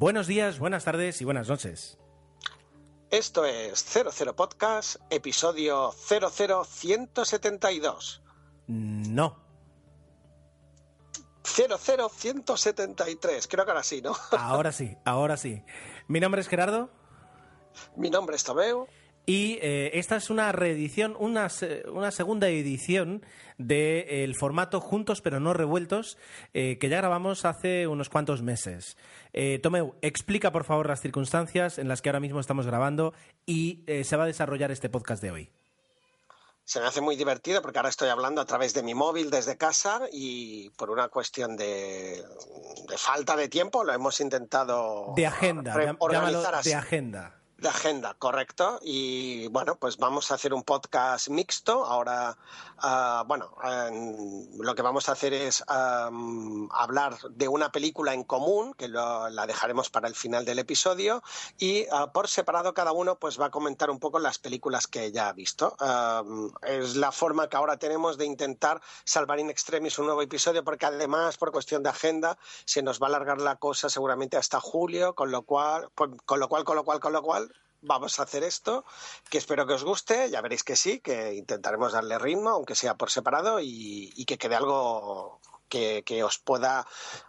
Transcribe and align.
Buenos 0.00 0.26
días, 0.26 0.58
buenas 0.58 0.84
tardes 0.84 1.20
y 1.20 1.26
buenas 1.26 1.50
noches. 1.50 1.98
Esto 3.10 3.44
es 3.44 3.84
00 3.84 4.34
Podcast, 4.34 4.96
episodio 5.10 5.92
00172. 5.92 8.22
No. 8.66 9.36
00173, 11.44 13.46
creo 13.46 13.66
que 13.66 13.70
ahora 13.70 13.82
sí, 13.82 14.00
¿no? 14.00 14.16
Ahora 14.30 14.72
sí, 14.72 14.96
ahora 15.04 15.36
sí. 15.36 15.62
Mi 16.08 16.18
nombre 16.18 16.40
es 16.40 16.48
Gerardo. 16.48 16.88
Mi 17.94 18.08
nombre 18.08 18.36
es 18.36 18.44
Tomeo. 18.44 18.88
Y 19.26 19.58
eh, 19.62 19.92
esta 19.94 20.16
es 20.16 20.30
una 20.30 20.50
reedición, 20.52 21.14
una, 21.18 21.48
una 21.92 22.10
segunda 22.10 22.48
edición 22.48 23.24
del 23.58 24.34
formato 24.34 24.80
Juntos 24.80 25.20
pero 25.20 25.38
no 25.38 25.52
revueltos 25.52 26.16
eh, 26.54 26.78
que 26.78 26.88
ya 26.88 26.96
grabamos 26.96 27.44
hace 27.44 27.86
unos 27.86 28.08
cuantos 28.08 28.42
meses. 28.42 28.96
Eh, 29.32 29.60
Tomeu, 29.62 29.94
explica 30.02 30.50
por 30.50 30.64
favor 30.64 30.88
las 30.88 31.00
circunstancias 31.00 31.78
en 31.78 31.86
las 31.86 32.02
que 32.02 32.08
ahora 32.08 32.20
mismo 32.20 32.40
estamos 32.40 32.66
grabando 32.66 33.12
y 33.46 33.84
se 34.04 34.16
va 34.16 34.24
a 34.24 34.26
desarrollar 34.26 34.70
este 34.70 34.88
podcast 34.88 35.22
de 35.22 35.30
hoy. 35.30 35.50
Se 36.64 36.78
me 36.78 36.86
hace 36.86 37.00
muy 37.00 37.16
divertido 37.16 37.62
porque 37.62 37.78
ahora 37.78 37.88
estoy 37.88 38.10
hablando 38.10 38.40
a 38.40 38.44
través 38.44 38.74
de 38.74 38.84
mi 38.84 38.94
móvil 38.94 39.28
desde 39.30 39.56
casa 39.56 40.02
y 40.12 40.70
por 40.70 40.90
una 40.90 41.08
cuestión 41.08 41.56
de, 41.56 42.24
falta 42.96 43.34
de 43.34 43.48
tiempo 43.48 43.82
lo 43.82 43.92
hemos 43.92 44.20
intentado 44.20 45.12
de 45.16 45.26
agenda, 45.26 45.74
organizar 45.98 46.54
así. 46.54 46.70
de 46.70 46.76
agenda. 46.76 47.39
De 47.60 47.68
agenda, 47.68 48.14
correcto. 48.14 48.78
Y 48.80 49.48
bueno, 49.48 49.76
pues 49.76 49.98
vamos 49.98 50.30
a 50.30 50.34
hacer 50.36 50.54
un 50.54 50.62
podcast 50.62 51.28
mixto. 51.28 51.84
Ahora, 51.84 52.38
uh, 52.82 53.26
bueno, 53.26 53.54
lo 54.58 54.74
que 54.74 54.80
vamos 54.80 55.10
a 55.10 55.12
hacer 55.12 55.34
es 55.34 55.62
um, 55.68 56.70
hablar 56.72 57.18
de 57.28 57.48
una 57.48 57.70
película 57.70 58.14
en 58.14 58.24
común, 58.24 58.72
que 58.72 58.88
lo, 58.88 59.28
la 59.28 59.46
dejaremos 59.46 59.90
para 59.90 60.08
el 60.08 60.14
final 60.14 60.46
del 60.46 60.58
episodio, 60.58 61.22
y 61.58 61.82
uh, 61.92 62.10
por 62.14 62.28
separado 62.28 62.72
cada 62.72 62.92
uno 62.92 63.16
pues 63.16 63.38
va 63.38 63.46
a 63.46 63.50
comentar 63.50 63.90
un 63.90 63.98
poco 63.98 64.18
las 64.20 64.38
películas 64.38 64.86
que 64.86 65.12
ya 65.12 65.28
ha 65.28 65.32
visto. 65.34 65.76
Es 66.62 66.96
la 66.96 67.12
forma 67.12 67.50
que 67.50 67.58
ahora 67.58 67.76
tenemos 67.76 68.16
de 68.16 68.24
intentar 68.24 68.80
salvar 69.04 69.38
in 69.38 69.50
extremis 69.50 69.98
un 69.98 70.06
nuevo 70.06 70.22
episodio, 70.22 70.64
porque 70.64 70.86
además, 70.86 71.36
por 71.36 71.52
cuestión 71.52 71.82
de 71.82 71.90
agenda, 71.90 72.38
se 72.64 72.80
nos 72.80 73.02
va 73.02 73.08
a 73.08 73.10
alargar 73.10 73.38
la 73.38 73.56
cosa 73.56 73.90
seguramente 73.90 74.38
hasta 74.38 74.60
julio, 74.60 75.14
con 75.14 75.30
lo 75.30 75.42
cual, 75.42 75.90
con 75.94 76.40
lo 76.40 76.48
cual, 76.48 76.64
con 76.64 76.76
lo 76.76 76.84
cual, 76.84 77.00
con 77.00 77.12
lo 77.12 77.22
cual, 77.22 77.49
vamos 77.82 78.18
a 78.18 78.24
hacer 78.24 78.42
esto, 78.42 78.84
que 79.28 79.38
espero 79.38 79.66
que 79.66 79.74
os 79.74 79.84
guste, 79.84 80.30
ya 80.30 80.40
veréis 80.40 80.64
que 80.64 80.76
sí, 80.76 81.00
que 81.00 81.34
intentaremos 81.34 81.92
darle 81.92 82.18
ritmo, 82.18 82.50
aunque 82.50 82.74
sea 82.74 82.96
por 82.96 83.10
separado, 83.10 83.58
y, 83.60 84.24
que 84.26 84.38
quede 84.38 84.56
algo 84.56 85.40
que, 85.68 86.22
os 86.22 86.38
pueda, 86.38 86.86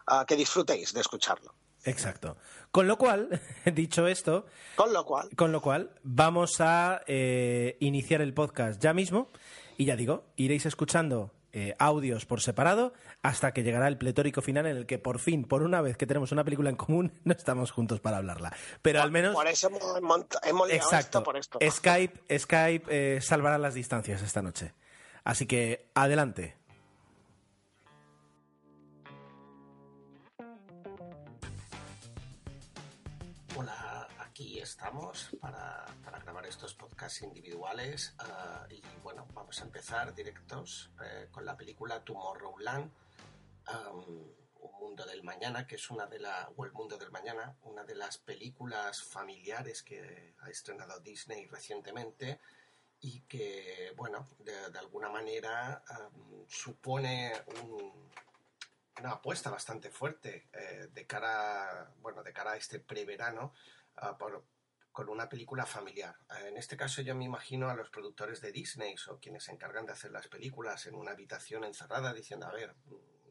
ah, 0.07 0.25
que 0.27 0.35
disfrutéis 0.35 0.93
de 0.93 1.01
escucharlo. 1.01 1.53
Exacto. 1.83 2.37
Con 2.71 2.87
lo 2.87 2.97
cual, 2.97 3.41
dicho 3.73 4.07
esto, 4.07 4.45
con 4.75 4.93
lo 4.93 5.03
cual, 5.05 5.29
con 5.35 5.51
lo 5.51 5.61
cual 5.61 5.95
vamos 6.03 6.61
a 6.61 7.01
eh, 7.07 7.77
iniciar 7.79 8.21
el 8.21 8.33
podcast 8.33 8.81
ya 8.81 8.93
mismo, 8.93 9.29
y 9.77 9.85
ya 9.85 9.95
digo, 9.95 10.25
iréis 10.35 10.65
escuchando 10.65 11.31
eh, 11.53 11.75
audios 11.79 12.25
por 12.25 12.41
separado 12.41 12.93
hasta 13.21 13.53
que 13.53 13.63
llegará 13.63 13.87
el 13.87 13.97
pletórico 13.97 14.41
final 14.41 14.65
en 14.65 14.77
el 14.77 14.85
que 14.85 14.99
por 14.99 15.19
fin, 15.19 15.43
por 15.43 15.63
una 15.63 15.81
vez 15.81 15.97
que 15.97 16.07
tenemos 16.07 16.31
una 16.31 16.43
película 16.43 16.69
en 16.69 16.75
común, 16.75 17.13
no 17.23 17.33
estamos 17.33 17.71
juntos 17.71 17.99
para 17.99 18.17
hablarla. 18.17 18.55
Pero 18.81 19.01
al 19.01 19.11
menos... 19.11 19.33
Por 19.33 19.47
eso 19.47 19.69
hemos, 19.97 20.69
exacto, 20.69 21.23
por 21.23 21.37
esto. 21.37 21.59
Skype, 21.61 22.39
Skype 22.39 22.85
eh, 22.89 23.21
salvará 23.21 23.57
las 23.57 23.73
distancias 23.73 24.21
esta 24.21 24.41
noche. 24.41 24.73
Así 25.23 25.45
que 25.45 25.89
adelante. 25.93 26.55
Estamos 34.81 35.29
para, 35.39 35.85
grabar 36.23 36.43
estos 36.47 36.73
podcasts 36.73 37.21
individuales 37.21 38.15
ah, 38.17 38.65
y 38.67 38.81
bueno, 39.03 39.27
vamos 39.31 39.61
a 39.61 39.65
empezar 39.65 40.11
directos 40.15 40.89
eh, 41.03 41.27
con 41.29 41.45
la 41.45 41.55
película 41.55 42.03
Tomorrowland, 42.03 42.91
Un 43.93 44.79
Mundo 44.79 45.05
del 45.05 45.21
Mañana, 45.21 45.67
que 45.67 45.75
es 45.75 45.91
una 45.91 46.07
de 46.07 46.17
las, 46.17 46.47
o 46.55 46.65
El 46.65 46.71
Mundo 46.71 46.97
del 46.97 47.11
Mañana, 47.11 47.55
una 47.61 47.83
de 47.83 47.93
las 47.93 48.17
películas 48.17 49.03
familiares 49.03 49.83
que 49.83 50.33
ha 50.39 50.49
estrenado 50.49 50.99
Disney 50.99 51.45
recientemente 51.45 52.39
y 53.01 53.21
que, 53.27 53.93
bueno, 53.95 54.29
de, 54.39 54.79
alguna 54.79 55.09
manera 55.09 55.83
supone 56.47 57.33
una 58.97 59.11
apuesta 59.11 59.51
bastante 59.51 59.91
fuerte 59.91 60.47
eh, 60.51 60.87
de 60.91 61.05
cara, 61.05 61.93
bueno, 62.01 62.23
de 62.23 62.33
cara 62.33 62.53
a 62.53 62.57
este 62.57 62.79
preverano 62.79 63.53
uh, 64.01 64.17
por, 64.17 64.43
con 64.91 65.09
una 65.09 65.29
película 65.29 65.65
familiar. 65.65 66.15
Eh, 66.29 66.49
en 66.49 66.57
este 66.57 66.77
caso 66.77 67.01
yo 67.01 67.15
me 67.15 67.25
imagino 67.25 67.69
a 67.69 67.75
los 67.75 67.89
productores 67.89 68.41
de 68.41 68.51
Disney 68.51 68.95
o 69.09 69.19
quienes 69.19 69.43
se 69.43 69.51
encargan 69.51 69.85
de 69.85 69.93
hacer 69.93 70.11
las 70.11 70.27
películas 70.27 70.85
en 70.87 70.95
una 70.95 71.11
habitación 71.11 71.63
encerrada 71.63 72.13
diciendo, 72.13 72.47
a 72.47 72.51
ver, 72.51 72.75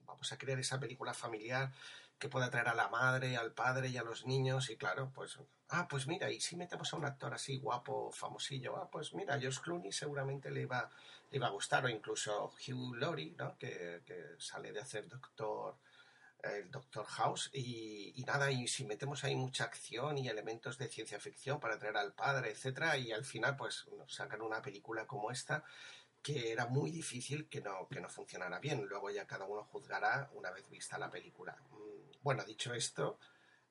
vamos 0.05 0.33
a 0.33 0.39
crear 0.39 0.59
esa 0.59 0.81
película 0.81 1.15
familiar 1.15 1.73
que 2.19 2.29
pueda 2.29 2.47
atraer 2.47 2.69
a 2.69 2.75
la 2.75 2.89
madre, 2.89 3.37
al 3.37 3.53
padre 3.53 3.89
y 3.89 3.97
a 3.97 4.03
los 4.03 4.27
niños 4.27 4.69
y 4.69 4.77
claro, 4.77 5.11
pues, 5.15 5.39
ah, 5.71 5.89
pues 5.89 6.07
mira, 6.07 6.31
y 6.31 6.41
si 6.41 6.55
metemos 6.57 6.93
a 6.93 6.97
un 6.97 7.07
actor 7.07 7.33
así 7.33 7.59
guapo, 7.59 8.13
famosillo, 8.13 8.77
ah, 8.77 8.91
pues 8.91 9.15
mira, 9.15 9.39
George 9.39 9.61
Clooney 9.63 9.91
seguramente 9.91 10.51
le 10.51 10.63
iba, 10.63 10.91
le 11.31 11.37
iba 11.39 11.47
a 11.47 11.51
gustar 11.51 11.87
o 11.87 11.89
incluso 11.89 12.53
Hugh 12.67 12.97
Laurie, 12.97 13.35
¿no? 13.39 13.57
Que, 13.57 14.03
que 14.05 14.35
sale 14.39 14.71
de 14.73 14.81
hacer 14.81 15.09
Doctor 15.09 15.79
el 16.45 16.71
Doctor 16.71 17.07
House 17.07 17.51
y, 17.53 18.23
nada, 18.27 18.51
y 18.51 18.69
si 18.69 18.85
metemos 18.85 19.25
ahí 19.25 19.35
mucha 19.35 19.65
acción 19.65 20.19
y 20.19 20.29
elementos 20.29 20.79
de 20.79 20.89
ciencia 20.89 21.21
ficción 21.21 21.61
para 21.61 21.79
traer 21.79 21.97
al 21.97 22.15
padre, 22.15 22.51
etcétera, 22.51 22.97
y 22.97 23.13
al 23.13 23.25
final 23.25 23.57
pues 23.57 23.87
nos 23.97 24.15
sacan 24.15 24.43
una 24.43 24.63
película 24.63 25.07
como 25.07 25.31
esta 25.31 25.65
que 26.23 26.53
era 26.53 26.67
muy 26.67 26.91
difícil 26.91 27.49
que 27.49 27.61
no, 27.61 27.89
que 27.89 28.01
no 28.01 28.09
funcionara 28.09 28.59
bien. 28.59 28.85
Luego 28.85 29.11
ya 29.11 29.27
cada 29.27 29.47
uno 29.47 29.65
juzgará 29.65 30.31
una 30.35 30.51
vez 30.51 30.69
vista 30.69 30.99
la 30.99 31.11
película. 31.11 31.57
Mm, 31.71 32.23
bueno, 32.23 32.45
dicho 32.45 32.75
esto, 32.75 33.19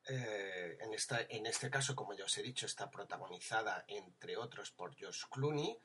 eh, 0.07 0.77
en, 0.79 0.93
esta, 0.93 1.21
en 1.21 1.45
este 1.45 1.69
caso, 1.69 1.95
como 1.95 2.13
ya 2.13 2.25
os 2.25 2.37
he 2.37 2.41
dicho, 2.41 2.65
está 2.65 2.89
protagonizada 2.89 3.85
entre 3.87 4.37
otros 4.37 4.71
por 4.71 4.95
Josh 4.99 5.25
Clooney, 5.29 5.77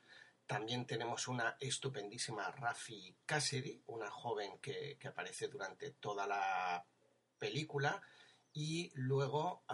también 0.47 0.87
tenemos 0.87 1.27
una 1.29 1.57
estupendísima 1.59 2.51
Rafi 2.51 3.17
Cassidy, 3.25 3.83
una 3.87 4.11
joven 4.11 4.59
que, 4.59 4.99
aparece 5.07 5.49
durante 5.49 5.91
toda 5.93 6.27
la 6.27 6.85
película. 7.39 8.03
Y 8.57 8.93
luego 8.95 9.65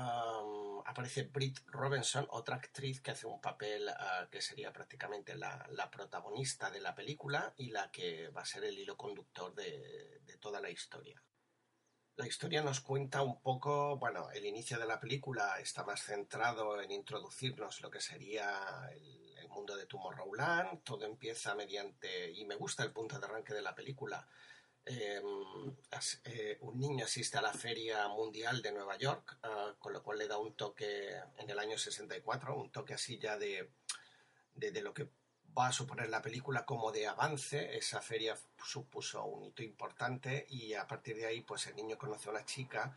aparece 0.86 1.24
Britt 1.24 1.58
Robinson, 1.66 2.26
otra 2.30 2.56
actriz 2.56 3.02
que 3.02 3.10
hace 3.10 3.26
un 3.26 3.38
papel 3.38 3.86
ah, 3.90 4.26
que 4.30 4.40
sería 4.40 4.72
prácticamente 4.72 5.36
la, 5.36 5.68
protagonista 5.92 6.70
de 6.70 6.80
la 6.80 6.94
película 6.94 7.52
y 7.58 7.70
la 7.70 7.90
que 7.90 8.28
va 8.28 8.40
a 8.40 8.46
ser 8.46 8.64
el 8.64 8.78
hilo 8.78 8.96
conductor 8.96 9.54
de, 9.54 10.22
toda 10.40 10.60
la 10.60 10.70
historia. 10.70 11.22
La 12.16 12.26
historia 12.26 12.62
nos 12.62 12.80
cuenta 12.80 13.20
un 13.22 13.42
poco, 13.42 13.98
bueno, 13.98 14.30
el 14.30 14.46
inicio 14.46 14.78
de 14.78 14.86
la 14.86 14.98
película 14.98 15.60
está 15.60 15.84
más 15.84 16.02
centrado 16.02 16.80
en 16.80 16.90
introducirnos 16.90 17.82
lo 17.82 17.90
que 17.90 18.00
sería 18.00 18.88
mundo 19.50 19.76
de 19.76 19.86
Tomorrowland, 19.86 20.82
todo 20.82 21.04
empieza 21.04 21.54
mediante, 21.54 22.30
y 22.30 22.44
me 22.44 22.54
gusta 22.56 22.82
el 22.82 22.92
punto 22.92 23.18
de 23.18 23.26
arranque 23.26 23.54
de 23.54 23.62
la 23.62 23.74
película, 23.74 24.26
em, 24.84 25.76
eh, 26.24 26.58
un 26.60 26.78
niño 26.78 27.04
asiste 27.04 27.38
a 27.38 27.42
la 27.42 27.52
Feria 27.52 28.08
Mundial 28.08 28.62
de 28.62 28.72
Nueva 28.72 28.96
York, 28.96 29.38
ah, 29.42 29.74
con 29.78 29.92
lo 29.92 30.02
cual 30.02 30.18
le 30.18 30.28
da 30.28 30.38
un 30.38 30.54
toque 30.54 31.14
en 31.36 31.50
el 31.50 31.58
año 31.58 31.76
64, 31.76 32.56
un 32.56 32.70
toque 32.70 32.94
así 32.94 33.18
ya 33.18 33.36
de, 33.36 33.70
de, 34.54 34.82
lo 34.82 34.94
que 34.94 35.10
va 35.56 35.68
a 35.68 35.72
suponer 35.72 36.08
la 36.08 36.22
película 36.22 36.64
como 36.64 36.92
de 36.92 37.06
avance. 37.06 37.76
Esa 37.76 38.00
feria 38.00 38.36
supuso 38.64 39.24
un 39.24 39.44
hito 39.44 39.62
importante 39.62 40.46
y 40.48 40.74
a 40.74 40.86
partir 40.86 41.16
de 41.16 41.26
ahí 41.26 41.42
pues 41.42 41.66
el 41.66 41.76
niño 41.76 41.98
conoce 41.98 42.28
a 42.28 42.32
una 42.32 42.44
chica 42.44 42.96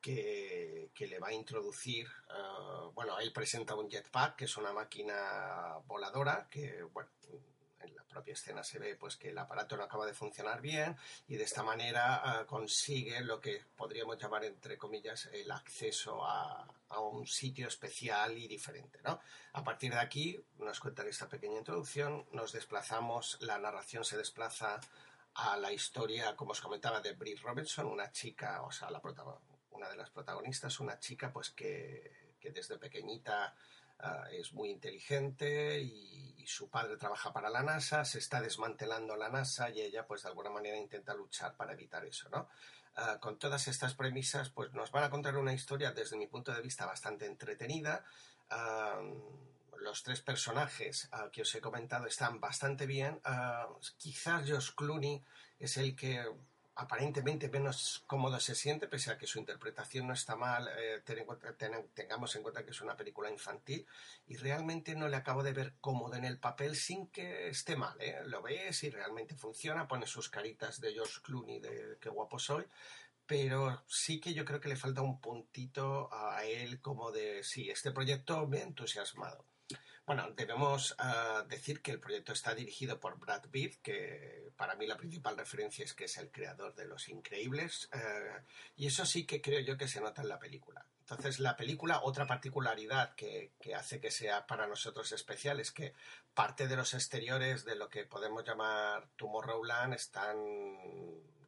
que, 0.00 0.90
le 0.98 1.18
va 1.18 1.28
a 1.28 1.32
introducir, 1.32 2.06
eh, 2.06 2.90
bueno, 2.94 3.18
él 3.18 3.32
presenta 3.32 3.74
un 3.74 3.88
jetpack, 3.88 4.36
que 4.36 4.44
es 4.44 4.56
una 4.56 4.72
máquina 4.72 5.78
voladora, 5.86 6.48
que, 6.50 6.82
bueno, 6.82 7.10
en 7.80 7.94
la 7.94 8.04
propia 8.04 8.32
escena 8.32 8.62
se 8.64 8.78
ve 8.78 8.96
pues 8.96 9.16
que 9.16 9.30
el 9.30 9.38
aparato 9.38 9.76
no 9.76 9.84
acaba 9.84 10.06
de 10.06 10.14
funcionar 10.14 10.60
bien 10.60 10.96
y 11.28 11.36
de 11.36 11.44
esta 11.44 11.62
manera 11.62 12.40
eh, 12.42 12.46
consigue 12.46 13.20
lo 13.20 13.40
que 13.40 13.64
podríamos 13.76 14.18
llamar 14.18 14.44
entre 14.44 14.76
comillas 14.76 15.28
el 15.32 15.50
acceso 15.50 16.24
a, 16.24 16.66
a, 16.88 17.00
un 17.00 17.26
sitio 17.26 17.68
especial 17.68 18.36
y 18.36 18.48
diferente 18.48 19.00
¿no? 19.04 19.20
a 19.52 19.62
partir 19.62 19.92
de 19.92 20.00
aquí 20.00 20.40
nos 20.58 20.80
cuentan 20.80 21.08
esta 21.08 21.28
pequeña 21.28 21.58
introducción 21.58 22.26
nos 22.32 22.52
desplazamos 22.52 23.38
la 23.42 23.58
narración 23.58 24.04
se 24.04 24.16
desplaza 24.16 24.80
a 25.34 25.56
la 25.56 25.72
historia 25.72 26.34
como 26.34 26.52
os 26.52 26.60
comentaba 26.60 27.00
de 27.00 27.12
Brie 27.12 27.36
Robinson 27.36 27.86
una 27.86 28.10
chica 28.10 28.62
o 28.62 28.72
sea 28.72 28.90
la 28.90 29.00
protagonista 29.00 29.47
una 29.78 29.88
de 29.88 29.96
las 29.96 30.10
protagonistas, 30.10 30.80
una 30.80 30.98
chica 30.98 31.32
pues 31.32 31.50
que, 31.50 32.36
desde 32.42 32.78
pequeñita 32.78 33.54
ah, 34.00 34.24
es 34.32 34.52
muy 34.52 34.70
inteligente 34.70 35.80
y, 35.80 36.26
su 36.48 36.70
padre 36.70 36.96
trabaja 36.96 37.30
para 37.30 37.50
la 37.50 37.62
NASA, 37.62 38.06
se 38.06 38.18
está 38.20 38.40
desmantelando 38.40 39.16
la 39.16 39.28
NASA 39.28 39.68
y 39.68 39.82
ella 39.82 40.06
pues 40.06 40.22
de 40.22 40.30
alguna 40.30 40.48
manera 40.48 40.78
intenta 40.78 41.12
luchar 41.12 41.54
para 41.54 41.74
evitar 41.74 42.06
eso, 42.06 42.30
¿no? 42.30 42.48
Ah, 42.96 43.18
con 43.20 43.38
todas 43.38 43.68
estas 43.68 43.94
premisas 43.94 44.48
pues 44.48 44.72
nos 44.72 44.90
van 44.90 45.04
a 45.04 45.10
contar 45.10 45.36
una 45.36 45.52
historia 45.52 45.92
desde 45.92 46.16
mi 46.16 46.26
punto 46.26 46.54
de 46.54 46.62
vista 46.62 46.86
bastante 46.86 47.26
entretenida. 47.26 48.02
Ah, 48.48 48.98
los 49.78 50.02
tres 50.02 50.22
personajes 50.22 51.10
que 51.30 51.42
os 51.42 51.54
he 51.54 51.60
comentado 51.60 52.06
están 52.06 52.40
bastante 52.40 52.86
bien. 52.86 53.20
quizás 53.98 54.48
Josh 54.48 54.70
Clooney 54.74 55.22
es 55.58 55.76
el 55.76 55.94
que 55.94 56.24
aparentemente 56.78 57.48
menos 57.48 58.04
cómodo 58.06 58.38
se 58.38 58.54
siente, 58.54 58.86
pese 58.86 59.10
a 59.10 59.18
que 59.18 59.26
su 59.26 59.40
interpretación 59.40 60.06
no 60.06 60.12
está 60.12 60.36
mal, 60.36 60.68
eh, 60.78 61.02
tengamos 61.94 62.36
en 62.36 62.42
cuenta 62.42 62.64
que 62.64 62.70
es 62.70 62.80
una 62.80 62.96
película 62.96 63.30
infantil, 63.30 63.84
y 64.28 64.36
realmente 64.36 64.94
no 64.94 65.08
le 65.08 65.16
acabo 65.16 65.42
de 65.42 65.52
ver 65.52 65.74
cómodo 65.80 66.14
en 66.14 66.24
el 66.24 66.38
papel 66.38 66.76
sin 66.76 67.08
que 67.08 67.48
esté 67.48 67.74
mal. 67.74 68.00
¿eh? 68.00 68.22
Lo 68.26 68.42
ves 68.42 68.84
y 68.84 68.90
realmente 68.90 69.34
funciona, 69.34 69.88
pone 69.88 70.06
sus 70.06 70.28
caritas 70.28 70.80
de 70.80 70.92
George 70.92 71.20
Clooney 71.20 71.58
de 71.58 71.98
qué 72.00 72.10
guapo 72.10 72.38
soy, 72.38 72.64
pero 73.26 73.82
sí 73.88 74.20
que 74.20 74.32
yo 74.32 74.44
creo 74.44 74.60
que 74.60 74.68
le 74.68 74.76
falta 74.76 75.02
un 75.02 75.20
puntito 75.20 76.08
a 76.12 76.44
él 76.44 76.80
como 76.80 77.10
de, 77.10 77.42
sí, 77.42 77.68
este 77.68 77.90
proyecto 77.90 78.46
me 78.46 78.58
ha 78.58 78.62
entusiasmado. 78.62 79.44
Bueno, 80.08 80.30
debemos 80.34 80.94
ah, 80.96 81.44
decir 81.50 81.82
que 81.82 81.90
el 81.90 82.00
proyecto 82.00 82.32
está 82.32 82.54
dirigido 82.54 82.98
por 82.98 83.18
Brad 83.18 83.44
Pitt, 83.50 83.74
que 83.82 84.50
para 84.56 84.74
mí 84.74 84.86
la 84.86 84.96
principal 84.96 85.36
referencia 85.36 85.84
es 85.84 85.92
que 85.92 86.04
es 86.06 86.16
el 86.16 86.30
creador 86.30 86.74
de 86.74 86.86
Los 86.86 87.10
Increíbles, 87.10 87.90
eh, 87.92 88.42
y 88.74 88.86
eso 88.86 89.04
sí 89.04 89.26
que 89.26 89.42
creo 89.42 89.60
yo 89.60 89.76
que 89.76 89.86
se 89.86 90.00
nota 90.00 90.22
en 90.22 90.30
la 90.30 90.38
película. 90.38 90.86
Entonces, 91.00 91.40
la 91.40 91.58
película, 91.58 92.00
otra 92.02 92.26
particularidad 92.26 93.14
que, 93.16 93.52
que 93.60 93.74
hace 93.74 94.00
que 94.00 94.10
sea 94.10 94.46
para 94.46 94.66
nosotros 94.66 95.12
especial 95.12 95.60
es 95.60 95.72
que 95.72 95.92
parte 96.32 96.68
de 96.68 96.76
los 96.76 96.94
exteriores 96.94 97.66
de 97.66 97.76
lo 97.76 97.90
que 97.90 98.06
podemos 98.06 98.46
llamar 98.46 99.10
Tomorrowland 99.16 99.92
están 99.92 100.38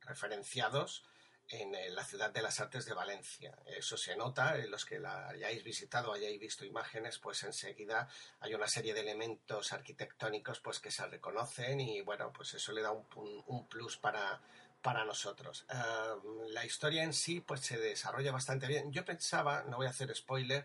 referenciados 0.03 1.09
en 1.51 1.75
eh, 1.75 1.91
la 1.91 2.05
ciudad 2.05 2.31
de 2.31 2.43
las 2.43 2.61
artes 2.61 2.85
de 2.87 2.95
Valencia. 2.95 3.57
Eso 3.67 3.97
se 3.97 4.17
nota, 4.17 4.57
en 4.57 4.71
los 4.71 4.85
que 4.85 4.99
la 4.99 5.29
hayáis 5.29 5.63
visitado, 5.65 6.13
hayáis 6.13 6.39
visto 6.39 6.65
imágenes, 6.65 7.19
pues 7.19 7.43
enseguida 7.43 8.09
hay 8.41 8.55
una 8.55 8.69
serie 8.69 8.95
de 8.95 9.01
elementos 9.01 9.73
arquitectónicos 9.73 10.61
pues 10.61 10.81
que 10.81 10.91
se 10.91 11.07
reconocen 11.07 11.81
y 11.81 12.01
bueno, 12.01 12.33
pues 12.33 12.55
eso 12.55 12.73
le 12.73 12.83
da 12.83 12.93
un, 12.93 13.05
un 13.47 13.67
plus 13.67 13.97
para, 13.97 14.41
para 14.81 15.05
nosotros. 15.05 15.67
Eh, 15.71 16.47
la 16.51 16.65
historia 16.65 17.03
en 17.03 17.13
sí 17.13 17.41
pues 17.41 17.61
se 17.61 17.79
desarrolla 17.79 18.33
bastante 18.33 18.67
bien. 18.67 18.93
Yo 18.93 19.05
pensaba, 19.05 19.65
no 19.65 19.79
voy 19.79 19.87
a 19.87 19.91
hacer 19.91 20.15
spoiler, 20.15 20.65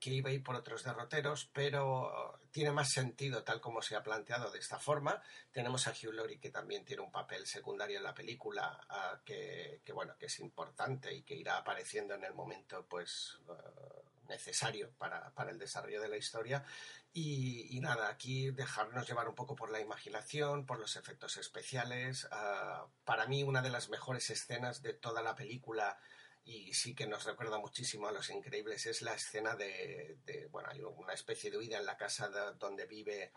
que 0.00 0.10
iba 0.10 0.30
a 0.30 0.32
ir 0.32 0.42
por 0.42 0.56
otros 0.56 0.84
derroteros, 0.84 1.48
pero 1.52 2.38
tiene 2.54 2.70
más 2.70 2.92
sentido 2.92 3.42
tal 3.42 3.60
como 3.60 3.82
se 3.82 3.96
ha 3.96 4.04
planteado 4.04 4.48
de 4.52 4.60
esta 4.60 4.78
forma. 4.78 5.20
Tenemos 5.50 5.88
a 5.88 5.90
Hugh 5.90 6.12
Laurie 6.12 6.38
que 6.38 6.50
también 6.50 6.84
tiene 6.84 7.02
un 7.02 7.10
papel 7.10 7.48
secundario 7.48 7.96
en 7.96 8.04
la 8.04 8.14
película 8.14 8.78
ah, 8.88 9.20
que, 9.24 9.82
bueno 9.92 10.14
que 10.16 10.26
es 10.26 10.38
importante 10.38 11.12
y 11.12 11.24
que 11.24 11.34
irá 11.34 11.56
apareciendo 11.56 12.14
en 12.14 12.22
el 12.22 12.32
momento 12.32 12.86
pues 12.88 13.40
ah, 13.48 14.02
necesario 14.28 14.92
para, 14.98 15.32
el 15.50 15.58
desarrollo 15.58 16.00
de 16.00 16.08
la 16.08 16.16
historia. 16.16 16.64
Y, 17.12 17.80
nada, 17.80 18.08
aquí 18.08 18.52
dejarnos 18.52 19.08
llevar 19.08 19.28
un 19.28 19.34
poco 19.34 19.56
por 19.56 19.72
la 19.72 19.80
imaginación, 19.80 20.64
por 20.64 20.78
los 20.78 20.94
efectos 20.94 21.36
especiales. 21.36 22.28
Ah, 22.30 22.86
para 23.04 23.26
mí 23.26 23.42
una 23.42 23.62
de 23.62 23.70
las 23.70 23.88
mejores 23.88 24.30
escenas 24.30 24.80
de 24.80 24.94
toda 24.94 25.22
la 25.22 25.34
película 25.34 25.98
y 26.44 26.74
sí 26.74 26.94
que 26.94 27.06
nos 27.06 27.24
recuerda 27.24 27.58
muchísimo 27.58 28.06
a 28.06 28.12
Los 28.12 28.30
Increíbles, 28.30 28.86
es 28.86 29.02
la 29.02 29.14
escena 29.14 29.56
de, 29.56 30.48
bueno, 30.50 30.68
hay 30.70 30.82
una 30.82 31.14
especie 31.14 31.50
de 31.50 31.58
huida 31.58 31.78
en 31.78 31.86
la 31.86 31.96
casa 31.96 32.28
donde 32.58 32.86
vive 32.86 33.32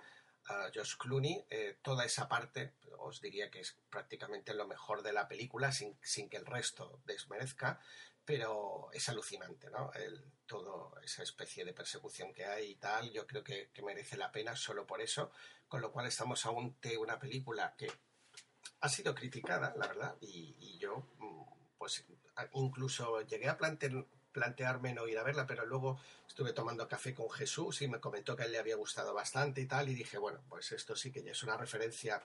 uh, 0.49 0.69
Josh 0.73 0.97
Clooney, 0.97 1.45
eh, 1.49 1.77
toda 1.81 2.05
esa 2.05 2.27
parte 2.27 2.73
os 2.99 3.21
diría 3.21 3.49
que 3.49 3.61
es 3.61 3.77
prácticamente 3.89 4.53
lo 4.53 4.67
mejor 4.67 5.01
de 5.03 5.13
la 5.13 5.27
película, 5.27 5.71
sin, 5.71 5.97
sin 6.01 6.29
que 6.29 6.37
el 6.37 6.45
resto 6.45 6.99
desmerezca, 7.05 7.79
pero 8.25 8.89
es 8.91 9.07
alucinante, 9.07 9.69
¿no? 9.69 9.93
El, 9.93 10.21
todo 10.45 10.99
esa 11.01 11.23
especie 11.23 11.63
de 11.63 11.73
persecución 11.73 12.33
que 12.33 12.45
hay 12.45 12.71
y 12.71 12.75
tal, 12.75 13.11
yo 13.11 13.25
creo 13.25 13.43
que, 13.43 13.69
merece 13.83 14.17
la 14.17 14.31
pena 14.33 14.55
solo 14.55 14.85
por 14.85 15.01
eso, 15.01 15.31
con 15.69 15.79
lo 15.81 15.93
cual 15.93 16.07
estamos 16.07 16.45
ante 16.45 16.97
una 16.97 17.17
película 17.17 17.73
que 17.77 17.89
ha 18.81 18.89
sido 18.89 19.15
criticada, 19.15 19.73
la 19.77 19.87
verdad, 19.87 20.17
y, 20.19 20.55
y 20.59 20.77
yo 20.77 21.07
mm, 21.19 21.43
pues 21.77 22.03
incluso 22.53 23.21
llegué 23.21 23.49
a 23.49 23.57
plantearme 23.57 24.93
no 24.93 25.07
ir 25.07 25.17
a 25.17 25.23
verla, 25.23 25.47
pero 25.47 25.65
luego 25.65 25.99
estuve 26.27 26.53
tomando 26.53 26.87
café 26.87 27.13
con 27.13 27.29
Jesús 27.29 27.81
y 27.81 27.87
me 27.87 27.99
comentó 27.99 28.35
que 28.35 28.43
a 28.43 28.45
él 28.45 28.51
le 28.51 28.59
había 28.59 28.75
gustado 28.75 29.13
bastante 29.13 29.61
y 29.61 29.65
tal, 29.65 29.89
y 29.89 29.95
dije, 29.95 30.17
bueno, 30.17 30.43
pues 30.49 30.71
esto 30.71 30.95
sí 30.95 31.11
que 31.11 31.23
ya 31.23 31.31
es 31.31 31.43
una 31.43 31.57
referencia 31.57 32.23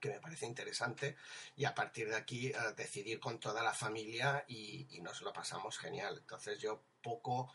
que 0.00 0.10
me 0.10 0.20
parece 0.20 0.46
interesante 0.46 1.16
y 1.56 1.64
a 1.64 1.74
partir 1.74 2.08
de 2.08 2.16
aquí 2.16 2.48
eh, 2.48 2.56
decidir 2.76 3.20
con 3.20 3.38
toda 3.38 3.62
la 3.62 3.72
familia 3.72 4.44
y, 4.48 4.88
y, 4.90 5.00
nos 5.00 5.22
lo 5.22 5.32
pasamos 5.32 5.78
genial. 5.78 6.18
Entonces 6.18 6.58
yo 6.58 6.82
poco, 7.00 7.54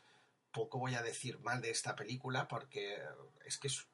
poco 0.52 0.80
voy 0.80 0.96
a 0.96 1.02
decir 1.02 1.40
mal 1.40 1.62
de 1.62 1.72
esta 1.72 1.96
película 1.96 2.48
porque 2.48 2.98
es 3.46 3.58
que 3.58 3.68
es 3.68 3.86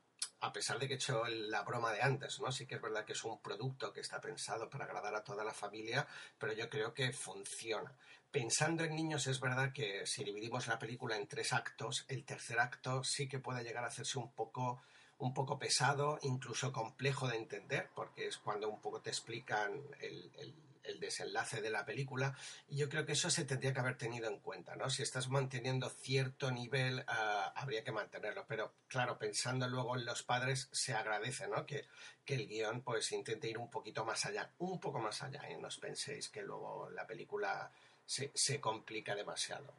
a 0.44 0.52
pesar 0.52 0.78
de 0.78 0.88
que 0.88 0.94
he 0.94 0.98
hecho 0.98 1.24
la 1.26 1.64
broma 1.64 1.94
de 1.94 2.02
antes, 2.02 2.42
¿no? 2.42 2.52
Sí 2.52 2.66
que 2.66 2.76
es 2.76 2.82
verdad 2.82 3.06
que 3.06 3.14
es 3.14 3.24
un 3.24 3.40
producto 3.40 3.94
que 3.94 4.02
está 4.02 4.20
pensado 4.20 4.70
para 4.70 4.84
agradar 4.84 5.16
a 5.16 5.24
toda 5.24 5.46
la 5.46 5.54
familia, 5.54 6.06
pero 6.38 6.52
yo 6.52 6.70
creo 6.70 6.94
que 6.94 7.14
funciona. 7.14 7.94
Pensando 8.30 8.84
en 8.84 8.94
niños, 8.94 9.26
es 9.28 9.40
verdad 9.40 9.72
que 9.72 10.06
si 10.06 10.26
dividimos 10.26 10.68
la 10.68 10.78
película 10.78 11.16
en 11.16 11.28
tres 11.28 11.54
actos, 11.54 12.04
el 12.10 12.26
tercer 12.26 12.60
acto 12.60 13.06
sí 13.06 13.30
que 13.30 13.40
puede 13.40 13.64
llegar 13.64 13.86
a 13.86 13.88
hacerse 13.88 14.20
un 14.20 14.32
poco 14.32 14.82
un 15.20 15.34
poco 15.34 15.58
pesado, 15.58 16.20
incluso 16.24 16.74
complejo 16.74 17.30
de 17.30 17.38
entender, 17.38 17.90
porque 17.96 18.28
es 18.28 18.38
cuando 18.38 18.68
un 18.68 18.82
poco 18.82 19.00
te 19.00 19.12
explican 19.12 19.72
el 20.02 20.30
el 20.40 20.54
desenlace 21.00 21.62
de 21.62 21.70
la 21.70 21.86
película 21.86 22.36
y 22.68 22.78
yo 22.78 22.90
creo 22.90 23.06
que 23.06 23.14
eso 23.14 23.30
se 23.30 23.46
tendría 23.46 23.74
que 23.74 23.80
haber 23.80 23.98
tenido 23.98 24.30
en 24.30 24.40
cuenta, 24.40 24.76
¿no? 24.76 24.90
Si 24.90 25.04
estás 25.04 25.30
manteniendo 25.30 25.90
cierto 25.90 26.52
nivel, 26.52 27.04
ah, 27.08 27.54
habría 27.56 27.84
que 27.84 27.92
mantenerlo, 27.92 28.46
pero 28.48 28.74
claro, 28.88 29.18
pensando 29.18 29.68
luego 29.68 29.96
en 29.96 30.06
los 30.06 30.24
padres, 30.24 30.70
se 30.72 30.94
agradece, 30.94 31.48
¿no? 31.48 31.66
Que, 31.66 31.86
que 32.26 32.36
el 32.36 32.48
guion 32.48 32.82
pues 32.82 33.12
intente 33.12 33.50
ir 33.50 33.58
un 33.58 33.70
poquito 33.70 34.06
más 34.06 34.26
allá, 34.26 34.52
un 34.60 34.80
poco 34.80 35.00
más 35.00 35.22
allá 35.24 35.50
y 35.50 35.58
no 35.58 35.68
os 35.68 35.78
penséis 35.78 36.30
que 36.30 36.42
luego 36.42 36.90
la 36.90 37.06
película 37.06 37.72
se, 38.06 38.32
se 38.34 38.60
complica 38.60 39.16
demasiado. 39.16 39.74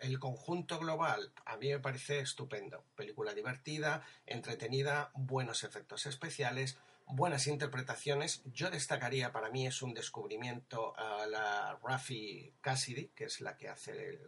El 0.00 0.18
conjunto 0.18 0.78
global 0.78 1.32
a 1.44 1.56
mí 1.56 1.68
me 1.68 1.78
parece 1.78 2.20
estupendo, 2.20 2.84
película 2.96 3.34
divertida, 3.34 4.06
entretenida, 4.26 5.10
buenos 5.14 5.64
efectos 5.64 6.06
especiales, 6.06 6.78
buenas 7.06 7.46
interpretaciones. 7.46 8.42
Yo 8.46 8.70
destacaría, 8.70 9.32
para 9.32 9.50
mí 9.50 9.66
es 9.66 9.82
un 9.82 9.94
descubrimiento 9.94 10.96
a 10.98 11.26
la 11.26 11.78
Rafi 11.82 12.54
Cassidy, 12.60 13.08
que 13.08 13.24
es 13.24 13.40
la 13.40 13.56
que 13.56 13.68
hace 13.68 13.92
el, 13.92 14.20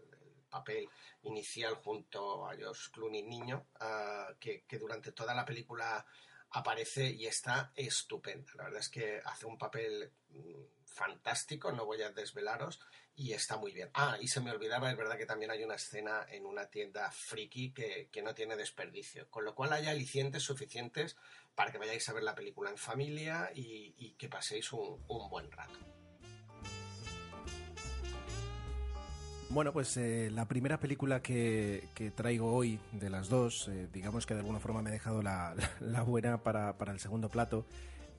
papel 0.49 0.89
inicial 1.25 1.75
junto 1.75 2.47
a 2.49 2.55
Josh 2.55 2.91
Clooney 2.91 3.25
niño, 3.25 3.67
que, 4.39 4.65
que, 4.67 4.79
durante 4.79 5.13
toda 5.13 5.35
la 5.35 5.45
película 5.45 6.07
aparece 6.51 7.11
y 7.11 7.27
está 7.27 7.73
estupenda. 7.75 8.53
La 8.57 8.65
verdad 8.65 8.81
es 8.81 8.89
que 8.89 9.21
hace 9.25 9.47
un 9.47 9.59
papel 9.59 10.11
mm, 10.31 10.65
fantástico, 10.85 11.73
no 11.73 11.85
voy 11.85 12.03
a 12.03 12.11
desvelaros, 12.11 12.81
y 13.17 13.33
está 13.33 13.57
muy 13.57 13.73
bien. 13.73 13.91
Ah, 13.95 14.19
y 14.21 14.29
se 14.29 14.41
me 14.41 14.51
olvidaba, 14.51 14.91
es 14.91 14.97
verdad 14.97 15.17
que 15.17 15.27
también 15.27 15.51
hay 15.51 15.65
una 15.65 15.77
escena 15.77 16.27
en 16.29 16.45
una 16.45 16.67
tienda 16.67 17.11
friki 17.11 17.73
que, 17.73 18.23
no 18.23 18.35
tiene 18.35 18.57
desperdicio, 18.57 19.29
con 19.31 19.45
lo 19.45 19.55
cual 19.55 19.73
hay 19.73 19.87
alicientes 19.87 20.43
suficientes 20.43 21.17
para 21.55 21.73
que 21.73 21.79
vayáis 21.79 22.09
a 22.09 22.13
ver 22.13 22.23
la 22.23 22.35
película 22.35 22.71
en 22.71 22.77
familia 22.77 23.51
y, 23.55 24.15
que 24.19 24.29
paséis 24.29 24.73
un, 24.73 25.03
buen 25.07 25.51
rato. 25.51 25.96
Bueno, 29.49 29.73
pues 29.73 29.97
eh, 29.97 30.29
la 30.33 30.49
primera 30.49 30.81
película 30.81 31.23
que, 31.23 31.89
traigo 32.15 32.53
hoy 32.53 32.81
de 32.93 33.09
las 33.09 33.29
dos, 33.29 33.69
eh, 33.69 33.89
digamos 33.93 34.27
que 34.27 34.35
de 34.35 34.41
alguna 34.41 34.59
forma 34.59 34.83
me 34.83 34.91
he 34.91 34.93
dejado 34.93 35.23
la, 35.23 35.55
buena 36.07 36.43
para, 36.43 36.75
el 36.91 36.99
segundo 36.99 37.29
plato, 37.31 37.65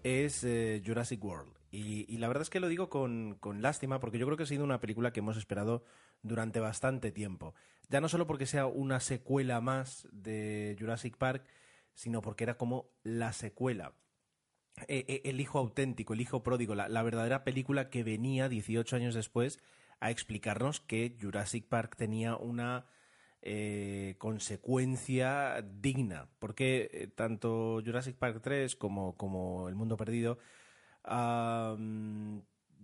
es 0.03 0.43
eh, 0.43 0.81
Jurassic 0.85 1.23
World. 1.23 1.51
Y, 1.69 2.17
la 2.17 2.27
verdad 2.27 2.43
es 2.43 2.49
que 2.49 2.61
lo 2.61 2.69
digo 2.69 2.89
con, 2.89 3.37
lástima 3.61 3.99
porque 3.99 4.17
yo 4.17 4.25
creo 4.25 4.37
que 4.37 4.43
ha 4.43 4.47
sido 4.47 4.63
una 4.63 4.79
película 4.79 5.11
que 5.11 5.19
hemos 5.19 5.37
esperado 5.37 5.83
durante 6.23 6.59
bastante 6.61 7.11
tiempo. 7.11 7.53
Ya 7.89 7.99
no 8.01 8.09
solo 8.09 8.25
porque 8.25 8.45
sea 8.45 8.65
una 8.65 8.99
secuela 9.01 9.59
más 9.61 10.07
de 10.11 10.75
Jurassic 10.79 11.17
Park, 11.17 11.45
sino 11.93 12.21
porque 12.21 12.45
era 12.45 12.57
como 12.57 12.89
la 13.03 13.33
secuela. 13.33 13.93
E, 14.87 15.05
e, 15.07 15.29
el 15.29 15.41
hijo 15.41 15.59
auténtico, 15.59 16.13
el 16.13 16.21
hijo 16.21 16.41
pródigo, 16.41 16.73
la, 16.73 17.03
verdadera 17.03 17.43
película 17.43 17.89
que 17.89 18.03
venía 18.03 18.47
18 18.47 18.95
años 18.95 19.13
después 19.13 19.59
a 19.99 20.11
explicarnos 20.11 20.79
que 20.79 21.17
Jurassic 21.19 21.65
Park 21.65 21.95
tenía 21.95 22.35
una 22.35 22.85
eh, 23.41 24.15
consecuencia 24.17 25.61
digna. 25.61 26.27
Porque 26.39 26.89
eh, 26.93 27.07
tanto 27.07 27.81
Jurassic 27.85 28.15
Park 28.15 28.39
3 28.41 28.75
como, 28.75 29.15
como 29.15 29.69
El 29.69 29.75
Mundo 29.75 29.97
Perdido 29.97 30.37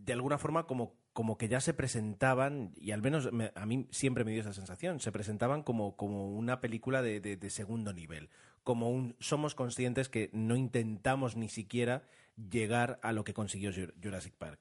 de 0.05 0.13
alguna 0.13 0.37
forma 0.37 0.65
como, 0.65 0.95
como 1.13 1.37
que 1.37 1.47
ya 1.47 1.61
se 1.61 1.73
presentaban, 1.73 2.71
y 2.75 2.91
al 2.91 3.01
menos 3.01 3.29
a 3.55 3.65
mí 3.65 3.87
siempre 3.91 4.23
me 4.23 4.31
dio 4.31 4.41
esa 4.41 4.53
sensación, 4.53 4.99
se 4.99 5.11
presentaban 5.11 5.63
como, 5.63 5.95
como 5.95 6.29
una 6.29 6.61
película 6.61 7.01
de, 7.01 7.19
de, 7.19 7.49
segundo 7.49 7.93
nivel, 7.93 8.29
como 8.63 8.89
un 8.89 9.15
somos 9.19 9.55
conscientes 9.55 10.09
que 10.09 10.29
no 10.33 10.55
intentamos 10.55 11.35
ni 11.35 11.49
siquiera 11.49 12.03
llegar 12.49 12.99
a 13.03 13.11
lo 13.11 13.23
que 13.23 13.33
consiguió 13.33 13.71
Jurassic 14.01 14.33
Park. 14.33 14.59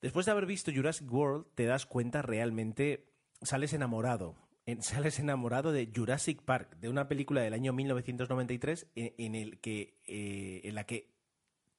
Después 0.00 0.26
de 0.26 0.32
haber 0.32 0.46
visto 0.46 0.72
Jurassic 0.72 1.12
World, 1.12 1.46
te 1.54 1.64
das 1.64 1.86
cuenta 1.86 2.22
realmente, 2.22 3.12
sales 3.42 3.72
enamorado, 3.72 4.36
sales 4.80 5.18
enamorado 5.18 5.72
de 5.72 5.90
Jurassic 5.94 6.42
Park, 6.42 6.76
de 6.76 6.88
una 6.88 7.08
película 7.08 7.40
del 7.40 7.54
año 7.54 7.72
1993 7.72 8.86
en, 8.94 9.34
el 9.34 9.60
que, 9.60 10.00
eh, 10.06 10.60
en 10.64 10.74
la 10.74 10.84
que 10.84 11.10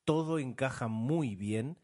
todo 0.03 0.39
encaja 0.39 0.87
muy 0.87 1.35
bien 1.35 1.77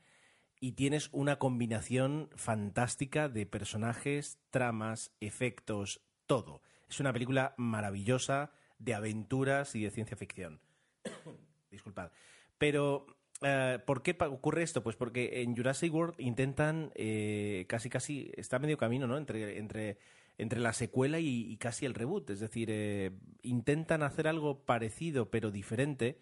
y 0.60 0.74
tienes 0.74 1.10
una 1.12 1.38
combinación 1.38 2.30
fantástica 2.36 3.30
de 3.30 3.46
personajes, 3.46 4.40
tramas, 4.50 5.12
efectos, 5.20 6.02
todo. 6.26 6.62
Es 6.90 7.00
una 7.00 7.14
película 7.14 7.54
maravillosa 7.58 8.52
de 8.80 8.94
aventuras 8.94 9.76
y 9.76 9.84
de 9.84 9.92
ciencia 9.92 10.18
ficción. 10.18 10.60
Disculpad. 11.72 12.12
Pero, 12.58 13.06
eh, 13.42 13.80
¿por 13.86 14.02
qué 14.02 14.16
ocurre 14.20 14.64
esto? 14.64 14.84
Pues 14.84 14.96
porque 14.96 15.42
en 15.42 15.56
Jurassic 15.56 15.94
World 15.94 16.16
intentan 16.20 16.92
eh, 16.96 17.66
casi, 17.68 17.90
casi, 17.90 18.32
está 18.36 18.60
medio 18.60 18.78
camino, 18.78 19.08
¿no? 19.08 19.18
Entre, 19.18 19.58
entre, 19.58 19.98
entre 20.38 20.60
la 20.60 20.74
secuela 20.74 21.20
y, 21.20 21.56
casi 21.58 21.86
el 21.86 21.94
reboot. 21.94 22.30
Es 22.30 22.40
decir, 22.40 22.70
eh, 22.72 23.12
intentan 23.42 24.04
hacer 24.04 24.28
algo 24.28 24.66
parecido 24.66 25.30
pero 25.30 25.52
diferente 25.52 26.20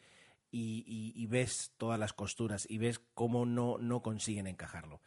y, 0.51 1.25
ves 1.27 1.73
todas 1.77 1.99
las 1.99 2.13
costuras 2.13 2.67
y 2.69 2.77
ves 2.77 2.99
cómo 2.99 3.45
no, 3.45 3.77
no 3.79 4.01
consiguen 4.01 4.47
encajarlo. 4.47 5.01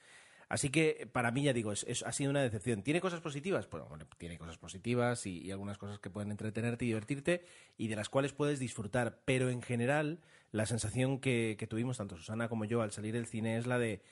Así 0.48 0.70
que 0.70 1.08
para 1.12 1.32
mí, 1.32 1.42
ya 1.42 1.52
digo, 1.52 1.72
es, 1.72 2.04
ha 2.04 2.12
sido 2.12 2.30
una 2.30 2.42
decepción. 2.42 2.82
¿Tiene 2.82 3.00
cosas 3.00 3.20
positivas? 3.20 3.68
Bueno, 3.68 3.88
tiene 4.16 4.38
cosas 4.38 4.58
positivas 4.58 5.26
y, 5.26 5.50
algunas 5.50 5.78
cosas 5.78 5.98
que 5.98 6.10
pueden 6.10 6.30
entretenerte 6.30 6.84
y 6.84 6.88
divertirte 6.88 7.44
y 7.76 7.88
de 7.88 7.96
las 7.96 8.08
cuales 8.08 8.32
puedes 8.32 8.58
disfrutar. 8.60 9.20
Pero 9.24 9.50
en 9.50 9.62
general, 9.62 10.20
la 10.52 10.66
sensación 10.66 11.20
que, 11.20 11.56
tuvimos 11.68 11.98
tanto 11.98 12.16
Susana 12.16 12.48
como 12.48 12.64
yo 12.64 12.82
al 12.82 12.92
salir 12.92 13.14
del 13.14 13.26
cine 13.26 13.58
es 13.58 13.66
la 13.66 13.78
de 13.78 14.02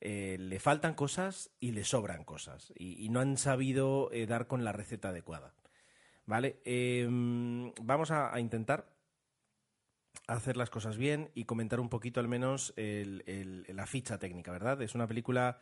eh, 0.00 0.36
le 0.38 0.60
faltan 0.60 0.94
cosas 0.94 1.50
y 1.58 1.72
le 1.72 1.84
sobran 1.84 2.24
cosas 2.24 2.72
y, 2.76 3.08
no 3.08 3.20
han 3.20 3.36
sabido 3.38 4.10
eh, 4.12 4.26
dar 4.26 4.46
con 4.46 4.64
la 4.64 4.72
receta 4.72 5.08
adecuada. 5.08 5.54
¿Vale? 6.26 6.60
Em, 6.64 7.72
vamos 7.80 8.10
a 8.10 8.38
intentar 8.40 8.92
hacer 10.26 10.56
las 10.56 10.70
cosas 10.70 10.96
bien 10.96 11.30
y 11.34 11.44
comentar 11.44 11.78
un 11.78 11.88
poquito 11.88 12.18
al 12.18 12.26
menos 12.26 12.74
la 12.76 13.86
ficha 13.86 14.18
técnica, 14.18 14.50
¿verdad? 14.50 14.82
Es 14.82 14.96
una 14.96 15.06
película 15.06 15.60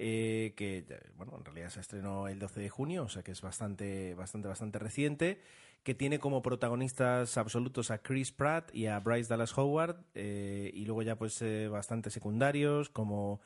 eh, 0.00 0.54
que, 0.56 0.84
bueno, 1.16 1.34
en 1.36 1.44
realidad 1.44 1.70
se 1.70 1.80
estrenó 1.80 2.28
el 2.28 2.38
12 2.38 2.60
de 2.60 2.68
junio, 2.70 3.02
o 3.02 3.08
sea 3.08 3.24
que 3.24 3.32
es 3.32 3.42
bastante, 3.42 4.14
bastante, 4.14 4.46
bastante 4.46 4.78
reciente, 4.78 5.40
que 5.88 5.94
tiene 5.94 6.18
como 6.18 6.42
protagonistas 6.42 7.38
absolutos 7.38 7.90
a 7.90 8.02
Chris 8.02 8.30
Pratt 8.30 8.68
y 8.74 8.88
a 8.88 9.00
Bryce 9.00 9.30
Dallas 9.30 9.56
Howard, 9.56 10.04
eh, 10.12 10.70
y 10.74 10.84
luego 10.84 11.00
ya 11.00 11.16
pues 11.16 11.40
eh, 11.40 11.66
bastante 11.66 12.10
secundarios 12.10 12.90
como 12.90 13.40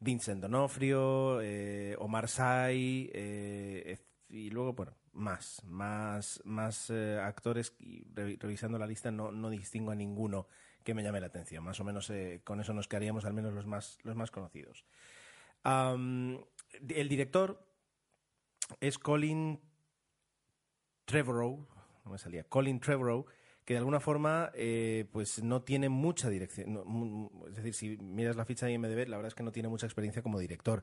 Vincent 0.00 0.42
Donofrio, 0.42 1.38
Omar 1.98 2.28
Sy, 2.28 3.12
y 4.28 4.50
luego, 4.50 4.72
bueno, 4.72 4.96
más, 5.12 5.62
más, 5.66 6.42
más 6.44 6.90
eh, 6.90 7.20
actores 7.22 7.76
y 7.78 8.04
revisando 8.40 8.76
la 8.76 8.88
lista 8.88 9.12
no, 9.12 9.30
no, 9.30 9.48
distingo 9.48 9.92
a 9.92 9.94
ninguno 9.94 10.48
que 10.82 10.94
me 10.94 11.04
llame 11.04 11.20
la 11.20 11.28
atención. 11.28 11.62
Más 11.62 11.78
o 11.78 11.84
menos 11.84 12.10
eh, 12.10 12.40
con 12.42 12.60
eso 12.60 12.72
nos 12.74 12.88
quedaríamos 12.88 13.24
al 13.24 13.34
menos 13.34 13.54
los 13.54 13.66
más, 13.66 14.00
los 14.02 14.16
más 14.16 14.32
conocidos. 14.32 14.84
el 15.64 17.08
director 17.08 17.64
es 18.80 18.98
Colin 18.98 19.60
Trevorrow, 21.04 21.68
no 22.04 22.12
me 22.12 22.18
salía, 22.18 22.44
Colin 22.44 22.80
Trevorrow, 22.80 23.26
que 23.64 23.74
de 23.74 23.78
alguna 23.78 24.00
forma 24.00 24.50
eh, 24.54 25.06
pues 25.10 25.42
no 25.42 25.62
tiene 25.62 25.88
mucha 25.88 26.28
dirección. 26.28 26.80
es 27.48 27.56
decir, 27.56 27.74
si 27.74 27.96
miras 27.96 28.36
la 28.36 28.44
ficha 28.44 28.66
de 28.66 28.72
IMDb, 28.72 29.08
la 29.08 29.16
verdad 29.16 29.28
es 29.28 29.34
que 29.34 29.42
no 29.42 29.52
tiene 29.52 29.68
mucha 29.68 29.86
experiencia 29.86 30.22
como 30.22 30.38
director. 30.38 30.82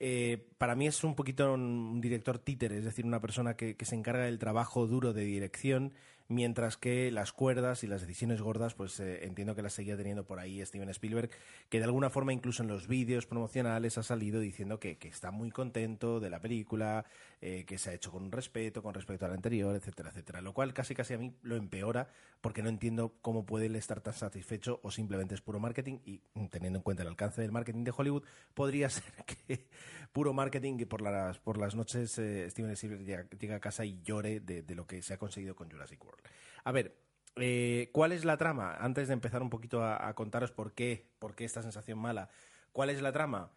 Eh, 0.00 0.46
para 0.58 0.76
mí 0.76 0.86
es 0.86 1.02
un 1.02 1.14
poquito 1.14 1.52
un 1.52 2.00
director 2.00 2.38
títere, 2.38 2.78
es 2.78 2.84
decir, 2.84 3.04
una 3.04 3.20
persona 3.20 3.54
que, 3.54 3.76
se 3.80 3.94
encarga 3.94 4.24
del 4.24 4.38
trabajo 4.38 4.86
duro 4.86 5.12
de 5.12 5.24
dirección, 5.24 5.92
mientras 6.28 6.76
que 6.76 7.10
las 7.10 7.32
cuerdas 7.32 7.82
y 7.82 7.86
las 7.86 8.02
decisiones 8.02 8.42
gordas, 8.42 8.74
pues 8.74 9.00
eh, 9.00 9.24
entiendo 9.24 9.54
que 9.54 9.62
las 9.62 9.72
seguía 9.72 9.96
teniendo 9.96 10.24
por 10.24 10.38
ahí 10.38 10.64
Steven 10.64 10.88
Spielberg, 10.90 11.30
que 11.68 11.78
de 11.78 11.84
alguna 11.84 12.10
forma 12.10 12.32
incluso 12.32 12.62
en 12.62 12.68
los 12.68 12.86
vídeos 12.86 13.26
promocionales 13.26 13.98
ha 13.98 14.02
salido 14.02 14.38
diciendo 14.38 14.78
que, 14.78 14.98
está 15.02 15.30
muy 15.30 15.50
contento 15.50 16.20
de 16.20 16.28
la 16.28 16.40
película, 16.40 17.06
eh, 17.40 17.64
que 17.66 17.78
se 17.78 17.90
ha 17.90 17.94
hecho 17.94 18.12
con 18.12 18.30
respeto, 18.30 18.82
con 18.82 18.94
respecto 18.94 19.24
a 19.24 19.28
la 19.28 19.34
anterior, 19.34 19.74
etcétera, 19.74 20.10
etcétera. 20.10 20.42
Lo 20.42 20.52
cual 20.52 20.74
casi 20.74 20.94
casi 20.94 21.14
a 21.14 21.18
mí 21.18 21.34
lo 21.42 21.56
empeora, 21.56 22.08
porque 22.40 22.62
no 22.62 22.68
entiendo 22.68 23.14
cómo 23.22 23.46
puede 23.46 23.66
él 23.66 23.76
estar 23.76 24.00
tan 24.00 24.14
satisfecho 24.14 24.80
o 24.82 24.90
simplemente 24.90 25.34
es 25.34 25.40
puro 25.40 25.58
marketing 25.58 25.98
y 26.04 26.20
teniendo 26.50 26.78
en 26.78 26.82
cuenta 26.82 27.02
el 27.02 27.08
alcance 27.08 27.40
del 27.40 27.52
marketing 27.52 27.84
de 27.84 27.92
Hollywood, 27.96 28.22
podría 28.54 28.90
ser 28.90 29.04
que 29.24 29.66
puro 30.12 30.32
marketing 30.32 30.76
y 30.80 30.84
por 30.84 31.00
las, 31.00 31.38
por 31.38 31.58
las 31.58 31.74
noches 31.74 32.18
eh, 32.18 32.48
Steven 32.50 32.72
Spielberg 32.72 33.28
llega, 33.38 33.56
a 33.56 33.60
casa 33.60 33.84
y 33.84 34.00
llore 34.02 34.40
de, 34.40 34.64
lo 34.74 34.86
que 34.86 35.02
se 35.02 35.14
ha 35.14 35.18
conseguido 35.18 35.54
con 35.54 35.70
Jurassic 35.70 36.04
World. 36.04 36.17
A 36.64 36.72
ver, 36.72 36.96
eh, 37.36 37.90
¿cuál 37.92 38.12
es 38.12 38.24
la 38.24 38.36
trama? 38.36 38.76
Antes 38.76 39.08
de 39.08 39.14
empezar 39.14 39.42
un 39.42 39.50
poquito 39.50 39.84
a, 39.84 40.12
contaros 40.14 40.52
por 40.52 40.72
qué, 40.72 41.08
por 41.18 41.34
qué 41.34 41.44
esta 41.44 41.62
sensación 41.62 41.98
mala, 41.98 42.30
¿cuál 42.72 42.90
es 42.90 43.00
la 43.02 43.12
trama? 43.12 43.50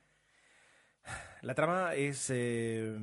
La 1.42 1.56
trama 1.56 1.96
es 1.96 2.30
eh, 2.30 2.96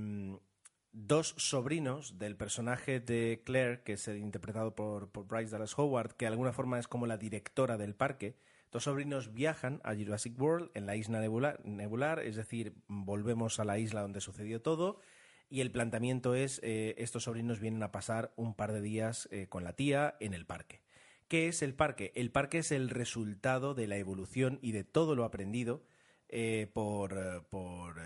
dos 0.93 1.35
sobrinos 1.37 2.19
del 2.19 2.37
personaje 2.37 3.00
de 3.00 3.43
Claire, 3.45 3.83
que 3.83 3.95
es 3.95 4.07
interpretado 4.09 4.75
por 4.77 5.11
Bryce 5.27 5.50
Dallas 5.50 5.77
Howard, 5.77 6.15
que 6.15 6.27
de 6.27 6.31
alguna 6.31 6.53
forma 6.53 6.79
es 6.79 6.87
como 6.87 7.07
la 7.07 7.17
directora 7.17 7.77
del 7.77 7.97
parque, 7.97 8.37
Dos 8.71 8.85
sobrinos 8.85 9.33
viajan 9.33 9.81
a 9.83 9.95
Jurassic 9.95 10.38
World 10.38 10.71
en 10.75 10.85
la 10.85 10.95
isla 10.95 11.21
nebular, 11.21 12.21
es 12.21 12.37
decir, 12.37 12.75
volvemos 12.87 13.59
a 13.61 13.65
la 13.65 13.79
isla 13.79 14.03
donde 14.03 14.21
sucedió 14.21 14.61
todo. 14.61 15.00
Y 15.50 15.61
el 15.61 15.71
planteamiento 15.71 16.35
es, 16.35 16.61
eh, 16.62 16.95
estos 16.99 17.25
sobrinos 17.25 17.61
vienen 17.61 17.83
a 17.83 17.93
pasar 17.93 18.33
un 18.37 18.55
par 18.55 18.73
de 18.73 18.83
días 18.83 19.28
eh, 19.31 19.47
con 19.49 19.64
la 19.64 19.73
tía 19.75 20.17
en 20.21 20.35
el 20.35 20.47
parque. 20.47 20.83
¿Qué 21.26 21.49
es 21.49 21.62
el 21.62 21.75
parque? 21.75 22.12
El 22.14 22.31
parque 22.31 22.59
es 22.59 22.73
el 22.73 22.90
resultado 22.90 23.75
de 23.75 23.87
la 23.87 23.97
evolución 23.97 24.59
y 24.62 24.73
de 24.73 24.85
todo 24.85 25.14
lo 25.14 25.25
aprendido 25.25 25.83
eh, 26.28 26.71
por, 26.73 27.47
por 27.49 27.97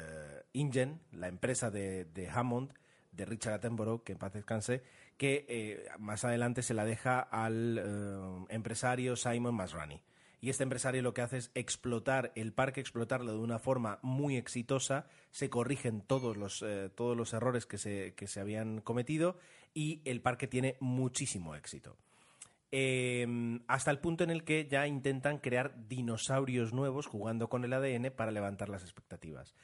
InGen, 0.53 1.01
la 1.13 1.29
empresa 1.29 1.71
de, 1.71 2.05
de, 2.05 2.29
Hammond, 2.29 2.73
de 3.11 3.25
Richard 3.25 3.55
Attenborough, 3.55 4.03
que 4.05 4.13
en 4.13 4.19
paz 4.19 4.33
descanse, 4.33 4.83
que 5.17 5.87
más 5.99 6.25
adelante 6.25 6.63
se 6.63 6.75
la 6.75 6.85
deja 6.85 7.21
al 7.21 8.47
empresario 8.49 9.15
Simon 9.17 9.55
Masrani 9.55 10.01
y 10.43 10.51
este 10.51 10.65
empresario 10.65 11.03
lo 11.03 11.15
que 11.15 11.23
hace 11.23 11.37
es 11.37 11.53
explotar 11.55 12.33
el 12.35 12.53
parque, 12.53 12.81
explotarlo 12.81 13.33
de 13.33 13.39
una 13.39 13.61
forma 13.61 14.01
muy 14.03 14.37
exitosa, 14.37 15.07
se 15.31 15.49
corrigen 15.49 16.01
todos 16.01 16.37
los, 16.37 16.63
eh, 16.63 16.91
todos 16.93 17.17
los 17.17 17.33
errores 17.33 17.65
que 17.65 17.79
se, 17.79 18.15
que 18.17 18.27
se 18.27 18.41
habían 18.41 18.81
cometido 18.81 19.39
y 19.73 20.03
el 20.05 20.21
parque 20.21 20.49
tiene 20.49 20.77
muchísimo 20.81 21.55
éxito. 21.55 21.97
Em, 22.73 23.61
hasta 23.69 23.93
el 23.93 24.01
punto 24.01 24.25
en 24.25 24.31
el 24.31 24.43
que 24.43 24.67
ya 24.67 24.89
intentan 24.89 25.39
crear 25.39 25.87
dinosaurios 25.87 26.73
nuevos 26.73 27.07
jugando 27.07 27.49
con 27.49 27.65
el 27.65 27.73
ADN 27.73 28.11
para 28.11 28.33
levantar 28.33 28.69
las 28.69 28.83
expectativas. 28.83 29.55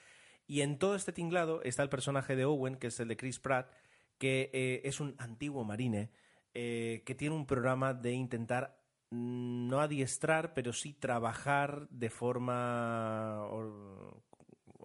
Y 0.47 0.61
en 0.61 0.78
todo 0.78 0.94
este 0.94 1.12
tinglado 1.12 1.61
está 1.62 1.82
el 1.82 1.88
personaje 1.88 2.37
de 2.37 2.44
Owen, 2.44 2.76
que 2.76 2.87
es 2.87 3.00
el 3.00 3.08
de 3.08 3.16
Chris 3.16 3.40
Pratt, 3.40 3.68
que 4.16 4.49
eh, 4.52 4.82
es 4.85 5.00
un 5.00 5.16
antiguo 5.18 5.64
marine 5.64 6.11
eh, 6.54 7.02
que 7.04 7.16
tiene 7.16 7.35
un 7.35 7.47
programa 7.47 7.94
de 7.94 8.12
intentar 8.12 8.77
no 9.10 9.80
adiestrar, 9.80 10.54
pero 10.54 10.72
sí 10.72 10.92
trabajar 10.92 11.88
de 11.90 12.10
forma 12.10 13.46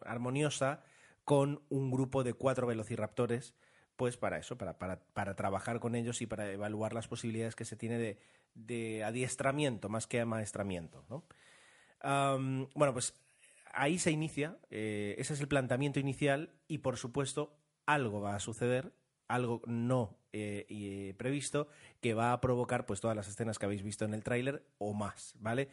armoniosa 0.05 0.83
con 1.25 1.61
un 1.69 1.91
grupo 1.91 2.23
de 2.23 2.33
cuatro 2.33 2.67
velociraptores, 2.67 3.55
pues 3.95 4.17
para 4.17 4.37
eso, 4.37 4.57
para, 4.57 4.77
para, 4.77 5.35
trabajar 5.35 5.79
con 5.79 5.95
ellos 5.95 6.21
y 6.21 6.25
para 6.25 6.51
evaluar 6.51 6.93
las 6.93 7.07
posibilidades 7.07 7.55
que 7.55 7.65
se 7.65 7.75
tiene 7.75 7.97
de, 7.97 8.19
de 8.55 9.03
adiestramiento 9.03 9.89
más 9.89 10.07
que 10.07 10.21
amaestramiento. 10.21 11.05
¿no? 11.09 11.25
bueno, 12.75 12.93
pues 12.93 13.13
ahí 13.73 13.97
se 13.97 14.11
inicia, 14.11 14.57
eh, 14.69 15.15
ese 15.17 15.33
es 15.33 15.39
el 15.39 15.47
planteamiento 15.47 15.99
inicial 15.99 16.53
y 16.67 16.79
por 16.79 16.97
supuesto 16.97 17.57
algo 17.85 18.21
va 18.21 18.35
a 18.35 18.39
suceder 18.39 18.93
algo 19.27 19.61
no 19.65 20.17
eh, 20.35 20.65
eh, 20.69 21.13
previsto 21.15 21.67
que 22.01 22.13
va 22.13 22.33
a 22.33 22.41
provocar 22.41 22.85
pues 22.85 22.99
todas 22.99 23.15
las 23.15 23.27
escenas 23.27 23.59
que 23.59 23.65
habéis 23.65 23.83
visto 23.83 24.03
en 24.03 24.13
el 24.13 24.23
tráiler 24.23 24.65
o 24.79 24.93
más, 24.93 25.35
¿vale? 25.39 25.69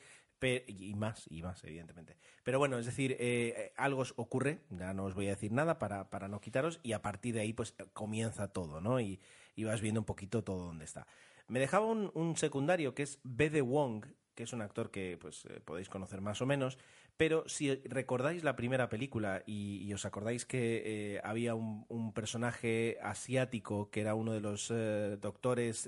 y 0.66 0.94
más, 0.94 1.26
y 1.30 1.42
más, 1.42 1.62
evidentemente. 1.64 2.16
Pero 2.42 2.58
bueno, 2.58 2.78
es 2.78 2.86
decir, 2.86 3.14
eh, 3.20 3.72
algo 3.76 4.04
ocurre, 4.16 4.60
ya 4.70 4.94
no 4.94 5.04
os 5.04 5.14
voy 5.14 5.26
a 5.26 5.30
decir 5.30 5.52
nada 5.52 5.78
para, 5.78 6.08
para, 6.08 6.28
no 6.28 6.40
quitaros, 6.40 6.80
y 6.82 6.92
a 6.92 7.02
partir 7.02 7.34
de 7.34 7.40
ahí 7.40 7.52
pues 7.52 7.74
comienza 7.92 8.48
todo, 8.48 8.80
¿no? 8.80 9.00
Y, 9.00 9.20
vas 9.64 9.82
viendo 9.82 10.00
un 10.00 10.06
poquito 10.06 10.42
todo 10.42 10.64
donde 10.64 10.86
está. 10.86 11.06
Me 11.46 11.60
dejaba 11.60 11.84
un, 11.84 12.36
secundario 12.38 12.94
que 12.94 13.02
es 13.02 13.18
B. 13.22 13.50
de 13.50 13.60
Wong, 13.60 14.06
que 14.34 14.44
es 14.44 14.54
un 14.54 14.62
actor 14.62 14.90
que 14.90 15.18
pues 15.20 15.46
podéis 15.66 15.90
conocer 15.90 16.22
más 16.22 16.40
o 16.40 16.46
menos, 16.46 16.78
pero 17.20 17.46
si 17.46 17.74
recordáis 17.84 18.44
la 18.44 18.56
primera 18.56 18.88
película 18.88 19.42
y, 19.44 19.92
os 19.92 20.06
acordáis 20.06 20.46
que 20.46 20.82
eh, 20.86 21.20
había 21.22 21.54
un, 21.54 22.12
personaje 22.14 22.96
asiático 23.02 23.90
que 23.90 24.00
era 24.00 24.14
uno 24.14 24.32
de 24.32 24.40
los 24.40 24.70
eh, 24.70 25.18
doctores 25.20 25.86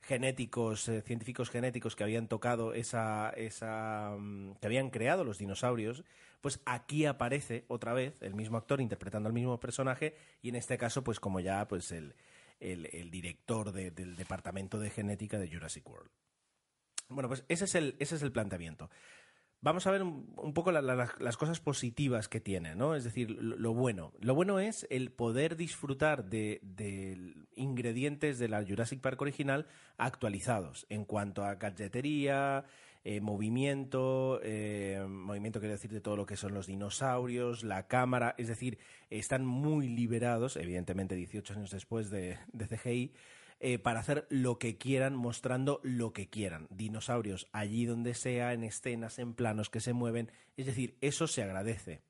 genéticos, 0.00 0.88
científicos 1.04 1.50
genéticos 1.50 1.96
que 1.96 2.04
habían 2.04 2.28
tocado 2.28 2.72
esa, 2.72 3.30
esa 3.30 4.14
mm, 4.16 4.52
que 4.60 4.66
habían 4.68 4.90
creado 4.90 5.24
los 5.24 5.38
dinosaurios, 5.38 6.04
pues 6.40 6.60
aquí 6.66 7.04
aparece 7.04 7.64
otra 7.66 7.92
vez 7.92 8.22
el 8.22 8.36
mismo 8.36 8.58
actor 8.58 8.80
interpretando 8.80 9.26
al 9.26 9.32
mismo 9.32 9.58
personaje 9.58 10.14
y 10.40 10.50
en 10.50 10.54
este 10.54 10.78
caso 10.78 11.02
pues 11.02 11.18
como 11.18 11.40
ya 11.40 11.66
pues 11.66 11.90
el, 11.90 12.14
el, 12.60 13.10
director 13.10 13.72
del 13.72 14.14
departamento 14.14 14.78
de 14.78 14.90
genética 14.90 15.36
de 15.36 15.50
Jurassic 15.50 15.84
World. 15.90 16.12
Bueno, 17.08 17.28
pues 17.28 17.44
ese 17.48 17.64
es 17.64 17.74
el, 17.74 17.96
ese 17.98 18.14
es 18.16 18.22
el 18.22 18.30
planteamiento. 18.30 18.88
Vamos 19.60 19.88
a 19.88 19.90
ver 19.90 20.04
un, 20.04 20.52
poco 20.54 20.70
las 20.70 21.36
cosas 21.36 21.58
positivas 21.58 22.28
que 22.28 22.38
tiene, 22.40 22.76
¿no? 22.76 22.94
Es 22.94 23.02
decir, 23.02 23.30
lo, 23.30 23.74
bueno. 23.74 24.12
Lo 24.20 24.36
bueno 24.36 24.60
es 24.60 24.86
el 24.88 25.10
poder 25.10 25.56
disfrutar 25.56 26.24
de, 26.26 26.60
ingredientes 27.56 28.38
de 28.38 28.48
la 28.48 28.64
Jurassic 28.64 29.00
Park 29.00 29.20
original 29.20 29.66
actualizados 29.96 30.86
en 30.90 31.04
cuanto 31.04 31.44
a 31.44 31.56
gadgetería, 31.56 32.66
eh, 33.02 33.20
movimiento, 33.20 34.38
eh, 34.44 35.04
movimiento 35.08 35.58
quiero 35.58 35.72
decir 35.72 35.90
de 35.90 36.00
todo 36.00 36.16
lo 36.16 36.26
que 36.26 36.36
son 36.36 36.54
los 36.54 36.68
dinosaurios, 36.68 37.64
la 37.64 37.88
cámara, 37.88 38.36
es 38.38 38.46
decir, 38.46 38.78
están 39.10 39.44
muy 39.44 39.88
liberados, 39.88 40.56
evidentemente 40.56 41.16
18 41.16 41.54
años 41.54 41.70
después 41.72 42.10
de, 42.10 42.38
de 42.52 42.66
CGI, 42.68 43.12
eh, 43.60 43.80
para 43.80 43.98
hacer 43.98 44.24
lo 44.30 44.60
que 44.60 44.78
quieran, 44.78 45.16
mostrando 45.16 45.80
lo 45.82 46.12
que 46.12 46.28
quieran. 46.28 46.68
Dinosaurios 46.70 47.48
allí 47.50 47.86
donde 47.86 48.14
sea, 48.14 48.52
en 48.52 48.62
escenas, 48.62 49.18
en 49.18 49.34
planos 49.34 49.68
que 49.68 49.80
se 49.80 49.92
mueven. 49.92 50.30
Es 50.56 50.66
decir, 50.66 50.96
eso 51.00 51.26
se 51.26 51.42
agradece. 51.42 52.00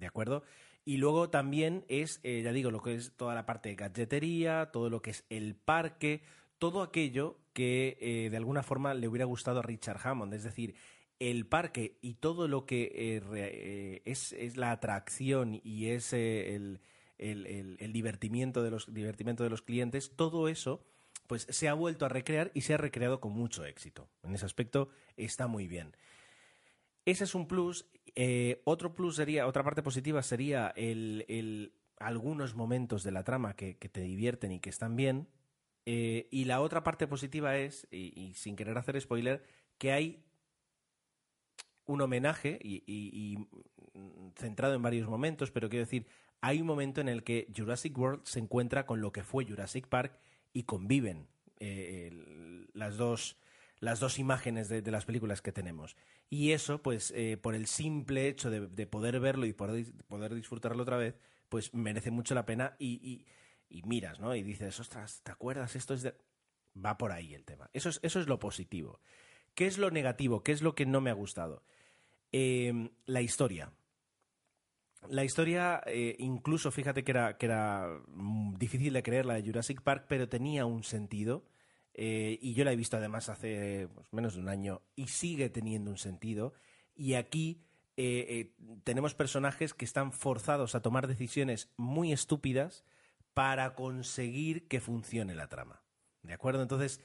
¿De 0.00 0.06
acuerdo? 0.06 0.42
Y 0.84 0.96
luego 0.96 1.30
también 1.30 1.84
es, 1.86 2.18
eh, 2.24 2.42
ya 2.42 2.52
digo, 2.52 2.72
lo 2.72 2.82
que 2.82 2.96
es 2.96 3.12
toda 3.16 3.36
la 3.36 3.46
parte 3.46 3.68
de 3.68 3.76
gadgetería, 3.76 4.70
todo 4.72 4.90
lo 4.90 5.00
que 5.00 5.10
es 5.10 5.24
el 5.30 5.54
parque, 5.54 6.22
todo 6.58 6.82
aquello 6.82 7.38
que 7.52 7.98
eh, 8.00 8.28
de 8.28 8.36
alguna 8.36 8.64
forma 8.64 8.92
le 8.92 9.06
hubiera 9.06 9.26
gustado 9.26 9.60
a 9.60 9.62
Richard 9.62 10.00
Hammond. 10.02 10.34
Es 10.34 10.42
decir, 10.42 10.74
el 11.20 11.46
parque 11.46 11.98
y 12.02 12.14
todo 12.14 12.48
lo 12.48 12.66
que 12.66 14.02
es, 14.04 14.32
es, 14.32 14.56
la 14.56 14.72
atracción 14.72 15.60
y 15.62 15.86
es 15.86 16.12
el, 16.12 16.80
el, 17.16 17.76
el, 17.78 17.92
divertimiento, 17.92 18.64
de 18.64 18.70
los, 18.70 18.92
divertimiento 18.92 19.44
de 19.44 19.50
los 19.50 19.62
clientes, 19.62 20.12
todo 20.16 20.48
eso 20.48 20.84
pues 21.26 21.46
se 21.50 21.68
ha 21.68 21.74
vuelto 21.74 22.06
a 22.06 22.08
recrear 22.08 22.50
y 22.54 22.62
se 22.62 22.74
ha 22.74 22.76
recreado 22.76 23.20
con 23.20 23.32
mucho 23.32 23.64
éxito. 23.64 24.08
En 24.22 24.34
ese 24.34 24.46
aspecto 24.46 24.88
está 25.16 25.46
muy 25.46 25.66
bien. 25.66 25.96
Ese 27.04 27.24
es 27.24 27.34
un 27.34 27.46
plus. 27.46 27.86
Eh, 28.14 28.62
otro 28.64 28.94
plus 28.94 29.16
sería, 29.16 29.46
otra 29.46 29.62
parte 29.62 29.82
positiva 29.82 30.22
sería 30.22 30.72
el, 30.76 31.72
algunos 31.98 32.54
momentos 32.54 33.04
de 33.04 33.12
la 33.12 33.22
trama 33.24 33.54
que, 33.54 33.74
te 33.74 34.00
divierten 34.00 34.52
y 34.52 34.60
que 34.60 34.70
están 34.70 34.96
bien. 34.96 35.28
Eh, 35.86 36.28
y 36.32 36.46
la 36.46 36.60
otra 36.60 36.82
parte 36.82 37.06
positiva 37.06 37.56
es, 37.56 37.86
y, 37.92 38.32
sin 38.34 38.56
querer 38.56 38.76
hacer 38.76 39.00
spoiler, 39.00 39.44
que 39.78 39.92
hay 39.92 40.24
un 41.84 42.00
homenaje 42.00 42.58
y, 42.60 43.38
centrado 44.34 44.74
en 44.74 44.82
varios 44.82 45.08
momentos, 45.08 45.50
pero 45.50 45.68
quiero 45.68 45.84
decir, 45.84 46.06
hay 46.40 46.60
un 46.60 46.66
momento 46.66 47.00
en 47.00 47.08
el 47.08 47.22
que 47.22 47.46
Jurassic 47.56 47.96
World 47.96 48.24
se 48.24 48.40
encuentra 48.40 48.84
con 48.84 49.00
lo 49.00 49.12
que 49.12 49.22
fue 49.22 49.46
Jurassic 49.46 49.86
Park 49.86 50.18
y 50.56 50.62
conviven 50.62 51.28
eh, 51.60 52.10
las 52.72 52.96
dos 52.96 53.36
las 53.78 54.00
dos 54.00 54.18
imágenes 54.18 54.70
de, 54.70 54.80
las 54.90 55.04
películas 55.04 55.42
que 55.42 55.52
tenemos. 55.52 55.98
Y 56.30 56.52
eso, 56.52 56.82
pues, 56.82 57.12
eh, 57.14 57.36
por 57.36 57.54
el 57.54 57.66
simple 57.66 58.26
hecho 58.26 58.48
de, 58.48 58.86
poder 58.86 59.20
verlo 59.20 59.44
y 59.44 59.52
poder, 59.52 59.84
poder, 60.08 60.34
disfrutarlo 60.34 60.82
otra 60.82 60.96
vez, 60.96 61.14
pues 61.50 61.74
merece 61.74 62.10
mucho 62.10 62.34
la 62.34 62.46
pena 62.46 62.74
y, 62.78 63.26
y, 63.68 63.82
miras, 63.82 64.18
¿no? 64.18 64.34
Y 64.34 64.42
dices, 64.42 64.80
ostras, 64.80 65.20
¿te 65.22 65.30
acuerdas? 65.30 65.76
Esto 65.76 65.92
es 65.92 66.02
de... 66.02 66.14
Va 66.74 66.96
por 66.96 67.12
ahí 67.12 67.34
el 67.34 67.44
tema. 67.44 67.68
Eso 67.74 67.90
es, 67.90 68.00
eso 68.02 68.18
es 68.18 68.26
lo 68.26 68.38
positivo. 68.38 68.98
¿Qué 69.54 69.66
es 69.66 69.76
lo 69.76 69.90
negativo? 69.90 70.42
¿Qué 70.42 70.52
es 70.52 70.62
lo 70.62 70.74
que 70.74 70.86
no 70.86 71.02
me 71.02 71.10
ha 71.10 71.14
gustado? 71.14 71.62
Eh, 72.32 72.90
la 73.04 73.20
historia. 73.20 73.74
La 75.08 75.24
historia, 75.24 75.82
eh, 75.86 76.16
incluso 76.18 76.70
fíjate 76.70 77.04
que 77.04 77.12
era, 77.12 77.36
que 77.36 77.46
era 77.46 78.00
mm, 78.08 78.54
difícil 78.56 78.92
de 78.92 79.02
creer 79.02 79.26
la 79.26 79.34
de 79.34 79.42
Jurassic 79.42 79.82
Park, 79.82 80.06
pero 80.08 80.28
tenía 80.28 80.66
un 80.66 80.82
sentido. 80.82 81.44
Eh, 81.94 82.38
y 82.42 82.54
yo 82.54 82.64
la 82.64 82.72
he 82.72 82.76
visto 82.76 82.96
además 82.96 83.28
hace 83.28 83.88
pues, 83.94 84.12
menos 84.12 84.34
de 84.34 84.40
un 84.40 84.48
año 84.48 84.82
y 84.96 85.08
sigue 85.08 85.48
teniendo 85.48 85.90
un 85.90 85.96
sentido. 85.96 86.54
Y 86.94 87.14
aquí 87.14 87.62
eh, 87.96 88.54
tenemos 88.84 89.14
personajes 89.14 89.74
que 89.74 89.84
están 89.84 90.12
forzados 90.12 90.74
a 90.74 90.82
tomar 90.82 91.06
decisiones 91.06 91.70
muy 91.76 92.12
estúpidas 92.12 92.84
para 93.32 93.74
conseguir 93.74 94.66
que 94.66 94.80
funcione 94.80 95.34
la 95.34 95.48
trama. 95.48 95.82
¿De 96.22 96.32
acuerdo? 96.32 96.62
Entonces, 96.62 97.00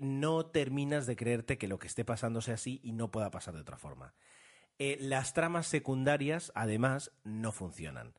no 0.00 0.46
terminas 0.46 1.06
de 1.06 1.14
creerte 1.14 1.56
que 1.56 1.68
lo 1.68 1.78
que 1.78 1.86
esté 1.86 2.04
pasando 2.04 2.40
sea 2.40 2.54
así 2.54 2.80
y 2.82 2.92
no 2.92 3.12
pueda 3.12 3.30
pasar 3.30 3.54
de 3.54 3.60
otra 3.60 3.78
forma. 3.78 4.14
Eh, 4.78 4.96
las 5.00 5.34
tramas 5.34 5.66
secundarias, 5.66 6.52
además, 6.54 7.12
no 7.24 7.52
funcionan. 7.52 8.14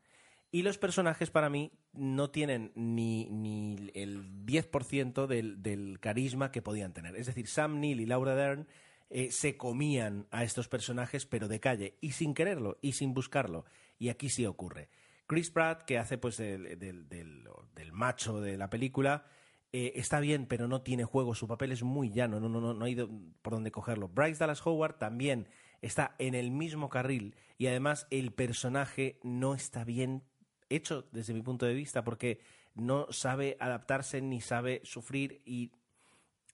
Y 0.52 0.64
los 0.64 0.78
personajes, 0.78 1.30
para 1.30 1.50
mí, 1.50 1.72
no 1.94 2.32
tienen 2.32 2.72
ni, 2.76 3.30
ni 3.30 3.92
el 3.94 4.46
10% 4.46 5.28
del, 5.28 5.62
del, 5.62 6.00
carisma 6.00 6.52
que 6.52 6.62
podían 6.62 6.94
tener. 6.94 7.16
Es 7.16 7.28
decir, 7.28 7.48
Sam 7.48 7.80
Neill 7.80 8.02
y 8.02 8.06
Laura 8.06 8.36
Dern 8.36 8.68
eh, 9.10 9.32
se 9.32 9.58
comían 9.58 10.28
a 10.32 10.44
estos 10.44 10.68
personajes, 10.68 11.26
pero 11.26 11.48
de 11.48 11.60
calle, 11.60 11.98
y 12.02 12.12
sin 12.12 12.34
quererlo, 12.34 12.78
y 12.82 12.94
sin 12.94 13.14
buscarlo. 13.14 13.66
Y 13.98 14.10
aquí 14.10 14.30
sí 14.30 14.46
ocurre. 14.46 14.90
Chris 15.28 15.52
Pratt, 15.52 15.84
que 15.84 15.98
hace 16.00 16.18
pues 16.18 16.38
del, 16.38 16.80
del, 16.80 17.92
macho 17.92 18.42
de 18.42 18.58
la 18.58 18.70
película, 18.70 19.26
eh, 19.72 19.94
está 19.96 20.20
bien, 20.20 20.48
pero 20.48 20.68
no 20.68 20.82
tiene 20.82 21.06
juego. 21.06 21.36
Su 21.36 21.48
papel 21.48 21.72
es 21.72 21.84
muy 21.84 22.10
llano, 22.12 22.40
no, 22.40 22.50
no, 22.50 22.60
no, 22.60 22.74
no 22.74 22.86
ha 22.86 22.90
ido 22.90 23.10
por 23.44 23.54
dónde 23.54 23.72
cogerlo. 23.72 24.08
Bryce 24.08 24.40
Dallas 24.40 24.66
Howard 24.66 24.98
también 24.98 25.48
está 25.82 26.16
en 26.18 26.36
el 26.36 26.52
mismo 26.52 26.90
carril 26.90 27.36
y 27.58 27.68
además 27.68 28.08
el 28.10 28.32
personaje 28.32 29.20
no 29.24 29.56
está 29.56 29.84
bien 29.84 30.24
hecho 30.70 31.08
desde 31.12 31.34
mi 31.34 31.42
punto 31.42 31.66
de 31.66 31.74
vista 31.74 32.04
porque 32.04 32.40
no 32.76 33.08
sabe 33.12 33.58
adaptarse 33.60 34.22
ni 34.22 34.42
sabe 34.42 34.82
sufrir 34.84 35.42
y 35.46 35.72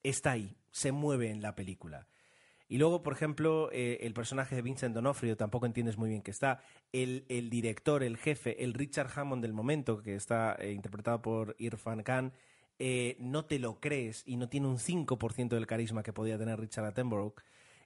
está 0.04 0.32
ahí, 0.32 0.56
se 0.72 0.92
mueve 0.92 1.30
en 1.30 1.42
la 1.42 1.56
película. 1.56 2.08
Y 2.68 2.80
luego, 2.80 3.04
por 3.04 3.14
ejemplo, 3.14 3.70
eh, 3.72 4.00
el 4.02 4.14
personaje 4.14 4.56
de 4.56 4.64
Vincent 4.64 4.96
D'Onofrio 4.96 5.38
tampoco 5.38 5.68
entiendes 5.68 5.98
muy 5.98 6.10
bien 6.10 6.24
que 6.24 6.32
está. 6.32 6.62
El, 6.92 7.26
director, 7.28 8.02
el 8.02 8.18
jefe, 8.18 8.64
el 8.64 8.74
Richard 8.74 9.12
Hammond 9.16 9.44
del 9.44 9.54
momento, 9.54 10.02
que 10.02 10.16
está 10.16 10.56
eh, 10.60 10.72
interpretado 10.72 11.22
por 11.22 11.56
Irfan 11.60 12.02
Khan, 12.02 12.34
eh, 12.80 13.18
no 13.20 13.46
te 13.46 13.60
lo 13.60 13.80
crees 13.80 14.24
y 14.26 14.38
no 14.38 14.50
tiene 14.50 14.68
un 14.68 14.80
5% 14.80 15.50
del 15.50 15.68
carisma 15.68 16.02
que 16.02 16.12
podía 16.12 16.40
tener 16.40 16.60
Richard 16.60 16.86
Attenborough. 16.86 17.36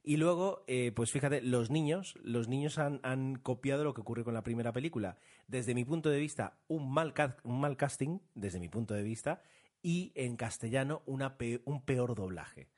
Y 0.10 0.18
luego, 0.18 0.64
eh, 0.66 0.92
pues 0.92 1.12
fíjate, 1.12 1.40
los 1.40 1.70
niños, 1.70 2.18
los 2.24 2.48
niños 2.48 2.80
han, 2.80 3.36
copiado 3.44 3.84
lo 3.84 3.94
que 3.94 4.02
ocurre 4.02 4.24
con 4.24 4.34
la 4.34 4.42
primera 4.42 4.74
película. 4.74 5.20
Desde 5.48 5.76
mi 5.76 5.86
punto 5.86 6.10
de 6.10 6.18
vista, 6.18 6.58
un 6.68 6.92
mal, 6.92 7.14
un 7.44 7.62
mal 7.62 7.78
casting, 7.78 8.18
desde 8.34 8.60
mi 8.60 8.70
punto 8.70 8.96
de 8.96 9.04
vista, 9.04 9.44
y 9.84 10.12
en 10.16 10.36
castellano 10.36 11.04
una 11.06 11.38
un 11.64 11.86
peor 11.86 12.16
doblaje. 12.16 12.70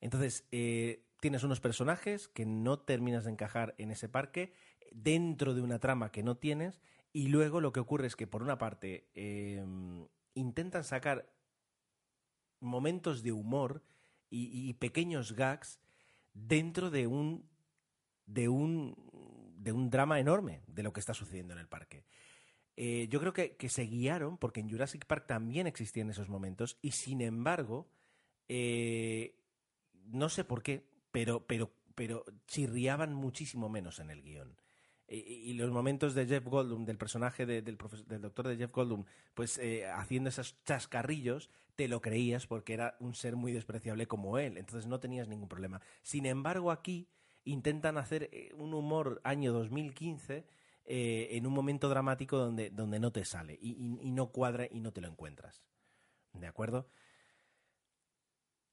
Entonces, 0.00 0.46
eh, 0.52 1.02
tienes 1.18 1.42
unos 1.42 1.58
personajes 1.58 2.28
que 2.28 2.46
no 2.46 2.78
terminas 2.78 3.24
de 3.24 3.32
encajar 3.32 3.74
en 3.78 3.90
ese 3.90 4.08
parque, 4.08 4.52
dentro 4.92 5.54
de 5.54 5.62
una 5.62 5.80
trama 5.80 6.12
que 6.12 6.22
no 6.22 6.36
tienes, 6.36 6.80
y 7.12 7.30
luego 7.30 7.60
lo 7.60 7.72
que 7.72 7.80
ocurre 7.80 8.06
es 8.06 8.14
que, 8.14 8.28
por 8.28 8.44
una 8.44 8.58
parte, 8.58 9.08
em, 9.14 10.06
intentan 10.34 10.84
sacar 10.84 11.32
momentos 12.60 13.24
de 13.24 13.32
humor 13.32 13.82
y 14.32 14.72
pequeños 14.74 15.32
gags 15.32 15.80
dentro 16.46 16.90
de 16.90 17.06
un, 17.06 17.48
de 18.26 18.48
un, 18.48 18.96
de 19.56 19.72
un 19.72 19.90
drama 19.90 20.20
enorme 20.20 20.62
de 20.66 20.82
lo 20.82 20.92
que 20.92 21.00
está 21.00 21.14
sucediendo 21.14 21.54
en 21.54 21.60
el 21.60 21.68
parque. 21.68 22.04
Eh, 22.76 23.08
yo 23.10 23.20
creo 23.20 23.32
que, 23.32 23.68
se 23.68 23.82
guiaron, 23.82 24.38
porque 24.38 24.60
en 24.60 24.70
Jurassic 24.70 25.04
Park 25.04 25.26
también 25.26 25.66
existían 25.66 26.10
esos 26.10 26.28
momentos, 26.28 26.78
y 26.80 26.92
sin 26.92 27.20
embargo, 27.20 27.88
eh, 28.48 29.36
no 30.06 30.28
sé 30.28 30.44
por 30.44 30.62
qué, 30.62 30.86
pero, 31.10 31.46
pero, 31.46 31.72
pero 31.94 32.24
chirriaban 32.46 33.12
muchísimo 33.12 33.68
menos 33.68 33.98
en 33.98 34.10
el 34.10 34.22
guion. 34.22 34.56
Y, 35.10 35.54
los 35.54 35.70
momentos 35.70 36.14
de 36.14 36.26
Jeff 36.26 36.44
Goldblum, 36.44 36.84
del 36.84 36.96
personaje 36.96 37.44
del, 37.44 37.76
doctor 37.76 38.46
de 38.46 38.56
Jeff 38.56 38.70
Goldblum, 38.70 39.04
pues 39.34 39.58
eh, 39.58 39.86
haciendo 39.86 40.28
esos 40.28 40.62
chascarrillos, 40.64 41.50
te 41.74 41.88
lo 41.88 42.00
creías 42.00 42.46
porque 42.46 42.74
era 42.74 42.96
un 43.00 43.14
ser 43.14 43.34
muy 43.34 43.52
despreciable 43.52 44.06
como 44.06 44.38
él, 44.38 44.56
entonces 44.56 44.86
no 44.86 45.00
tenías 45.00 45.26
ningún 45.26 45.48
problema. 45.48 45.80
Sin 46.02 46.26
embargo, 46.26 46.70
aquí 46.70 47.08
intentan 47.44 47.98
hacer 47.98 48.30
eh, 48.32 48.52
un 48.54 48.72
humor 48.72 49.20
año 49.24 49.52
2015 49.52 50.44
eh, 50.84 51.28
en 51.32 51.46
un 51.46 51.52
momento 51.52 51.88
dramático 51.88 52.36
donde, 52.38 52.70
donde 52.70 53.00
no 53.00 53.10
te 53.10 53.24
sale 53.24 53.58
y, 53.60 53.98
y 54.00 54.12
no 54.12 54.30
cuadra 54.30 54.68
y 54.70 54.80
no 54.80 54.92
te 54.92 55.00
lo 55.00 55.08
encuentras. 55.08 55.64
¿De 56.32 56.46
acuerdo? 56.46 56.88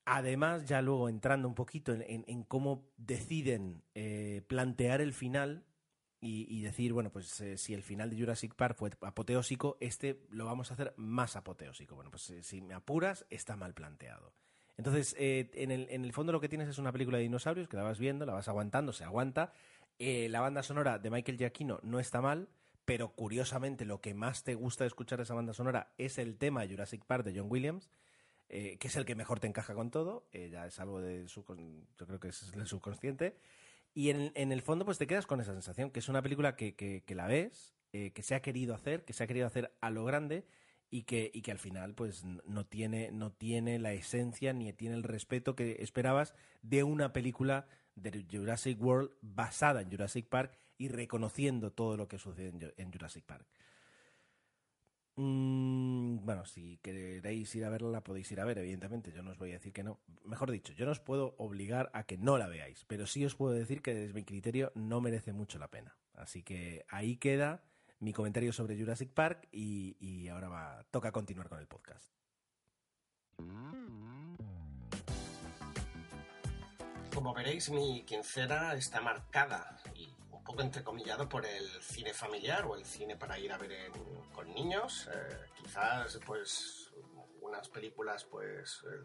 Además, 0.10 0.66
ya 0.66 0.82
luego 0.82 1.10
entrando 1.10 1.50
un 1.50 1.54
poquito 1.54 1.94
en, 1.94 2.44
cómo 2.44 2.90
deciden 2.96 3.84
eh, 3.94 4.42
plantear 4.48 5.02
el 5.02 5.12
final 5.12 5.66
y, 6.20 6.62
decir, 6.62 6.94
bueno, 6.94 7.12
pues 7.12 7.40
eh, 7.42 7.58
si 7.58 7.74
el 7.74 7.84
final 7.84 8.10
de 8.10 8.18
Jurassic 8.18 8.56
Park 8.56 8.76
fue 8.78 8.92
apoteósico, 9.02 9.78
este 9.80 10.26
lo 10.30 10.46
vamos 10.46 10.72
a 10.72 10.74
hacer 10.74 10.94
más 10.98 11.36
apoteósico. 11.36 11.96
Bueno, 11.96 12.10
pues 12.10 12.30
eh, 12.32 12.44
si 12.44 12.62
me 12.62 12.74
apuras, 12.74 13.26
está 13.30 13.56
mal 13.56 13.74
planteado. 13.74 14.34
Entonces, 14.78 15.16
en, 15.18 15.72
el, 15.72 15.88
en 15.90 16.06
el 16.06 16.14
fondo 16.14 16.32
lo 16.32 16.40
que 16.40 16.50
tienes 16.50 16.70
es 16.70 16.78
una 16.78 16.92
película 16.92 17.18
de 17.18 17.24
dinosaurios 17.24 17.68
que 17.68 17.78
la 17.78 17.84
vas 17.84 17.98
viendo, 17.98 18.26
la 18.26 18.34
vas 18.34 18.48
aguantando, 18.48 18.94
se 18.94 19.04
aguanta. 19.04 19.52
la 19.98 20.40
banda 20.40 20.62
sonora 20.62 21.00
de 21.00 21.10
Michael 21.10 21.38
Giacchino 21.38 21.80
no 21.82 22.00
está 22.00 22.22
mal, 22.22 22.48
pero 22.86 23.10
curiosamente 23.10 23.86
lo 23.86 24.02
que 24.02 24.14
más 24.14 24.44
te 24.44 24.54
gusta 24.54 24.84
de 24.84 24.90
escuchar 24.90 25.20
esa 25.20 25.34
banda 25.34 25.54
sonora 25.54 25.94
es 25.98 26.20
el 26.20 26.38
tema 26.38 26.62
de 26.62 26.70
Jurassic 26.70 27.06
Park 27.06 27.26
de 27.26 27.40
John 27.40 27.50
Williams 27.50 27.90
eh, 28.50 28.78
que 28.80 28.88
es 28.88 28.96
el 28.96 29.04
que 29.04 29.16
mejor 29.16 29.42
te 29.42 29.48
encaja 29.48 29.74
con 29.74 29.92
todo, 29.92 30.26
eh, 30.32 30.50
ya 30.50 30.66
es 30.66 30.80
algo 30.80 31.02
de 31.02 31.28
su, 31.28 31.44
yo 31.98 32.08
creo 32.08 32.20
que 32.20 32.30
es 32.30 32.54
el 32.54 32.66
subconsciente, 32.66 33.36
y 33.98 34.12
en, 34.12 34.32
en, 34.36 34.52
el 34.52 34.62
fondo 34.62 34.86
pues 34.86 35.00
te 35.00 35.08
quedas 35.08 35.26
con 35.26 35.42
esa 35.42 35.54
sensación, 35.54 35.90
que 35.90 36.02
es 36.02 36.08
una 36.08 36.22
película 36.22 36.56
que, 36.56 36.76
que, 36.76 37.02
que 37.04 37.16
la 37.16 37.26
ves, 37.26 37.74
eh, 37.94 38.12
que 38.12 38.22
se 38.22 38.36
ha 38.36 38.44
querido 38.44 38.76
hacer, 38.76 39.04
que 39.04 39.12
se 39.12 39.24
ha 39.24 39.28
querido 39.28 39.48
hacer 39.48 39.76
a 39.82 39.90
lo 39.90 40.06
grande, 40.06 40.46
y 40.92 41.02
que, 41.02 41.32
y 41.34 41.42
que 41.42 41.52
al 41.52 41.58
final 41.58 41.96
pues 41.96 42.24
no 42.24 42.64
tiene, 42.64 43.10
no 43.12 43.32
tiene 43.32 43.80
la 43.80 43.94
esencia 43.94 44.54
ni 44.54 44.72
tiene 44.72 44.94
el 44.98 45.02
respeto 45.02 45.56
que 45.56 45.78
esperabas 45.80 46.36
de 46.62 46.84
una 46.84 47.12
película 47.12 47.66
de 47.96 48.24
Jurassic 48.32 48.80
World 48.80 49.10
basada 49.22 49.82
en 49.82 49.90
Jurassic 49.90 50.28
Park 50.28 50.60
y 50.78 50.90
reconociendo 50.90 51.72
todo 51.72 51.98
lo 51.98 52.08
que 52.08 52.20
sucede 52.20 52.74
en 52.78 52.92
Jurassic 52.92 53.26
Park. 53.26 53.48
Mm, 55.18 56.24
bueno, 56.24 56.46
si 56.46 56.78
queréis 56.78 57.54
ir 57.56 57.66
a 57.66 57.70
verla, 57.70 57.90
la 57.90 58.04
podéis 58.04 58.32
ir 58.32 58.40
a 58.40 58.46
ver, 58.46 58.60
evidentemente. 58.60 59.12
Yo 59.12 59.24
no 59.24 59.32
os 59.32 59.38
voy 59.38 59.50
a 59.50 59.54
decir 59.54 59.74
que 59.74 59.84
no. 59.84 60.00
Mejor 60.24 60.52
dicho, 60.52 60.74
yo 60.74 60.86
no 60.86 60.92
os 60.92 61.00
puedo 61.00 61.34
obligar 61.40 61.90
a 61.94 62.04
que 62.04 62.18
no 62.18 62.38
la 62.38 62.48
veáis, 62.48 62.86
pero 62.86 63.08
sí 63.08 63.26
os 63.26 63.36
puedo 63.36 63.54
decir 63.54 63.82
que 63.82 63.96
desde 63.96 64.14
mi 64.14 64.24
criterio 64.24 64.72
no 64.76 65.02
merece 65.02 65.34
mucho 65.34 65.58
la 65.58 65.70
pena. 65.70 65.98
Así 66.14 66.44
que 66.44 66.86
ahí 66.90 67.18
queda 67.18 67.64
mi 68.00 68.14
comentario 68.14 68.54
sobre 68.54 68.78
Jurassic 68.78 69.12
Park 69.12 69.48
y, 69.52 69.98
y 70.00 70.28
ahora 70.28 70.50
va, 70.50 70.86
toca 70.92 71.12
continuar 71.12 71.50
con 71.50 71.60
el 71.60 71.68
podcast. 71.68 72.14
Como 77.12 77.34
veréis, 77.34 77.72
mi 77.72 78.04
quincena 78.04 78.76
está 78.76 79.02
marcada 79.02 79.82
poco 80.48 80.62
entrecomillado 80.62 81.28
por 81.28 81.46
el 81.46 81.68
cine 81.82 82.14
familiar 82.14 82.66
o 82.66 82.76
el 82.76 82.86
cine 82.86 83.18
para 83.18 83.38
ir 83.38 83.52
a 83.52 83.58
ver 83.58 83.92
con 84.34 84.54
niños. 84.54 85.10
Eh, 85.14 85.46
quizás, 85.62 86.20
pues, 86.26 86.94
unas 87.42 87.68
películas, 87.68 88.24
pues, 88.24 88.82
el 88.86 89.04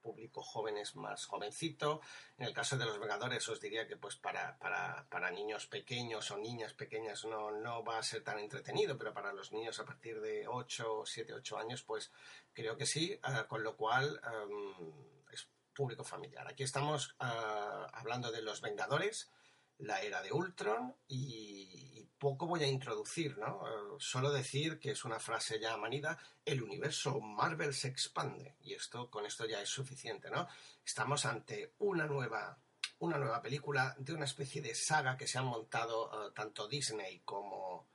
público 0.00 0.40
joven 0.40 0.76
es 0.76 0.94
más 0.94 1.26
jovencito. 1.26 2.00
En 2.38 2.46
el 2.46 2.54
caso 2.54 2.78
de 2.78 2.84
Los 2.84 3.00
Vengadores, 3.00 3.48
os 3.48 3.60
diría 3.60 3.88
que, 3.88 3.96
pues, 3.96 4.14
para, 4.14 4.56
para, 4.58 5.04
para 5.10 5.32
niños 5.32 5.66
pequeños 5.66 6.30
o 6.30 6.38
niñas 6.38 6.74
pequeñas 6.74 7.24
no, 7.24 7.50
no 7.50 7.82
va 7.82 7.98
a 7.98 8.02
ser 8.04 8.22
tan 8.22 8.38
entretenido, 8.38 8.96
pero 8.96 9.12
para 9.12 9.32
los 9.32 9.50
niños 9.50 9.80
a 9.80 9.84
partir 9.84 10.20
de 10.20 10.46
8, 10.46 11.02
7, 11.04 11.34
8 11.34 11.58
años, 11.58 11.82
pues, 11.82 12.12
creo 12.52 12.76
que 12.76 12.86
sí. 12.86 13.10
Eh, 13.14 13.20
con 13.48 13.64
lo 13.64 13.76
cual, 13.76 14.20
em, 14.32 14.92
es 15.32 15.48
público 15.74 16.04
familiar. 16.04 16.46
Aquí 16.46 16.62
estamos 16.62 17.16
eh, 17.20 17.24
hablando 17.94 18.30
de 18.30 18.42
Los 18.42 18.60
Vengadores 18.60 19.32
la 19.78 20.00
era 20.00 20.22
de 20.22 20.32
Ultron 20.32 20.94
y, 21.08 22.08
poco 22.18 22.46
voy 22.46 22.62
a 22.62 22.66
introducir, 22.66 23.36
¿no? 23.36 23.66
Eh, 23.66 23.96
solo 23.98 24.32
decir 24.32 24.78
que 24.78 24.92
es 24.92 25.04
una 25.04 25.18
frase 25.18 25.60
ya 25.60 25.76
manida, 25.76 26.18
el 26.44 26.62
universo 26.62 27.20
Marvel 27.20 27.74
se 27.74 27.88
expande 27.88 28.56
y 28.62 28.72
esto 28.72 29.10
con 29.10 29.26
esto 29.26 29.44
ya 29.44 29.60
es 29.60 29.68
suficiente, 29.68 30.30
¿no? 30.30 30.48
Estamos 30.84 31.26
ante 31.26 31.74
una 31.80 32.06
nueva 32.06 32.56
una 33.00 33.18
nueva 33.18 33.42
película 33.42 33.94
de 33.98 34.14
una 34.14 34.24
especie 34.24 34.62
de 34.62 34.74
saga 34.74 35.16
que 35.16 35.26
se 35.26 35.38
han 35.38 35.46
montado 35.46 36.28
eh, 36.28 36.32
tanto 36.34 36.66
Disney 36.66 37.20
como 37.24 37.88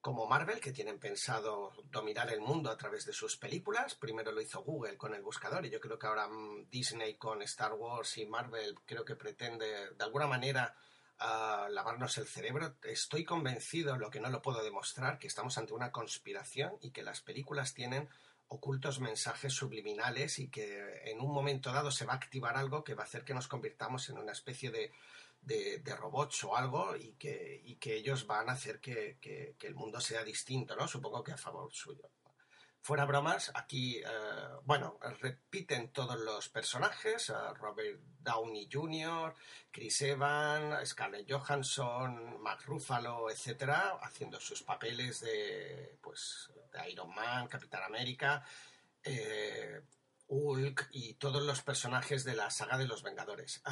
como 0.00 0.26
Marvel, 0.26 0.60
que 0.60 0.72
tienen 0.72 0.98
pensado 0.98 1.72
dominar 1.90 2.32
el 2.32 2.40
mundo 2.40 2.70
a 2.70 2.76
través 2.76 3.04
de 3.04 3.12
sus 3.12 3.36
películas. 3.36 3.94
Primero 3.94 4.32
lo 4.32 4.40
hizo 4.40 4.62
Google 4.62 4.96
con 4.96 5.14
el 5.14 5.22
buscador 5.22 5.66
y 5.66 5.70
yo 5.70 5.78
creo 5.78 5.98
que 5.98 6.06
ahora 6.06 6.26
mm, 6.26 6.70
Disney 6.70 7.16
con 7.16 7.42
Star 7.42 7.74
Wars 7.74 8.16
y 8.16 8.24
Marvel 8.24 8.76
creo 8.86 9.04
que 9.04 9.16
pretende 9.16 9.90
de 9.90 10.04
alguna 10.04 10.26
manera 10.26 10.74
a 11.20 11.68
lavarnos 11.70 12.18
el 12.18 12.26
cerebro. 12.26 12.74
Estoy 12.82 13.24
convencido, 13.24 13.96
lo 13.96 14.10
que 14.10 14.20
no 14.20 14.30
lo 14.30 14.42
puedo 14.42 14.62
demostrar, 14.62 15.18
que 15.18 15.26
estamos 15.26 15.58
ante 15.58 15.74
una 15.74 15.92
conspiración 15.92 16.72
y 16.80 16.90
que 16.90 17.02
las 17.02 17.20
películas 17.20 17.74
tienen 17.74 18.08
ocultos 18.48 18.98
mensajes 18.98 19.52
subliminales 19.52 20.38
y 20.40 20.48
que 20.48 21.02
en 21.04 21.20
un 21.20 21.32
momento 21.32 21.72
dado 21.72 21.92
se 21.92 22.04
va 22.04 22.14
a 22.14 22.16
activar 22.16 22.56
algo 22.56 22.82
que 22.82 22.94
va 22.94 23.04
a 23.04 23.06
hacer 23.06 23.24
que 23.24 23.34
nos 23.34 23.46
convirtamos 23.46 24.08
en 24.08 24.18
una 24.18 24.32
especie 24.32 24.72
de, 24.72 24.92
de, 25.42 25.96
robots 25.96 26.42
o 26.44 26.56
algo 26.56 26.96
y 26.96 27.12
que, 27.12 27.60
y 27.64 27.76
que 27.76 27.94
ellos 27.94 28.26
van 28.26 28.48
a 28.48 28.52
hacer 28.52 28.80
que, 28.80 29.18
que, 29.20 29.54
el 29.60 29.74
mundo 29.74 30.00
sea 30.00 30.24
distinto, 30.24 30.74
¿no? 30.74 30.88
Supongo 30.88 31.22
que 31.22 31.32
a 31.32 31.36
favor 31.36 31.72
suyo. 31.72 32.10
Fuera 32.82 33.04
bromas, 33.04 33.52
aquí, 33.54 33.98
eh, 33.98 34.04
bueno, 34.64 34.98
repiten 35.20 35.92
todos 35.92 36.18
los 36.18 36.48
personajes, 36.48 37.28
eh, 37.28 37.34
Robert 37.58 38.00
Downey 38.20 38.70
Jr., 38.72 39.34
Chris 39.70 40.00
Evans, 40.00 40.88
Scarlett 40.88 41.30
Johansson, 41.30 42.40
Mark 42.40 42.62
Ruffalo, 42.64 43.30
etcétera, 43.30 43.98
haciendo 44.00 44.40
sus 44.40 44.62
papeles 44.62 45.20
de, 45.20 45.98
pues, 46.00 46.50
de 46.72 46.90
Iron 46.90 47.14
Man, 47.14 47.48
Capitán 47.48 47.82
América, 47.82 48.42
eh, 49.04 49.82
Hulk 50.28 50.88
y 50.92 51.14
todos 51.14 51.42
los 51.42 51.60
personajes 51.60 52.24
de 52.24 52.34
la 52.34 52.48
saga 52.50 52.78
de 52.78 52.86
los 52.86 53.02
Vengadores. 53.02 53.62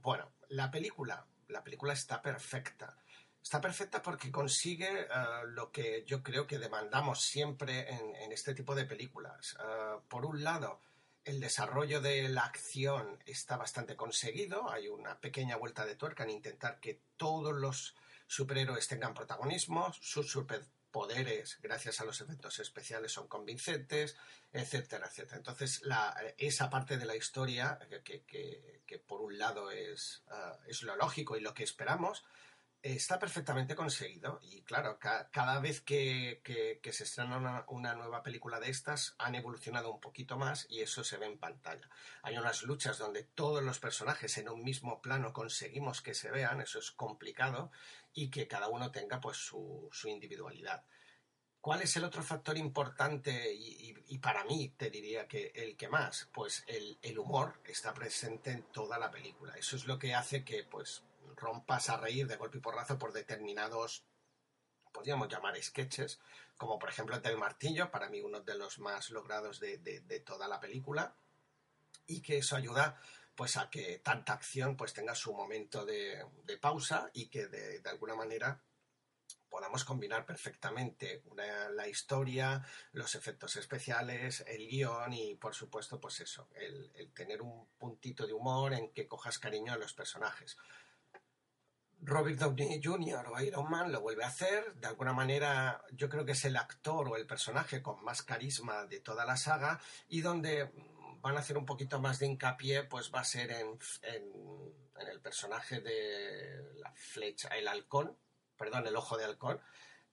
bueno, 0.00 0.32
la 0.48 0.68
película, 0.70 1.26
la 1.46 1.62
película 1.62 1.92
está 1.92 2.20
perfecta. 2.20 2.96
Está 3.42 3.60
perfecta 3.60 4.00
porque 4.00 4.30
consigue 4.30 5.02
eh, 5.02 5.06
lo 5.48 5.72
que 5.72 6.04
yo 6.06 6.22
creo 6.22 6.46
que 6.46 6.58
demandamos 6.58 7.22
siempre 7.22 7.90
en, 7.90 8.30
este 8.30 8.54
tipo 8.54 8.74
de 8.74 8.84
películas. 8.84 9.56
Eh, 9.58 9.98
por 10.08 10.24
un 10.24 10.44
lado, 10.44 10.80
el 11.24 11.40
desarrollo 11.40 12.00
de 12.00 12.28
la 12.28 12.42
acción 12.42 13.18
está 13.26 13.56
bastante 13.56 13.96
conseguido. 13.96 14.70
Hay 14.70 14.88
una 14.88 15.18
pequeña 15.20 15.56
vuelta 15.56 15.84
de 15.84 15.96
tuerca 15.96 16.22
en 16.22 16.30
intentar 16.30 16.78
que 16.78 17.00
todos 17.16 17.52
los 17.52 17.96
superhéroes 18.28 18.86
tengan 18.86 19.12
protagonismo. 19.12 19.92
Sus 20.00 20.30
superpoderes, 20.30 21.58
gracias 21.60 22.00
a 22.00 22.04
los 22.04 22.20
efectos 22.20 22.60
especiales, 22.60 23.12
son 23.12 23.26
convincentes, 23.26 24.16
etcétera, 24.52 25.08
etcétera. 25.08 25.36
Entonces, 25.38 25.82
esa 26.38 26.70
parte 26.70 26.96
de 26.96 27.06
la 27.06 27.16
historia, 27.16 27.78
que, 28.04 28.98
por 29.06 29.20
un 29.20 29.36
lado 29.36 29.70
es, 29.72 30.22
eh, 30.30 30.52
es 30.68 30.82
lo 30.82 30.94
lógico 30.96 31.36
y 31.36 31.40
lo 31.40 31.54
que 31.54 31.64
esperamos, 31.64 32.24
está 32.82 33.18
perfectamente 33.18 33.76
conseguido 33.76 34.40
y 34.42 34.62
claro, 34.62 34.98
cada 34.98 35.60
vez 35.60 35.80
que, 35.80 36.40
se 36.90 37.04
estrena 37.04 37.64
una, 37.68 37.94
nueva 37.94 38.22
película 38.22 38.58
de 38.58 38.70
estas 38.70 39.14
han 39.18 39.36
evolucionado 39.36 39.92
un 39.92 40.00
poquito 40.00 40.36
más 40.36 40.66
y 40.68 40.80
eso 40.80 41.04
se 41.04 41.16
ve 41.16 41.26
en 41.26 41.38
pantalla. 41.38 41.88
Hay 42.22 42.36
unas 42.36 42.64
luchas 42.64 42.98
donde 42.98 43.22
todos 43.22 43.62
los 43.62 43.78
personajes 43.78 44.36
en 44.38 44.48
un 44.48 44.64
mismo 44.64 45.00
plano 45.00 45.32
conseguimos 45.32 46.02
que 46.02 46.14
se 46.14 46.30
vean, 46.30 46.60
eso 46.60 46.80
es 46.80 46.90
complicado 46.90 47.70
y 48.12 48.30
que 48.30 48.48
cada 48.48 48.68
uno 48.68 48.90
tenga 48.90 49.20
pues 49.20 49.36
su, 49.36 49.88
individualidad. 50.04 50.84
¿Cuál 51.60 51.82
es 51.82 51.96
el 51.96 52.02
otro 52.02 52.24
factor 52.24 52.58
importante 52.58 53.54
y, 53.54 54.18
para 54.18 54.44
mí 54.44 54.74
te 54.76 54.90
diría 54.90 55.28
que 55.28 55.52
el 55.54 55.76
que 55.76 55.88
más? 55.88 56.28
Pues 56.32 56.64
el, 56.66 56.98
el 57.00 57.18
humor 57.20 57.60
está 57.64 57.94
presente 57.94 58.50
en 58.50 58.64
toda 58.64 58.98
la 58.98 59.12
película. 59.12 59.54
Eso 59.54 59.76
es 59.76 59.86
lo 59.86 59.96
que 59.96 60.12
hace 60.12 60.44
que 60.44 60.64
pues 60.64 61.04
rompas 61.42 61.90
a 61.90 61.96
reír 61.96 62.26
de 62.28 62.36
golpe 62.36 62.58
y 62.58 62.60
porrazo 62.60 62.98
por 62.98 63.12
determinados, 63.12 64.06
podríamos 64.92 65.28
llamar 65.28 65.60
sketches, 65.60 66.20
como 66.56 66.78
por 66.78 66.88
ejemplo 66.88 67.16
el 67.16 67.22
del 67.22 67.36
martillo, 67.36 67.90
para 67.90 68.08
mí 68.08 68.20
uno 68.20 68.40
de 68.40 68.56
los 68.56 68.78
más 68.78 69.10
logrados 69.10 69.58
de, 69.58 70.22
toda 70.24 70.46
la 70.46 70.60
película, 70.60 71.16
y 72.06 72.22
que 72.22 72.38
eso 72.38 72.56
ayuda 72.56 73.00
pues 73.34 73.56
a 73.56 73.70
que 73.70 73.98
tanta 73.98 74.34
acción 74.34 74.76
pues 74.76 74.92
tenga 74.92 75.14
su 75.14 75.32
momento 75.34 75.84
de, 75.84 76.24
pausa 76.60 77.10
y 77.12 77.28
que 77.28 77.48
de, 77.48 77.82
alguna 77.88 78.14
manera 78.14 78.62
podamos 79.48 79.84
combinar 79.84 80.24
perfectamente 80.24 81.22
la 81.74 81.88
historia, 81.88 82.64
los 82.92 83.14
efectos 83.14 83.56
especiales, 83.56 84.44
el 84.46 84.68
guion 84.68 85.12
y 85.12 85.34
por 85.34 85.54
supuesto 85.54 85.98
pues 85.98 86.20
eso, 86.20 86.48
el, 86.54 86.92
el, 86.94 87.12
tener 87.12 87.42
un 87.42 87.66
puntito 87.78 88.26
de 88.26 88.32
humor 88.32 88.72
en 88.74 88.92
que 88.92 89.08
cojas 89.08 89.38
cariño 89.38 89.72
a 89.72 89.76
los 89.76 89.92
personajes. 89.92 90.56
Robert 92.04 92.38
Downey 92.38 92.80
Jr. 92.82 93.28
o 93.28 93.40
Iron 93.40 93.70
Man 93.70 93.92
lo 93.92 94.00
vuelve 94.00 94.24
a 94.24 94.28
hacer. 94.28 94.74
De 94.74 94.88
alguna 94.88 95.12
manera, 95.12 95.82
yo 95.92 96.08
creo 96.08 96.24
que 96.24 96.32
es 96.32 96.44
el 96.44 96.56
actor 96.56 97.08
o 97.08 97.16
el 97.16 97.26
personaje 97.26 97.80
con 97.80 98.02
más 98.04 98.22
carisma 98.22 98.86
de 98.86 99.00
toda 99.00 99.24
la 99.24 99.36
saga 99.36 99.80
y 100.08 100.20
donde 100.20 100.72
van 101.20 101.36
a 101.36 101.40
hacer 101.40 101.56
un 101.56 101.64
poquito 101.64 102.00
más 102.00 102.18
de 102.18 102.26
hincapié, 102.26 102.82
pues 102.82 103.12
va 103.14 103.20
a 103.20 103.24
ser 103.24 103.52
en, 103.52 103.78
el 105.08 105.20
personaje 105.20 105.80
de 105.80 106.74
la 106.80 106.92
flecha, 106.94 107.48
el 107.48 107.68
halcón, 107.68 108.16
perdón, 108.56 108.86
el 108.86 108.96
ojo 108.96 109.16
de 109.16 109.24
halcón, 109.24 109.60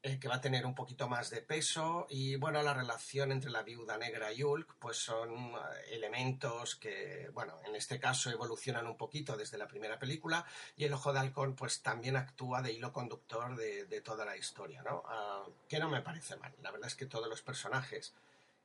eh, 0.02 0.18
que 0.18 0.30
va 0.30 0.36
a 0.36 0.42
tener 0.42 0.66
un 0.66 0.74
poquito 0.74 1.10
más 1.10 1.30
de 1.30 1.42
peso 1.42 2.08
y 2.10 2.38
bueno, 2.38 2.64
la 2.64 2.74
relación 2.74 3.34
entre 3.34 3.52
la 3.52 3.64
viuda 3.64 3.98
negra 3.98 4.32
y 4.32 4.44
Hulk 4.44 4.76
pues 4.80 4.96
son 4.96 5.52
eh, 5.52 5.58
elementos 5.90 6.78
que, 6.78 7.30
bueno, 7.34 7.60
en 7.66 7.76
este 7.76 8.00
caso 8.00 8.30
evolucionan 8.30 8.88
un 8.88 8.96
poquito 8.96 9.36
desde 9.36 9.58
la 9.58 9.68
primera 9.68 10.00
película 10.00 10.46
y 10.78 10.86
el 10.86 10.94
Ojo 10.94 11.12
de 11.12 11.20
Halcón 11.20 11.54
pues 11.54 11.82
también 11.82 12.16
actúa 12.16 12.62
de 12.62 12.72
hilo 12.72 12.94
conductor 12.94 13.58
de, 13.58 14.00
toda 14.00 14.24
la 14.24 14.38
historia, 14.38 14.82
¿no? 14.84 15.04
Ah, 15.06 15.44
que 15.68 15.80
no 15.80 15.90
me 15.90 16.02
parece 16.02 16.38
mal, 16.38 16.56
la 16.62 16.72
verdad 16.72 16.88
es 16.88 16.96
que 16.96 17.06
todos 17.06 17.28
los 17.28 17.42
personajes 17.42 18.14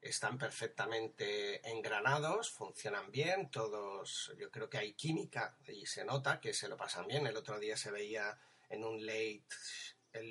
están 0.01 0.39
perfectamente 0.39 1.69
engranados, 1.69 2.51
funcionan 2.51 3.11
bien, 3.11 3.51
todos, 3.51 4.33
yo 4.39 4.53
creo 4.53 4.71
que 4.71 4.79
hay 4.79 4.93
química 4.93 5.57
y 5.67 5.87
se 5.87 6.05
nota 6.05 6.41
que 6.41 6.55
se 6.55 6.69
lo 6.69 6.77
pasan 6.77 7.09
bien. 7.09 7.27
El 7.27 7.37
otro 7.37 7.59
día 7.59 7.77
se 7.77 7.91
veía 7.91 8.39
en 8.69 8.85
un 8.85 9.05
late 9.05 9.43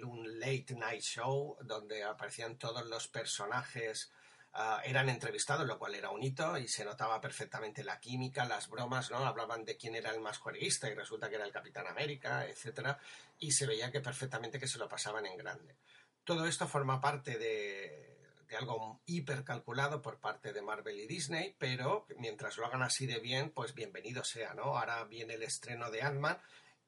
un 0.03 0.39
late 0.39 0.75
night 0.75 1.01
show 1.01 1.57
donde 1.61 2.03
aparecían 2.03 2.57
todos 2.57 2.85
los 2.85 3.07
personajes 3.07 4.11
ah, 4.53 4.81
eran 4.85 5.09
entrevistados, 5.09 5.67
lo 5.67 5.77
cual 5.77 5.95
era 5.95 6.09
un 6.09 6.23
hito 6.23 6.57
y 6.57 6.67
se 6.67 6.85
notaba 6.85 7.19
perfectamente 7.19 7.83
la 7.83 7.99
química, 7.99 8.45
las 8.45 8.69
bromas, 8.69 9.11
¿no? 9.11 9.17
Hablaban 9.17 9.65
de 9.65 9.77
quién 9.77 9.95
era 9.95 10.11
el 10.11 10.21
más 10.21 10.37
jueguista 10.37 10.89
y 10.89 10.93
resulta 10.93 11.29
que 11.29 11.35
era 11.35 11.45
el 11.45 11.51
Capitán 11.51 11.87
América, 11.87 12.47
etcétera, 12.47 12.97
y 13.39 13.51
se 13.51 13.65
veía 13.65 13.91
que 13.91 14.01
perfectamente 14.01 14.59
que 14.59 14.67
se 14.67 14.79
lo 14.79 14.87
pasaban 14.87 15.25
en 15.25 15.37
grande. 15.37 15.75
Todo 16.23 16.45
esto 16.45 16.67
forma 16.67 17.01
parte 17.01 17.37
de, 17.37 18.13
de 18.47 18.55
algo 18.55 19.01
hipercalculado 19.05 20.01
por 20.01 20.19
parte 20.19 20.53
de 20.53 20.61
Marvel 20.61 20.99
y 20.99 21.07
Disney, 21.07 21.55
pero 21.57 22.05
mientras 22.17 22.57
lo 22.57 22.65
hagan 22.65 22.83
así 22.83 23.05
de 23.05 23.19
bien, 23.19 23.49
pues 23.49 23.73
bienvenido 23.73 24.23
sea, 24.23 24.53
¿no? 24.53 24.77
Ahora 24.77 25.03
viene 25.03 25.33
el 25.33 25.43
estreno 25.43 25.91
de 25.91 26.03
Ant-Man 26.03 26.37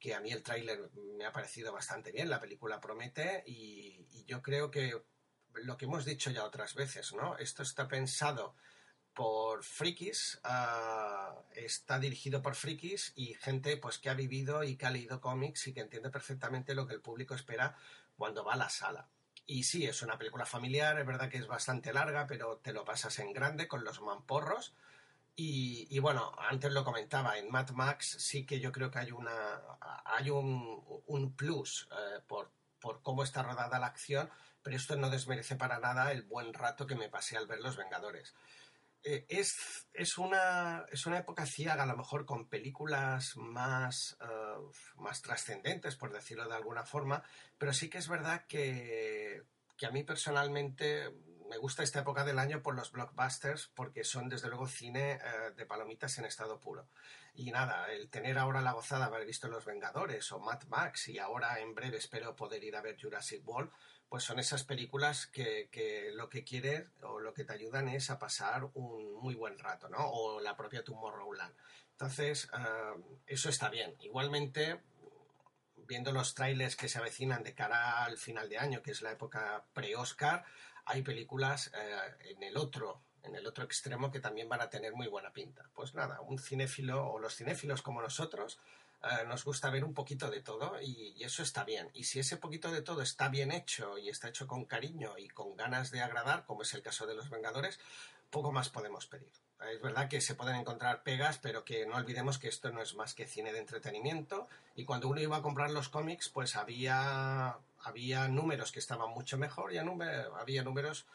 que 0.06 0.14
a 0.14 0.20
mí 0.20 0.32
el 0.32 0.44
tráiler 0.44 0.92
me 1.18 1.26
ha 1.26 1.32
parecido 1.32 1.74
bastante 1.74 2.12
bien, 2.12 2.30
la 2.30 2.40
película 2.40 2.80
promete 2.80 3.44
y, 3.48 4.06
yo 4.28 4.44
creo 4.44 4.70
que 4.70 5.02
lo 5.54 5.78
que 5.78 5.86
hemos 5.86 6.06
dicho 6.06 6.30
ya 6.30 6.44
otras 6.44 6.76
veces, 6.76 7.14
¿no? 7.14 7.38
Esto 7.38 7.64
está 7.64 7.88
pensado 7.88 8.56
por 9.16 9.64
frikis, 9.64 10.40
ah, 10.44 11.36
está 11.56 11.98
dirigido 11.98 12.44
por 12.44 12.54
frikis 12.54 13.14
y 13.16 13.34
gente 13.34 13.78
pues 13.78 13.98
que 13.98 14.12
ha 14.12 14.14
vivido 14.14 14.64
y 14.64 14.78
que 14.78 14.86
ha 14.86 14.92
leído 14.92 15.22
cómics 15.22 15.66
y 15.68 15.74
que 15.74 15.82
entiende 15.82 16.12
perfectamente 16.12 16.76
lo 16.76 16.86
que 16.86 16.94
el 16.94 17.02
público 17.02 17.34
espera 17.34 17.76
cuando 18.16 18.44
va 18.44 18.54
a 18.54 18.58
la 18.58 18.70
sala. 18.70 19.10
Y 19.48 19.64
sí, 19.64 19.88
es 19.88 20.04
una 20.04 20.20
película 20.20 20.46
familiar, 20.46 21.00
es 21.00 21.06
verdad 21.08 21.30
que 21.30 21.38
es 21.38 21.48
bastante 21.48 21.94
larga, 21.94 22.28
pero 22.28 22.58
te 22.58 22.74
lo 22.74 22.86
pasas 22.86 23.18
en 23.18 23.34
grande 23.34 23.68
con 23.68 23.84
los 23.84 24.02
mamporros 24.02 24.76
y, 25.38 26.00
bueno, 26.00 26.32
antes 26.38 26.72
lo 26.72 26.86
comentaba, 26.86 27.38
en 27.38 27.52
Mad 27.52 27.72
Max 27.72 28.16
sí 28.20 28.46
que 28.46 28.62
yo 28.62 28.72
creo 28.72 28.90
que 28.90 29.00
hay 29.00 29.12
una 29.12 29.62
hay 30.06 30.30
un, 30.30 31.36
plus 31.36 31.90
eh, 31.92 32.22
por, 32.26 32.52
por 32.80 33.02
cómo 33.02 33.24
está 33.24 33.44
rodada 33.44 33.80
la 33.80 33.88
acción, 33.88 34.30
pero 34.62 34.78
esto 34.78 34.96
no 34.96 35.10
desmerece 35.10 35.58
para 35.58 35.80
nada 35.80 36.12
el 36.12 36.24
buen 36.24 36.54
rato 36.54 36.88
que 36.88 36.96
me 36.96 37.10
pasé 37.10 37.36
al 37.36 37.48
ver 37.48 37.60
Los 37.60 37.76
Vengadores. 37.76 38.34
Eh, 39.04 39.26
es, 39.28 39.88
es, 39.94 40.18
una, 40.18 40.86
es 40.92 41.06
una 41.06 41.20
época 41.20 41.46
ciega, 41.46 41.84
a 41.84 41.86
lo 41.86 41.98
mejor 41.98 42.26
con 42.26 42.48
películas 42.48 43.36
más, 43.36 44.18
eh, 44.22 44.96
más 44.96 45.22
trascendentes, 45.22 45.96
por 45.96 46.14
decirlo 46.14 46.48
de 46.48 46.56
alguna 46.56 46.86
forma, 46.86 47.24
pero 47.58 47.74
sí 47.74 47.90
que 47.90 48.00
es 48.00 48.08
verdad 48.08 48.46
que, 48.48 49.44
que 49.78 49.86
a 49.86 49.92
mí 49.92 50.04
personalmente 50.04 51.12
me 51.50 51.58
gusta 51.58 51.84
esta 51.84 52.00
época 52.00 52.24
del 52.24 52.40
año 52.40 52.62
por 52.62 52.76
los 52.76 52.92
blockbusters 52.92 53.68
porque 53.76 54.04
son 54.04 54.30
desde 54.30 54.50
luego 54.50 54.68
cine 54.68 55.14
eh, 55.14 55.20
de 55.56 55.66
palomitas 55.66 56.18
en 56.18 56.26
estado 56.26 56.60
puro. 56.60 56.88
Y 57.34 57.52
nada, 57.52 57.92
el 57.92 58.10
tener 58.10 58.38
ahora 58.38 58.62
la 58.62 58.72
gozada 58.72 59.10
de 59.10 59.16
haber 59.16 59.28
visto 59.28 59.48
Los 59.48 59.66
Vengadores 59.66 60.32
o 60.32 60.40
Mad 60.40 60.64
Max 60.70 61.10
y 61.10 61.20
ahora 61.20 61.60
en 61.60 61.76
breve 61.76 61.98
espero 61.98 62.36
poder 62.36 62.64
ir 62.64 62.76
a 62.76 62.82
ver 62.82 62.98
Jurassic 63.00 63.46
World, 63.48 63.72
pues 64.08 64.24
son 64.24 64.40
esas 64.40 64.64
películas 64.64 65.28
que, 65.28 65.70
lo 66.14 66.30
que 66.30 66.44
quieres 66.44 66.90
o 67.02 67.20
lo 67.20 67.34
que 67.34 67.44
te 67.44 67.54
ayudan 67.54 67.90
es 67.90 68.10
a 68.10 68.20
pasar 68.20 68.70
un 68.74 69.14
muy 69.16 69.36
buen 69.36 69.58
rato, 69.60 69.90
¿no? 69.90 69.98
O 70.00 70.40
la 70.40 70.56
propia 70.56 70.84
Tomorrowland. 70.84 71.54
Entonces, 71.92 72.50
eh, 72.58 73.04
eso 73.28 73.50
está 73.50 73.70
bien. 73.70 73.96
Igualmente, 74.00 74.82
viendo 75.76 76.12
los 76.12 76.34
trailers 76.36 76.76
que 76.76 76.88
se 76.88 77.00
avecinan 77.00 77.44
de 77.44 77.54
cara 77.54 78.04
al 78.04 78.18
final 78.18 78.50
de 78.50 78.58
año, 78.58 78.82
que 78.82 78.92
es 78.92 79.02
la 79.02 79.12
época 79.12 79.66
pre-Oscar, 79.74 80.46
hay 80.86 81.02
películas 81.02 81.72
eh, 81.74 82.32
en 82.32 82.44
el 82.44 82.58
otro 82.58 83.02
en 83.24 83.36
el 83.36 83.48
otro 83.48 83.64
extremo 83.64 84.12
que 84.12 84.20
también 84.20 84.48
van 84.48 84.62
a 84.62 84.70
tener 84.70 84.94
muy 84.94 85.08
buena 85.08 85.34
pinta. 85.34 85.68
Pues 85.74 85.96
nada, 85.96 86.22
un 86.22 86.38
cinéfilo 86.38 87.10
o 87.10 87.20
los 87.20 87.36
cinéfilos 87.36 87.82
como 87.82 88.02
nosotros 88.02 88.60
eh, 89.04 89.26
nos 89.28 89.44
gusta 89.44 89.70
ver 89.70 89.84
un 89.84 89.94
poquito 89.94 90.30
de 90.30 90.42
todo 90.42 90.80
y, 90.82 91.24
eso 91.24 91.44
está 91.44 91.64
bien. 91.64 91.90
Y 91.94 92.04
si 92.04 92.20
ese 92.20 92.38
poquito 92.38 92.72
de 92.72 92.82
todo 92.82 93.02
está 93.02 93.30
bien 93.30 93.52
hecho 93.52 93.98
y 93.98 94.10
está 94.10 94.30
hecho 94.30 94.48
con 94.48 94.66
cariño 94.66 95.18
y 95.18 95.28
con 95.28 95.56
ganas 95.56 95.92
de 95.92 96.02
agradar, 96.02 96.46
como 96.46 96.62
es 96.62 96.74
el 96.74 96.82
caso 96.82 97.06
de 97.06 97.16
Los 97.16 97.30
Vengadores, 97.30 97.80
poco 98.30 98.52
más 98.52 98.70
podemos 98.70 99.08
pedir. 99.08 99.32
Es 99.72 99.82
verdad 99.82 100.10
que 100.10 100.22
se 100.22 100.36
pueden 100.36 100.56
encontrar 100.56 101.04
pegas, 101.04 101.40
pero 101.40 101.64
que 101.64 101.86
no 101.86 101.96
olvidemos 101.96 102.38
que 102.38 102.48
esto 102.48 102.72
no 102.72 102.82
es 102.82 102.94
más 102.96 103.14
que 103.14 103.26
cine 103.26 103.54
de 103.54 103.60
entretenimiento 103.60 104.48
y 104.76 104.86
cuando 104.86 105.08
uno 105.08 105.22
iba 105.22 105.38
a 105.38 105.42
comprar 105.42 105.72
los 105.72 105.90
cómics, 105.90 106.30
pues 106.30 106.56
había 106.56 107.58
había 107.86 108.28
números 108.28 108.72
que 108.72 108.80
estaban 108.80 109.12
mucho 109.12 109.38
mejor 109.38 109.72
y 109.72 109.78
había 109.78 110.64
números 110.64 111.06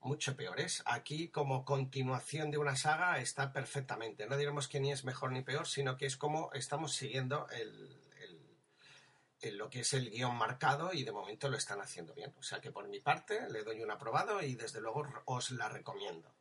mucho 0.00 0.36
peores. 0.36 0.82
Aquí, 0.86 1.28
como 1.28 1.64
continuación 1.64 2.50
de 2.50 2.58
una 2.58 2.76
saga, 2.76 3.18
está 3.18 3.52
perfectamente. 3.52 4.26
No 4.26 4.36
diremos 4.36 4.68
que 4.68 4.80
ni 4.80 4.92
es 4.92 5.04
mejor 5.04 5.32
ni 5.32 5.42
peor, 5.42 5.66
sino 5.66 5.96
que 5.96 6.06
es 6.06 6.16
como 6.16 6.52
estamos 6.52 6.92
siguiendo 6.94 7.46
lo 9.52 9.70
que 9.70 9.80
es 9.80 9.92
el 9.94 10.10
guion 10.10 10.34
marcado 10.34 10.92
y 10.92 11.04
de 11.04 11.12
momento 11.12 11.48
lo 11.48 11.56
están 11.56 11.80
haciendo 11.80 12.14
bien. 12.14 12.34
O 12.38 12.42
sea 12.42 12.60
que 12.60 12.72
por 12.72 12.88
mi 12.88 13.00
parte 13.00 13.48
le 13.50 13.62
doy 13.62 13.82
un 13.82 13.90
aprobado 13.90 14.42
y 14.42 14.54
desde 14.56 14.80
luego 14.80 15.06
os 15.26 15.50
la 15.52 15.68
recomiendo. 15.68 16.35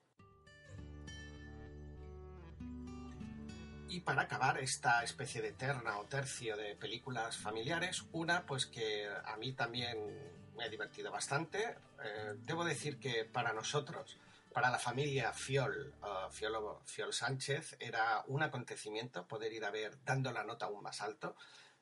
Y 3.88 4.02
para 4.02 4.24
acabar 4.24 4.58
esta 4.58 5.04
especie 5.04 5.42
de 5.42 5.52
terna 5.52 6.00
o 6.00 6.06
tercio 6.06 6.58
de 6.58 6.76
películas 6.76 7.38
familiares, 7.38 8.04
una 8.12 8.46
pues 8.46 8.66
que 8.66 9.08
a 9.08 9.38
mí 9.38 9.54
también 9.54 9.98
me 10.56 10.64
ha 10.64 10.70
divertido 10.70 11.12
bastante. 11.12 11.78
Eh, 12.04 12.34
debo 12.38 12.66
decir 12.66 13.00
que 13.00 13.26
para 13.26 13.54
nosotros, 13.54 14.18
para 14.52 14.70
la 14.70 14.80
familia 14.80 15.34
Fiol, 15.34 15.94
uh, 16.02 16.32
Fiol, 16.32 17.14
Sánchez, 17.14 17.76
era 17.80 18.24
un 18.28 18.42
acontecimiento 18.42 19.28
poder 19.28 19.54
ir 19.54 19.66
a 19.66 19.72
ver 19.72 19.98
dando 20.04 20.32
la 20.32 20.44
nota 20.44 20.66
aún 20.66 20.82
más 20.82 21.02
alto. 21.02 21.36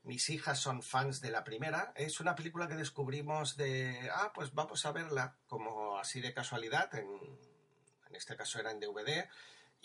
Mis 0.04 0.30
hijas 0.30 0.60
son 0.60 0.84
fans 0.84 1.22
de 1.22 1.32
la 1.32 1.46
primera. 1.46 1.94
Es 1.96 2.20
una 2.20 2.36
película 2.36 2.68
que 2.68 2.76
descubrimos 2.76 3.56
de, 3.56 4.10
ah, 4.13 4.32
pues 4.36 4.54
vamos 4.54 4.86
a 4.86 4.92
verla 4.92 5.38
como 5.48 5.98
así 5.98 6.20
de 6.20 6.34
casualidad. 6.34 6.94
En, 6.96 7.08
en 8.10 8.16
este 8.16 8.36
caso 8.36 8.60
era 8.60 8.72
en 8.72 8.82
DVD 8.82 9.30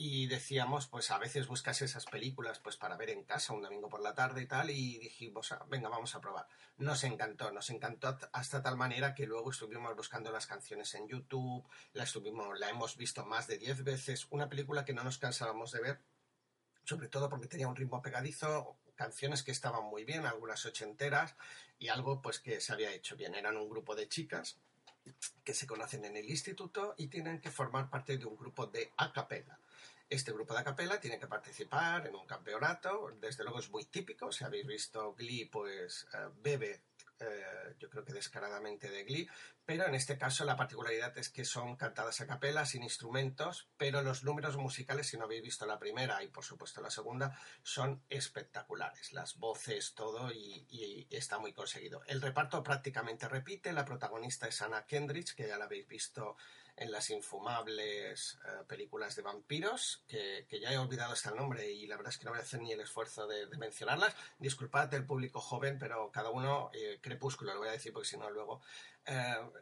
y 0.00 0.28
decíamos, 0.28 0.86
pues 0.86 1.10
a 1.10 1.18
veces 1.18 1.48
buscas 1.48 1.82
esas 1.82 2.06
películas 2.06 2.60
pues 2.60 2.76
para 2.76 2.96
ver 2.96 3.10
en 3.10 3.24
casa 3.24 3.52
un 3.52 3.62
domingo 3.62 3.88
por 3.88 4.00
la 4.00 4.14
tarde 4.14 4.42
y 4.42 4.46
tal, 4.46 4.70
y 4.70 4.96
dijimos, 5.00 5.50
ah, 5.50 5.66
venga, 5.68 5.88
vamos 5.88 6.14
a 6.14 6.20
probar. 6.20 6.46
Nos 6.76 7.02
encantó, 7.02 7.50
nos 7.50 7.68
encantó 7.70 8.16
hasta 8.32 8.62
tal 8.62 8.76
manera 8.76 9.12
que 9.12 9.26
luego 9.26 9.50
estuvimos 9.50 9.96
buscando 9.96 10.30
las 10.30 10.46
canciones 10.46 10.94
en 10.94 11.08
YouTube, 11.08 11.66
la, 11.94 12.04
estuvimos, 12.04 12.56
la 12.60 12.70
hemos 12.70 12.96
visto 12.96 13.26
más 13.26 13.48
de 13.48 13.58
10 13.58 13.82
veces, 13.82 14.28
una 14.30 14.48
película 14.48 14.84
que 14.84 14.94
no 14.94 15.02
nos 15.02 15.18
cansábamos 15.18 15.72
de 15.72 15.80
ver, 15.80 16.00
sobre 16.84 17.08
todo 17.08 17.28
porque 17.28 17.48
tenía 17.48 17.66
un 17.66 17.74
ritmo 17.74 18.00
pegadizo, 18.00 18.78
canciones 18.94 19.42
que 19.42 19.50
estaban 19.50 19.82
muy 19.86 20.04
bien, 20.04 20.26
algunas 20.26 20.64
ochenteras, 20.64 21.34
y 21.76 21.88
algo 21.88 22.22
pues 22.22 22.38
que 22.38 22.60
se 22.60 22.72
había 22.72 22.92
hecho 22.92 23.16
bien. 23.16 23.34
Eran 23.34 23.56
un 23.56 23.68
grupo 23.68 23.96
de 23.96 24.08
chicas 24.08 24.60
que 25.42 25.54
se 25.54 25.66
conocen 25.66 26.04
en 26.04 26.16
el 26.16 26.30
instituto 26.30 26.94
y 26.96 27.08
tienen 27.08 27.40
que 27.40 27.50
formar 27.50 27.90
parte 27.90 28.16
de 28.16 28.26
un 28.26 28.36
grupo 28.36 28.68
de 28.68 28.92
a 28.96 29.12
capella 29.12 29.58
este 30.08 30.32
grupo 30.32 30.54
de 30.54 30.60
acapella 30.60 31.00
tiene 31.00 31.18
que 31.18 31.26
participar 31.26 32.06
en 32.06 32.14
un 32.14 32.26
campeonato, 32.26 33.10
desde 33.20 33.44
luego 33.44 33.58
es 33.58 33.70
muy 33.70 33.84
típico, 33.84 34.32
si 34.32 34.44
habéis 34.44 34.66
visto 34.66 35.14
Glee, 35.14 35.46
pues 35.46 36.06
eh, 36.14 36.28
bebe, 36.36 36.82
eh, 37.20 37.74
yo 37.78 37.90
creo 37.90 38.04
que 38.04 38.12
descaradamente 38.12 38.88
de 38.90 39.04
Glee, 39.04 39.28
pero 39.64 39.86
en 39.86 39.94
este 39.94 40.16
caso 40.16 40.44
la 40.44 40.56
particularidad 40.56 41.16
es 41.18 41.28
que 41.28 41.44
son 41.44 41.76
cantadas 41.76 42.20
a 42.20 42.26
capela, 42.26 42.64
sin 42.64 42.82
instrumentos, 42.84 43.68
pero 43.76 44.02
los 44.02 44.24
números 44.24 44.56
musicales, 44.56 45.08
si 45.08 45.18
no 45.18 45.24
habéis 45.24 45.42
visto 45.42 45.66
la 45.66 45.78
primera 45.78 46.22
y 46.22 46.28
por 46.28 46.44
supuesto 46.44 46.80
la 46.80 46.90
segunda, 46.90 47.38
son 47.62 48.02
espectaculares, 48.08 49.12
las 49.12 49.36
voces, 49.36 49.94
todo, 49.94 50.32
y, 50.32 50.66
y 50.70 51.08
está 51.10 51.38
muy 51.38 51.52
conseguido. 51.52 52.02
El 52.06 52.22
reparto 52.22 52.62
prácticamente 52.62 53.28
repite, 53.28 53.72
la 53.72 53.84
protagonista 53.84 54.46
es 54.46 54.62
Anna 54.62 54.86
Kendrick, 54.86 55.34
que 55.34 55.48
ya 55.48 55.58
la 55.58 55.66
habéis 55.66 55.86
visto 55.86 56.36
en 56.78 56.90
las 56.92 57.10
infumables 57.10 58.38
eh, 58.44 58.64
películas 58.66 59.16
de 59.16 59.22
vampiros, 59.22 60.02
que, 60.06 60.46
ya 60.60 60.72
he 60.72 60.78
olvidado 60.78 61.12
hasta 61.12 61.30
el 61.30 61.36
nombre 61.36 61.70
y 61.70 61.86
la 61.86 61.96
verdad 61.96 62.12
es 62.12 62.18
que 62.18 62.24
no 62.24 62.30
voy 62.30 62.40
a 62.40 62.42
hacer 62.42 62.60
ni 62.60 62.72
el 62.72 62.80
esfuerzo 62.80 63.26
de, 63.26 63.46
mencionarlas. 63.56 64.14
Disculpad 64.38 64.92
el 64.94 65.04
público 65.04 65.40
joven, 65.40 65.78
pero 65.78 66.10
cada 66.10 66.30
uno, 66.30 66.70
eh, 66.72 66.98
Crepúsculo, 67.00 67.52
lo 67.54 67.60
voy 67.60 67.68
a 67.68 67.72
decir 67.72 67.92
porque 67.92 68.08
si 68.08 68.16
no 68.16 68.30
luego 68.30 68.60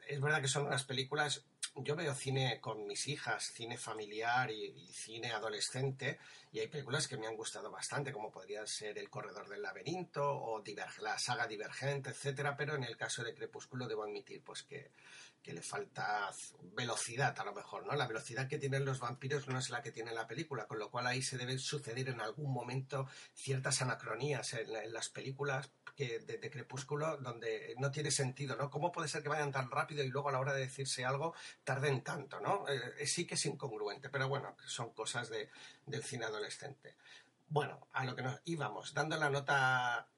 es 0.08 0.20
verdad 0.20 0.42
que 0.42 0.48
son 0.48 0.66
unas 0.66 0.82
películas 0.82 1.44
yo 1.76 1.94
veo 1.94 2.14
cine 2.14 2.58
con 2.60 2.86
mis 2.86 3.06
hijas, 3.06 3.52
cine 3.52 3.76
familiar 3.76 4.50
y, 4.50 4.72
cine 4.92 5.32
adolescente, 5.32 6.18
y 6.52 6.60
hay 6.60 6.68
películas 6.68 7.06
que 7.06 7.18
me 7.18 7.26
han 7.26 7.36
gustado 7.36 7.70
bastante, 7.70 8.12
como 8.12 8.30
podrían 8.30 8.66
ser 8.66 8.96
El 8.98 9.10
Corredor 9.10 9.48
del 9.48 9.62
Laberinto 9.62 10.24
o 10.24 10.62
la 11.02 11.18
saga 11.18 11.46
Divergente, 11.46 12.10
etcétera, 12.10 12.56
pero 12.56 12.74
en 12.74 12.84
el 12.84 12.96
caso 12.96 13.22
de 13.22 13.34
Crepúsculo 13.34 13.86
debo 13.86 14.04
admitir 14.04 14.42
pues 14.42 14.62
que, 14.62 14.90
que, 15.46 15.52
le 15.52 15.62
falta 15.62 16.32
velocidad 16.74 17.38
a 17.38 17.44
lo 17.44 17.54
mejor, 17.54 17.86
¿no? 17.86 17.94
La 17.94 18.06
velocidad 18.06 18.48
que 18.48 18.58
tienen 18.58 18.84
los 18.84 19.00
vampiros 19.00 19.48
no 19.48 19.58
es 19.58 19.70
la 19.70 19.80
que 19.80 19.92
tiene 19.92 20.12
la 20.12 20.26
película, 20.26 20.66
con 20.66 20.78
lo 20.78 20.90
cual 20.90 21.06
ahí 21.06 21.22
se 21.22 21.38
deben 21.38 21.58
suceder 21.58 22.08
en 22.08 22.20
algún 22.20 22.52
momento 22.52 23.08
ciertas 23.34 23.80
anacronías 23.80 24.54
en 24.54 24.92
las 24.92 25.08
películas 25.08 25.70
que 25.96 26.18
de, 26.18 26.50
Crepúsculo 26.50 27.16
donde 27.16 27.74
no 27.78 27.90
tiene 27.90 28.10
sentido, 28.10 28.54
¿no? 28.56 28.70
¿Cómo 28.70 28.92
puede 28.92 29.08
ser 29.08 29.22
que 29.22 29.28
vayan 29.28 29.50
tan 29.50 29.70
rápido 29.70 30.04
y 30.04 30.08
luego 30.08 30.28
a 30.28 30.32
la 30.32 30.40
hora 30.40 30.52
de 30.52 30.60
decirse 30.60 31.04
algo 31.04 31.34
tarden 31.64 32.02
tanto, 32.02 32.38
¿no? 32.40 32.68
Eh, 32.68 32.94
eh, 32.98 33.06
sí 33.06 33.26
que 33.26 33.34
es 33.34 33.46
incongruente, 33.46 34.10
pero 34.10 34.28
bueno, 34.28 34.56
son 34.66 34.92
cosas 34.92 35.30
de, 35.30 35.48
del 35.86 36.04
cine 36.04 36.26
adolescente. 36.26 36.96
Bueno, 37.48 37.88
a 37.92 38.04
lo 38.04 38.14
que 38.14 38.22
nos 38.22 38.40
íbamos, 38.44 38.92
dando 38.92 39.16
la 39.16 39.30
nota 39.30 40.08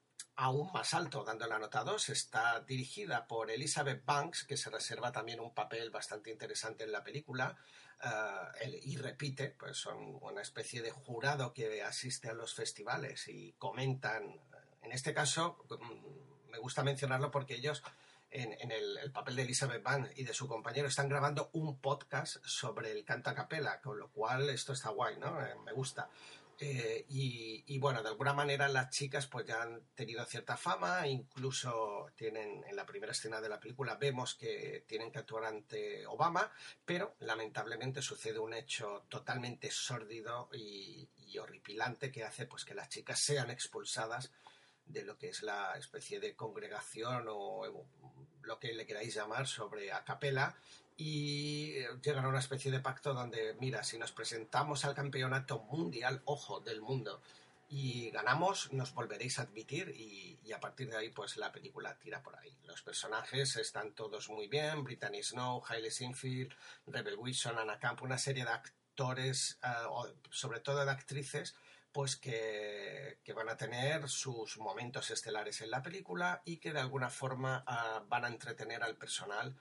aún 0.41 0.71
más 0.71 0.93
alto, 0.93 1.23
dando 1.23 1.47
la 1.47 1.59
nota 1.59 1.83
2, 1.83 2.09
está 2.09 2.61
dirigida 2.61 3.27
por 3.27 3.51
Elizabeth 3.51 4.03
Banks, 4.05 4.45
que 4.45 4.57
se 4.57 4.69
reserva 4.69 5.11
también 5.11 5.39
un 5.39 5.53
papel 5.53 5.89
bastante 5.89 6.31
interesante 6.31 6.85
en 6.85 6.91
la 6.91 7.03
película, 7.03 7.57
eh, 8.03 8.79
y 8.83 8.97
repite, 8.97 9.49
pues 9.49 9.77
son 9.77 10.17
una 10.21 10.41
especie 10.41 10.81
de 10.81 10.91
jurado 10.91 11.53
que 11.53 11.83
asiste 11.83 12.29
a 12.29 12.33
los 12.33 12.53
festivales 12.53 13.27
y 13.27 13.53
comentan 13.57 14.39
en 14.81 14.91
este 14.91 15.13
caso, 15.13 15.57
mm, 15.69 16.51
me 16.51 16.57
gusta 16.57 16.83
mencionarlo 16.83 17.31
porque 17.31 17.55
ellos, 17.55 17.83
en, 18.31 18.71
el, 18.71 19.11
papel 19.11 19.35
de 19.35 19.41
Elizabeth 19.41 19.83
Van 19.83 20.09
y 20.15 20.23
de 20.23 20.33
su 20.33 20.47
compañero, 20.47 20.87
están 20.87 21.09
grabando 21.09 21.49
un 21.53 21.79
podcast 21.79 22.37
sobre 22.45 22.91
el 22.91 23.03
canto 23.03 23.29
a 23.29 23.35
capela, 23.35 23.81
con 23.81 23.99
lo 23.99 24.09
cual 24.09 24.49
esto 24.49 24.73
está 24.73 24.89
guay, 24.89 25.17
¿no? 25.17 25.43
Eh, 25.43 25.55
me 25.65 25.73
gusta. 25.73 26.09
Eh, 26.61 27.05
y, 27.07 27.79
bueno, 27.79 28.03
de 28.03 28.09
alguna 28.09 28.33
manera 28.33 28.67
las 28.67 28.89
chicas 28.89 29.27
pues 29.27 29.45
ya 29.45 29.61
han 29.61 29.81
tenido 29.95 30.25
cierta 30.25 30.57
fama, 30.57 31.07
incluso 31.07 32.11
tienen 32.17 32.65
en 32.67 32.75
la 32.75 32.85
primera 32.85 33.13
escena 33.13 33.39
de 33.39 33.47
la 33.47 33.61
película 33.61 33.95
vemos 33.95 34.35
que 34.35 34.83
tienen 34.85 35.09
que 35.09 35.19
actuar 35.19 35.45
ante 35.45 36.05
Obama, 36.07 36.51
pero 36.83 37.15
lamentablemente 37.19 38.01
sucede 38.01 38.39
un 38.39 38.53
hecho 38.53 39.05
totalmente 39.07 39.71
sórdido 39.71 40.49
y, 40.51 41.07
y 41.27 41.37
horripilante 41.37 42.11
que 42.11 42.25
hace 42.25 42.45
pues 42.45 42.65
que 42.65 42.75
las 42.75 42.89
chicas 42.89 43.21
sean 43.21 43.49
expulsadas 43.51 44.29
de 44.85 45.03
lo 45.03 45.17
que 45.17 45.29
es 45.29 45.43
la 45.43 45.75
especie 45.77 46.19
de 46.19 46.35
congregación 46.35 47.25
o 47.29 47.85
lo 48.41 48.59
que 48.59 48.73
le 48.73 48.85
queráis 48.85 49.15
llamar 49.15 49.47
sobre 49.47 49.93
a 49.93 50.03
capela 50.03 50.57
y 51.01 51.75
llegan 52.03 52.25
a 52.25 52.27
una 52.27 52.39
especie 52.39 52.69
de 52.71 52.81
pacto 52.81 53.13
donde, 53.13 53.55
mira, 53.57 53.83
si 53.83 53.97
nos 53.97 54.11
presentamos 54.11 54.83
al 54.83 54.93
campeonato 54.93 55.59
mundial, 55.59 56.21
ojo, 56.25 56.59
del 56.59 56.81
mundo, 56.81 57.21
y 57.69 58.09
ganamos, 58.09 58.73
nos 58.73 58.93
volveréis 58.93 59.39
a 59.39 59.43
admitir 59.43 59.95
y, 59.95 60.37
a 60.51 60.59
partir 60.59 60.89
de 60.89 60.97
ahí 60.97 61.09
pues 61.09 61.37
la 61.37 61.53
película 61.53 61.97
tira 61.99 62.21
por 62.21 62.35
ahí. 62.35 62.53
Los 62.65 62.81
personajes 62.81 63.55
están 63.55 63.93
todos 63.93 64.29
muy 64.29 64.47
bien, 64.49 64.83
Brittany 64.83 65.23
Snow, 65.23 65.63
Hailey 65.69 65.91
Sinfield, 65.91 66.51
Rebel 66.87 67.15
Wilson, 67.17 67.57
Anna 67.57 67.79
Camp, 67.79 68.01
una 68.01 68.17
serie 68.17 68.43
de 68.43 68.49
actores, 68.49 69.57
uh, 69.63 70.07
sobre 70.31 70.59
todo 70.59 70.83
de 70.83 70.91
actrices, 70.91 71.55
pues 71.93 72.17
que, 72.17 73.19
van 73.33 73.47
a 73.47 73.55
tener 73.55 74.09
sus 74.09 74.57
momentos 74.57 75.11
estelares 75.11 75.61
en 75.61 75.71
la 75.71 75.81
película 75.81 76.41
y 76.43 76.57
que 76.57 76.73
de 76.73 76.79
alguna 76.81 77.09
forma 77.09 77.63
ah, 77.65 78.03
van 78.09 78.25
a 78.25 78.27
entretener 78.27 78.83
al 78.83 78.97
personal 78.97 79.55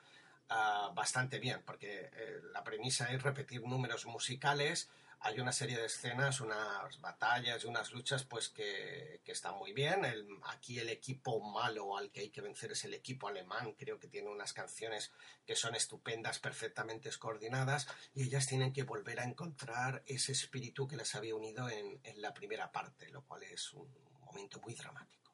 ah, 0.49 0.93
bastante 0.95 1.39
bien, 1.39 1.63
porque 1.65 2.11
eh, 2.13 2.41
la 2.53 2.65
premisa 2.65 3.13
es 3.13 3.23
repetir 3.23 3.63
números 3.63 4.07
musicales 4.07 4.89
hay 5.21 5.41
una 5.41 5.53
serie 5.53 5.77
de 5.77 5.87
escenas, 5.87 6.41
unas 6.41 7.01
batallas 7.01 7.65
y 7.65 7.67
unas 7.67 7.93
luchas 7.93 8.25
pues 8.25 8.49
que, 8.49 9.21
están 9.25 9.57
muy 9.57 9.73
bien. 9.73 10.03
aquí 10.45 10.79
el 10.79 10.89
equipo 10.89 11.41
malo 11.41 11.97
al 11.97 12.11
que 12.11 12.21
hay 12.21 12.31
que 12.31 12.41
vencer 12.41 12.73
es 12.73 12.85
el 12.85 12.95
equipo 12.95 13.29
alemán. 13.29 13.75
Creo 13.75 13.99
que 13.99 14.09
tiene 14.09 14.29
unas 14.29 14.53
canciones 14.53 15.13
que 15.45 15.57
son 15.57 15.75
estupendas, 15.75 16.39
perfectamente 16.39 17.11
coordinadas 17.19 17.89
y 18.15 18.25
ellas 18.25 18.47
tienen 18.47 18.73
que 18.73 18.85
volver 18.85 19.21
a 19.21 19.25
encontrar 19.25 20.03
ese 20.07 20.33
espíritu 20.33 20.87
que 20.87 20.97
les 20.97 21.15
había 21.15 21.35
unido 21.35 21.69
en, 21.69 22.01
en 22.05 22.23
la 22.23 22.33
primera 22.33 22.71
parte, 22.71 23.09
lo 23.11 23.23
cual 23.23 23.43
es 23.43 23.73
un 23.73 23.89
momento 24.21 24.61
muy 24.61 24.75
dramático. 24.75 25.33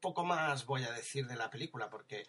Poco 0.00 0.24
más 0.24 0.66
voy 0.66 0.84
a 0.84 0.92
decir 0.92 1.26
de 1.26 1.36
la 1.36 1.50
película 1.50 1.88
porque 1.88 2.26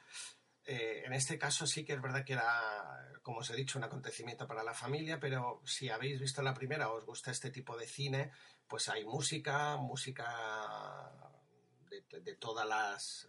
eh, 0.68 1.04
en 1.06 1.14
este 1.14 1.38
caso 1.38 1.66
sí 1.66 1.86
que 1.86 1.94
es 1.94 2.02
verdad 2.02 2.26
que 2.26 2.34
era, 2.34 3.10
como 3.22 3.40
os 3.40 3.50
he 3.50 3.56
dicho, 3.56 3.80
un 3.80 3.86
acontecimiento 3.86 4.46
para 4.46 4.64
la 4.64 4.74
familia, 4.74 5.18
pero 5.18 5.62
si 5.66 5.90
habéis 5.90 6.20
visto 6.20 6.42
la 6.42 6.54
primera 6.54 6.90
o 6.90 6.98
os 6.98 7.06
gusta 7.06 7.32
este 7.32 7.52
tipo 7.52 7.78
de 7.78 7.88
cine, 7.88 8.32
pues 8.68 8.90
hay 8.90 9.06
música, 9.06 9.78
música 9.78 10.28
de, 11.90 12.36
todas 12.36 12.68
las, 12.68 13.28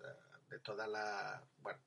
de 0.48 0.58
todas 0.58 0.88
las, 0.88 1.40
bueno, 1.58 1.80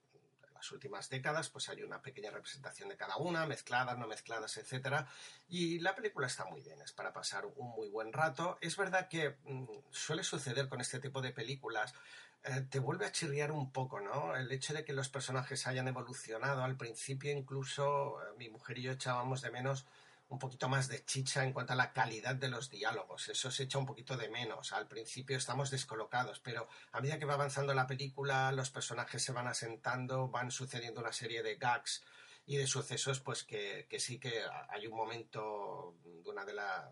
las 0.61 0.71
últimas 0.71 1.09
décadas, 1.09 1.49
pues 1.49 1.69
hay 1.69 1.81
una 1.81 2.03
pequeña 2.03 2.29
representación 2.29 2.87
de 2.87 2.95
cada 2.95 3.17
una, 3.17 3.47
mezcladas, 3.47 3.97
no 3.97 4.05
mezcladas, 4.05 4.57
etcétera. 4.57 5.07
Y 5.49 5.79
la 5.79 5.95
película 5.95 6.27
está 6.27 6.45
muy 6.45 6.61
bien, 6.61 6.79
es 6.83 6.91
para 6.91 7.13
pasar 7.13 7.47
un 7.47 7.69
muy 7.69 7.89
buen 7.89 8.13
rato. 8.13 8.59
Es 8.61 8.77
verdad 8.77 9.07
que 9.07 9.37
mm, 9.45 9.65
suele 9.89 10.23
suceder 10.23 10.69
con 10.69 10.79
este 10.79 10.99
tipo 10.99 11.19
de 11.19 11.31
películas 11.31 11.95
eh, 12.43 12.61
te 12.69 12.77
vuelve 12.77 13.07
a 13.07 13.11
chirriar 13.11 13.51
un 13.51 13.71
poco, 13.71 14.01
¿no? 14.01 14.35
El 14.35 14.51
hecho 14.51 14.75
de 14.75 14.85
que 14.85 14.93
los 14.93 15.09
personajes 15.09 15.65
hayan 15.65 15.87
evolucionado. 15.87 16.63
Al 16.63 16.77
principio 16.77 17.31
incluso 17.31 18.21
eh, 18.21 18.25
mi 18.37 18.49
mujer 18.49 18.77
y 18.77 18.83
yo 18.83 18.91
echábamos 18.91 19.41
de 19.41 19.49
menos 19.49 19.87
un 20.31 20.39
poquito 20.39 20.69
más 20.69 20.87
de 20.87 21.03
chicha 21.03 21.43
en 21.43 21.51
cuanto 21.51 21.73
a 21.73 21.75
la 21.75 21.91
calidad 21.91 22.35
de 22.35 22.47
los 22.47 22.69
diálogos. 22.69 23.27
Eso 23.27 23.51
se 23.51 23.63
echa 23.63 23.77
un 23.77 23.85
poquito 23.85 24.15
de 24.15 24.29
menos. 24.29 24.71
Al 24.71 24.87
principio 24.87 25.35
estamos 25.35 25.69
descolocados, 25.69 26.39
pero 26.39 26.69
a 26.93 27.01
medida 27.01 27.19
que 27.19 27.25
va 27.25 27.33
avanzando 27.33 27.73
la 27.73 27.85
película, 27.85 28.49
los 28.53 28.71
personajes 28.71 29.21
se 29.21 29.33
van 29.33 29.47
asentando, 29.47 30.29
van 30.29 30.49
sucediendo 30.49 31.01
una 31.01 31.11
serie 31.11 31.43
de 31.43 31.57
gags 31.57 32.01
y 32.45 32.55
de 32.55 32.65
sucesos, 32.65 33.19
pues 33.19 33.43
que, 33.43 33.87
que 33.89 33.99
sí 33.99 34.19
que 34.21 34.41
hay 34.69 34.87
un 34.87 34.95
momento 34.95 35.97
de 36.05 36.29
una 36.29 36.45
de 36.45 36.53
las 36.53 36.85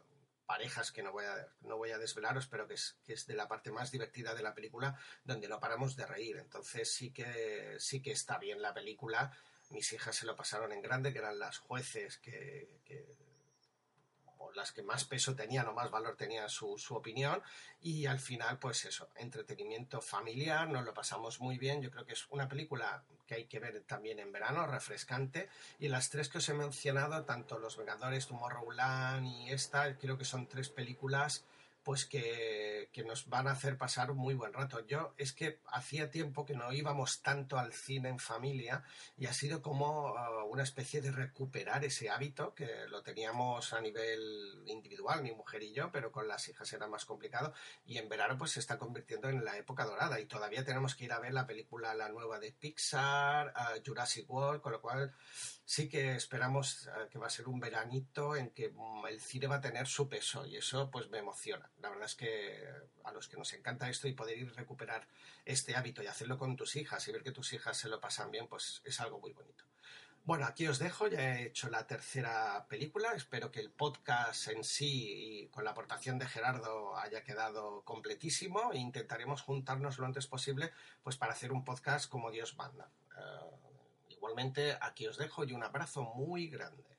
parejas 0.46 0.92
que 0.92 1.02
no 1.02 1.14
voy 1.14 1.24
a, 1.24 1.48
no 1.62 1.78
voy 1.78 1.92
a 1.92 1.98
desvelaros, 1.98 2.48
pero 2.48 2.68
que 2.68 2.74
es, 2.74 2.98
que 3.06 3.14
es 3.14 3.26
de 3.26 3.36
la 3.36 3.48
parte 3.48 3.72
más 3.72 3.90
divertida 3.90 4.36
de 4.36 4.44
la 4.44 4.54
película, 4.54 5.00
donde 5.24 5.48
no 5.48 5.62
paramos 5.62 5.96
de 5.96 6.06
reír. 6.06 6.36
Entonces 6.36 6.92
sí 6.92 7.14
que, 7.14 7.78
sí 7.80 8.02
que 8.02 8.12
está 8.12 8.38
bien 8.38 8.62
la 8.62 8.74
película. 8.74 9.32
Mis 9.70 9.94
hijas 9.94 10.14
se 10.14 10.26
lo 10.26 10.36
pasaron 10.36 10.74
en 10.74 10.82
grande, 10.82 11.14
que 11.14 11.20
eran 11.20 11.40
las 11.40 11.60
jueces 11.60 12.18
que 12.18 12.68
las 14.54 14.72
que 14.72 14.84
más 14.84 15.06
peso 15.06 15.36
tenían 15.36 15.68
o 15.68 15.74
más 15.74 15.92
valor 15.92 16.16
tenían 16.16 16.50
su, 16.50 16.78
su, 16.78 16.96
opinión. 16.96 17.42
Y 17.82 18.06
al 18.06 18.20
final 18.20 18.60
pues 18.60 18.86
eso, 18.86 19.10
entretenimiento 19.16 20.02
familiar, 20.02 20.70
nos 20.70 20.86
lo 20.86 20.94
pasamos 20.94 21.40
muy 21.40 21.58
bien, 21.58 21.82
yo 21.82 21.92
creo 21.92 22.06
que 22.06 22.14
es 22.14 22.26
una 22.30 22.48
película 22.48 23.04
que 23.28 23.36
hay 23.36 23.46
que 23.46 23.60
ver 23.60 23.82
también 23.82 24.20
en 24.20 24.32
verano, 24.32 24.66
refrescante. 24.66 25.50
Y 25.78 25.88
las 25.88 26.10
tres 26.10 26.30
que 26.30 26.40
os 26.40 26.50
he 26.50 26.54
mencionado, 26.54 27.24
tanto 27.26 27.60
Los 27.60 27.78
Vengadores, 27.78 28.28
Tomorrowland 28.28 29.28
y 29.28 29.52
esta, 29.52 29.98
creo 29.98 30.18
que 30.18 30.26
son 30.26 30.48
tres 30.48 30.70
películas 30.70 31.46
pues 31.90 32.06
que, 32.06 32.88
nos 33.04 33.30
van 33.30 33.48
a 33.48 33.52
hacer 33.52 33.78
pasar 33.78 34.12
un 34.12 34.18
muy 34.18 34.36
buen 34.36 34.54
rato. 34.54 34.86
Yo 34.86 35.16
es 35.18 35.34
que 35.34 35.62
hacía 35.72 36.12
tiempo 36.12 36.46
que 36.46 36.54
no 36.54 36.72
íbamos 36.72 37.24
tanto 37.24 37.58
al 37.58 37.74
cine 37.74 38.10
en 38.10 38.20
familia 38.20 38.84
y 39.18 39.26
ha 39.26 39.34
sido 39.34 39.64
como 39.64 40.12
uh, 40.12 40.46
una 40.52 40.62
especie 40.62 41.02
de 41.02 41.12
recuperar 41.12 41.84
ese 41.86 42.10
hábito 42.10 42.54
que 42.54 42.68
lo 42.90 43.02
teníamos 43.02 43.74
a 43.74 43.82
nivel 43.82 44.62
individual, 44.68 45.24
mi 45.24 45.32
mujer 45.32 45.64
y 45.64 45.74
yo, 45.74 45.92
pero 45.92 46.12
con 46.12 46.28
las 46.28 46.48
hijas 46.50 46.72
era 46.74 46.88
más 46.88 47.06
complicado 47.06 47.54
y 47.86 47.98
en 47.98 48.08
verano 48.08 48.38
pues 48.38 48.52
se 48.52 48.60
está 48.60 48.78
convirtiendo 48.78 49.30
en 49.30 49.44
la 49.44 49.58
época 49.58 49.86
dorada 49.86 50.20
y 50.20 50.26
todavía 50.26 50.64
tenemos 50.64 50.94
que 50.94 51.06
ir 51.06 51.14
a 51.14 51.20
ver 51.20 51.34
la 51.34 51.48
película 51.48 51.96
la 51.96 52.10
nueva 52.10 52.38
de 52.38 52.52
Pixar, 52.52 53.54
uh, 53.56 53.82
Jurassic 53.84 54.30
World, 54.30 54.62
con 54.62 54.74
lo 54.74 54.82
cual 54.82 55.16
sí 55.66 55.90
que 55.90 56.16
esperamos 56.16 56.88
uh, 56.88 57.10
que 57.10 57.18
va 57.18 57.28
a 57.28 57.32
ser 57.32 57.48
un 57.48 57.60
veranito 57.60 58.36
en 58.36 58.52
que 58.52 58.70
mm, 58.70 59.08
el 59.08 59.20
cine 59.22 59.48
va 59.48 59.56
a 59.56 59.62
tener 59.62 59.88
su 59.88 60.08
peso 60.08 60.46
y 60.46 60.58
eso 60.58 60.92
pues 60.92 61.10
me 61.10 61.20
emociona 61.20 61.72
la 61.82 61.90
verdad 61.90 62.06
es 62.06 62.16
que 62.16 62.68
a 63.04 63.12
los 63.12 63.28
que 63.28 63.38
nos 63.38 63.54
encanta 63.54 63.90
esto 63.90 64.08
y 64.08 64.14
poder 64.14 64.38
ir 64.38 64.54
recuperar 64.56 65.08
este 65.46 65.76
hábito 65.76 66.04
y 66.04 66.08
hacerlo 66.08 66.38
con 66.38 66.56
tus 66.56 66.76
hijas 66.76 67.08
y 67.08 67.12
ver 67.12 67.24
que 67.24 67.32
tus 67.32 67.54
hijas 67.54 67.78
se 67.78 67.90
lo 67.90 68.00
pasan 68.00 68.32
bien, 68.32 68.48
pues 68.48 68.82
es 68.86 69.00
algo 69.00 69.20
muy 69.20 69.34
bonito. 69.34 69.64
Bueno, 70.26 70.46
aquí 70.46 70.68
os 70.68 70.78
dejo, 70.78 71.08
ya 71.08 71.38
he 71.38 71.48
hecho 71.48 71.70
la 71.70 71.88
tercera 71.88 72.68
película, 72.68 73.14
espero 73.14 73.50
que 73.52 73.62
el 73.62 73.72
podcast 73.72 74.50
en 74.50 74.64
sí 74.64 75.42
y 75.42 75.48
con 75.48 75.64
la 75.64 75.72
aportación 75.72 76.20
de 76.20 76.28
Gerardo 76.28 76.96
haya 76.98 77.24
quedado 77.24 77.82
completísimo 77.84 78.72
e 78.72 78.78
intentaremos 78.78 79.42
juntarnos 79.42 79.98
lo 79.98 80.06
antes 80.06 80.28
posible 80.28 80.72
pues 81.02 81.18
para 81.18 81.32
hacer 81.32 81.52
un 81.52 81.64
podcast 81.64 82.10
como 82.10 82.30
Dios 82.30 82.56
manda. 82.58 82.92
Eh, 83.18 84.10
igualmente, 84.10 84.78
aquí 84.82 85.08
os 85.08 85.18
dejo 85.18 85.46
y 85.46 85.54
un 85.54 85.64
abrazo 85.64 86.04
muy 86.04 86.48
grande. 86.48 86.99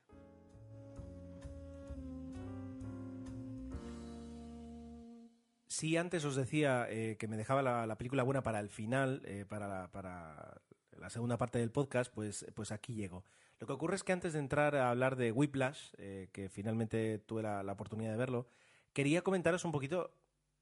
Sí, 5.81 5.97
antes 5.97 6.27
os 6.27 6.37
decía 6.37 6.87
eh, 6.91 7.17
que 7.19 7.27
me 7.27 7.39
dejaba 7.39 7.63
la, 7.63 7.97
película 7.97 8.23
buena 8.23 8.43
para 8.43 8.61
el 8.61 8.69
final, 8.69 9.23
eh, 9.25 9.47
para, 9.49 9.91
para 9.91 10.61
la 10.99 11.09
segunda 11.09 11.39
parte 11.39 11.59
del 11.59 11.71
podcast, 11.71 12.13
pues, 12.13 12.45
pues 12.55 12.71
aquí 12.71 12.93
llego. 12.93 13.25
Lo 13.61 13.67
que 13.67 13.73
ocurre 13.73 13.97
es 13.97 14.05
que 14.05 14.13
antes 14.13 14.35
de 14.35 14.41
entrar 14.41 14.77
a 14.77 14.91
hablar 14.91 15.17
de 15.17 15.33
Whiplash, 15.33 15.95
eh, 15.97 16.29
que 16.33 16.51
finalmente 16.51 17.19
tuve 17.21 17.41
la, 17.41 17.63
oportunidad 17.73 18.11
de 18.11 18.19
verlo, 18.19 18.47
quería 18.93 19.23
comentaros 19.23 19.65
un 19.65 19.73
poquito 19.73 20.13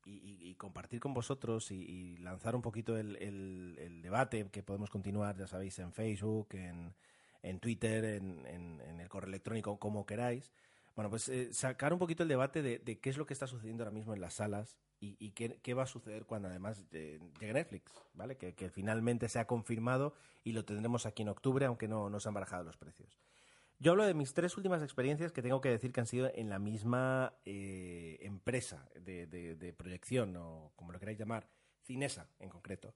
y, 0.04 0.54
compartir 0.54 1.00
con 1.00 1.14
vosotros 1.14 1.72
y, 1.72 2.16
lanzar 2.18 2.54
un 2.54 2.62
poquito 2.62 2.96
el, 2.96 4.00
debate 4.00 4.48
que 4.52 4.62
podemos 4.62 4.88
continuar, 4.88 5.36
ya 5.36 5.48
sabéis, 5.48 5.80
en 5.80 5.92
Facebook, 5.92 6.50
en, 6.52 7.58
Twitter, 7.58 8.04
en, 8.04 9.00
el 9.00 9.08
correo 9.08 9.30
electrónico, 9.30 9.80
como 9.80 10.06
queráis. 10.06 10.52
Bueno, 10.94 11.10
pues 11.10 11.28
sacar 11.50 11.92
un 11.92 11.98
poquito 11.98 12.22
el 12.22 12.28
debate 12.28 12.62
de, 12.62 12.78
de, 12.78 13.00
qué 13.00 13.10
es 13.10 13.16
lo 13.16 13.26
que 13.26 13.32
está 13.34 13.48
sucediendo 13.48 13.82
ahora 13.82 13.92
mismo 13.92 14.14
en 14.14 14.20
las 14.20 14.34
salas 14.34 14.78
y, 15.00 15.30
qué, 15.30 15.74
va 15.74 15.84
a 15.84 15.86
suceder 15.86 16.26
cuando 16.26 16.48
además 16.48 16.84
eh, 16.92 17.20
llegue 17.40 17.52
Netflix, 17.52 17.92
¿vale? 18.14 18.36
Que, 18.36 18.70
finalmente 18.70 19.28
se 19.28 19.38
ha 19.38 19.46
confirmado 19.46 20.14
y 20.44 20.52
lo 20.52 20.64
tendremos 20.64 21.06
aquí 21.06 21.22
en 21.22 21.28
octubre, 21.28 21.66
aunque 21.66 21.88
no, 21.88 22.10
no 22.10 22.20
se 22.20 22.28
han 22.28 22.34
barajado 22.34 22.64
los 22.64 22.76
precios. 22.76 23.18
Yo 23.78 23.92
hablo 23.92 24.04
de 24.04 24.14
mis 24.14 24.34
tres 24.34 24.56
últimas 24.56 24.82
experiencias 24.82 25.30
que 25.30 25.40
tengo 25.40 25.60
que 25.60 25.68
decir 25.68 25.92
que 25.92 26.00
han 26.00 26.06
sido 26.06 26.32
en 26.34 26.48
la 26.48 26.58
misma 26.58 27.34
eh, 27.44 28.18
empresa 28.22 28.88
de, 29.00 29.74
proyección, 29.76 30.36
o 30.36 30.72
como 30.74 30.92
lo 30.92 30.98
queráis 30.98 31.18
llamar, 31.18 31.48
Cinesa 31.84 32.28
en 32.40 32.48
concreto. 32.48 32.94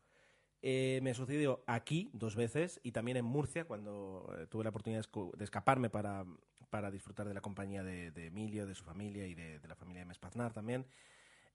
Eh, 0.61 1.01
me 1.03 1.15
sucedió 1.15 1.63
aquí 1.67 2.11
dos 2.13 2.37
veces 2.37 2.81
y 2.83 2.93
también 2.93 3.17
en 3.17 3.25
Murcia 3.25 3.65
cuando 3.65 4.33
tuve 4.49 4.65
la 4.65 4.71
oportunidad 4.71 5.05
de 5.37 5.45
escaparme 5.45 5.89
para, 5.89 6.25
para 6.73 6.91
disfrutar 6.91 7.29
de 7.29 7.35
la 7.35 7.43
compañía 7.43 7.83
de, 7.85 8.27
Emilio, 8.27 8.67
de 8.67 8.75
su 8.75 8.83
familia 8.83 9.27
y 9.27 9.35
de, 9.35 9.61
la 9.69 9.77
familia 9.77 10.01
de 10.01 10.07
Mespaznar 10.07 10.55
también. 10.55 10.87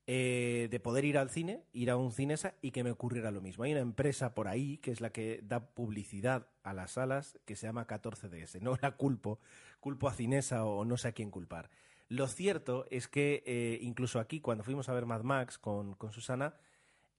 Eh, 0.09 0.69
de 0.71 0.79
poder 0.79 1.03
ir 1.03 1.17
al 1.17 1.29
cine, 1.29 1.65
ir 1.73 1.91
a 1.91 1.97
un 1.97 2.13
cinesa 2.13 2.53
y 2.61 2.71
que 2.71 2.81
me 2.81 2.91
ocurriera 2.91 3.29
lo 3.29 3.41
mismo. 3.41 3.65
Hay 3.65 3.73
una 3.73 3.81
empresa 3.81 4.33
por 4.33 4.47
ahí 4.47 4.77
que 4.77 4.91
es 4.91 5.01
la 5.01 5.09
que 5.09 5.41
da 5.43 5.59
publicidad 5.59 6.47
a 6.63 6.73
las 6.73 6.91
salas 6.91 7.37
que 7.43 7.57
se 7.57 7.67
llama 7.67 7.87
14DS. 7.87 8.61
No 8.61 8.77
la 8.81 8.91
culpo, 8.95 9.41
culpo 9.81 10.07
a 10.07 10.13
Cinesa 10.13 10.63
o 10.63 10.85
no 10.85 10.95
sé 10.95 11.09
a 11.09 11.11
quién 11.11 11.29
culpar. 11.29 11.69
Lo 12.07 12.29
cierto 12.29 12.85
es 12.89 13.09
que 13.09 13.43
eh, 13.45 13.79
incluso 13.81 14.21
aquí, 14.21 14.39
cuando 14.39 14.63
fuimos 14.63 14.87
a 14.87 14.93
ver 14.93 15.05
Mad 15.05 15.23
Max 15.23 15.57
con, 15.57 15.93
con 15.95 16.13
Susana, 16.13 16.53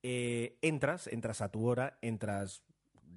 eh, 0.02 0.56
entras, 0.62 1.08
entras 1.08 1.42
a 1.42 1.50
tu 1.50 1.66
hora, 1.66 1.98
entras 2.00 2.62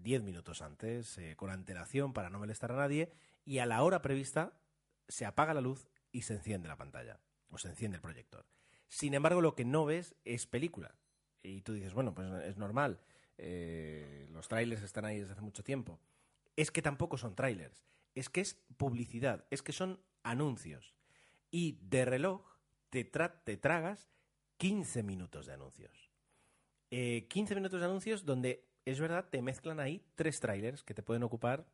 10 0.03 0.24
minutos 0.24 0.61
antes, 0.61 1.17
con 1.38 1.49
antelación 1.49 2.11
para 2.11 2.30
no 2.30 2.39
molestar 2.39 2.74
a 2.74 2.76
nadie, 2.76 3.09
y 3.45 3.59
a 3.59 3.65
la 3.65 3.84
hora 3.84 4.01
prevista 4.01 4.51
se 5.07 5.26
apaga 5.26 5.53
la 5.53 5.61
luz 5.61 5.88
y 6.11 6.24
se 6.24 6.34
enciende 6.34 6.67
la 6.67 6.76
pantalla, 6.76 7.22
o 7.49 7.57
se 7.57 7.69
enciende 7.69 7.95
el 7.95 8.01
proyector. 8.01 8.45
Sin 8.91 9.13
embargo, 9.13 9.39
lo 9.39 9.55
que 9.55 9.63
no 9.63 9.85
ves 9.85 10.15
es 10.25 10.47
película. 10.47 10.93
Y 11.41 11.61
tú 11.61 11.71
dices, 11.71 11.93
bueno, 11.93 12.13
pues 12.13 12.29
es 12.43 12.57
normal. 12.57 12.99
Eh, 13.37 14.27
los 14.31 14.49
trailers 14.49 14.83
están 14.83 15.05
ahí 15.05 15.17
desde 15.17 15.31
hace 15.31 15.41
mucho 15.41 15.63
tiempo. 15.63 15.97
Es 16.57 16.71
que 16.71 16.81
tampoco 16.81 17.17
son 17.17 17.33
trailers. 17.33 17.85
Es 18.15 18.29
que 18.29 18.41
es 18.41 18.59
publicidad. 18.75 19.45
Es 19.49 19.63
que 19.63 19.71
son 19.71 20.01
anuncios. 20.23 20.93
Y 21.51 21.79
de 21.83 22.03
reloj 22.03 22.41
te, 22.89 23.05
te 23.05 23.55
tragas 23.55 24.11
15 24.57 25.03
minutos 25.03 25.45
de 25.45 25.53
anuncios. 25.53 26.11
15 26.89 26.91
eh, 26.91 27.55
minutos 27.55 27.79
de 27.79 27.85
anuncios 27.85 28.25
donde, 28.25 28.67
es 28.83 28.99
verdad, 28.99 29.29
te 29.29 29.41
mezclan 29.41 29.79
ahí 29.79 30.03
tres 30.15 30.41
trailers 30.41 30.83
que 30.83 30.93
te 30.93 31.01
pueden 31.01 31.23
ocupar 31.23 31.65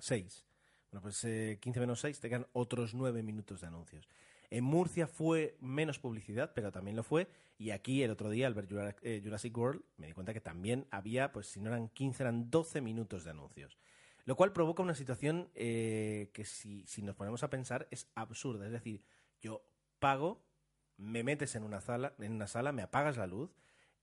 seis. 0.00 0.44
Bueno, 0.90 1.02
pues 1.02 1.20
15 1.20 1.60
eh, 1.62 1.80
menos 1.80 2.00
6 2.00 2.18
te 2.18 2.28
quedan 2.28 2.48
otros 2.54 2.92
9 2.92 3.22
minutos 3.22 3.60
de 3.60 3.68
anuncios. 3.68 4.08
En 4.50 4.64
Murcia 4.64 5.06
fue 5.06 5.56
menos 5.60 5.98
publicidad, 5.98 6.52
pero 6.54 6.72
también 6.72 6.96
lo 6.96 7.02
fue. 7.02 7.28
Y 7.58 7.70
aquí 7.70 8.02
el 8.02 8.10
otro 8.10 8.30
día, 8.30 8.46
al 8.46 8.54
ver 8.54 8.66
eh, 9.02 9.20
Jurassic 9.22 9.56
World, 9.56 9.82
me 9.96 10.06
di 10.06 10.12
cuenta 10.12 10.32
que 10.32 10.40
también 10.40 10.86
había, 10.90 11.32
pues 11.32 11.48
si 11.48 11.60
no 11.60 11.68
eran 11.68 11.88
15, 11.88 12.22
eran 12.22 12.50
12 12.50 12.80
minutos 12.80 13.24
de 13.24 13.30
anuncios. 13.30 13.78
Lo 14.24 14.36
cual 14.36 14.52
provoca 14.52 14.82
una 14.82 14.94
situación 14.94 15.50
eh, 15.54 16.30
que 16.32 16.44
si, 16.44 16.86
si 16.86 17.02
nos 17.02 17.16
ponemos 17.16 17.42
a 17.42 17.50
pensar 17.50 17.88
es 17.90 18.08
absurda. 18.14 18.66
Es 18.66 18.72
decir, 18.72 19.02
yo 19.40 19.62
pago, 19.98 20.42
me 20.96 21.22
metes 21.22 21.54
en 21.54 21.62
una 21.62 21.80
sala, 21.80 22.14
en 22.18 22.32
una 22.32 22.46
sala, 22.46 22.72
me 22.72 22.82
apagas 22.82 23.16
la 23.16 23.26
luz, 23.26 23.50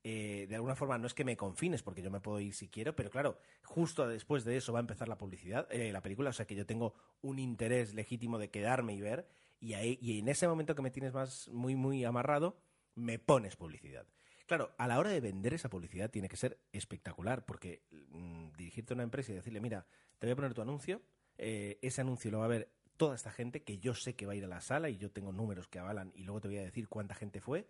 eh, 0.04 0.46
de 0.48 0.56
alguna 0.56 0.76
forma 0.76 1.00
no 1.00 1.08
es 1.08 1.16
que 1.16 1.24
me 1.24 1.36
confines 1.36 1.82
porque 1.82 2.04
yo 2.04 2.12
me 2.12 2.20
puedo 2.20 2.40
ir 2.40 2.54
si 2.54 2.68
quiero, 2.68 2.96
pero 2.96 3.10
claro, 3.10 3.40
justo 3.64 4.08
después 4.08 4.46
de 4.46 4.58
eso 4.58 4.72
va 4.72 4.80
a 4.80 4.82
empezar 4.82 5.08
la 5.08 5.18
publicidad, 5.18 5.68
la 5.72 6.02
película, 6.02 6.30
o 6.30 6.34
sea 6.34 6.46
que 6.46 6.54
yo 6.54 6.68
tengo 6.68 6.94
un 7.22 7.40
interés 7.40 7.96
legítimo 7.96 8.38
de 8.38 8.52
quedarme 8.52 8.94
y 8.94 9.02
ver 9.02 9.28
y, 9.66 9.74
ahí, 9.74 9.98
y 10.00 10.20
en 10.20 10.28
ese 10.28 10.48
momento 10.48 10.76
que 10.76 10.84
me 10.84 10.92
tienes 10.92 11.12
más 11.12 11.48
muy, 11.50 11.76
muy 11.76 12.06
amarrado, 12.06 12.56
me 12.94 13.18
pones 13.18 13.56
publicidad. 13.56 14.06
Claro, 14.46 14.76
a 14.78 14.88
la 14.88 15.00
hora 15.00 15.10
de 15.10 15.20
vender 15.20 15.56
esa 15.56 15.70
publicidad 15.70 16.12
tiene 16.12 16.30
que 16.30 16.38
ser 16.38 16.60
espectacular, 16.72 17.46
porque 17.46 17.82
mm, 17.90 18.52
dirigirte 18.56 18.94
a 18.94 18.96
una 18.96 19.04
empresa 19.04 19.32
y 19.32 19.36
decirle, 19.36 19.60
mira, 19.60 19.88
te 20.20 20.28
voy 20.28 20.34
a 20.34 20.36
poner 20.36 20.54
tu 20.54 20.62
anuncio, 20.62 21.02
eh, 21.40 21.80
ese 21.82 22.02
anuncio 22.02 22.30
lo 22.30 22.40
va 22.40 22.46
a 22.46 22.50
ver 22.50 22.70
toda 22.96 23.16
esta 23.16 23.32
gente 23.32 23.64
que 23.64 23.80
yo 23.80 23.96
sé 23.96 24.16
que 24.16 24.28
va 24.28 24.34
a 24.34 24.36
ir 24.36 24.46
a 24.46 24.48
la 24.48 24.62
sala 24.62 24.90
y 24.90 24.98
yo 24.98 25.10
tengo 25.10 25.32
números 25.34 25.68
que 25.68 25.80
avalan 25.80 26.12
y 26.16 26.26
luego 26.26 26.42
te 26.42 26.48
voy 26.48 26.58
a 26.60 26.64
decir 26.64 26.88
cuánta 26.88 27.16
gente 27.16 27.42
fue 27.42 27.68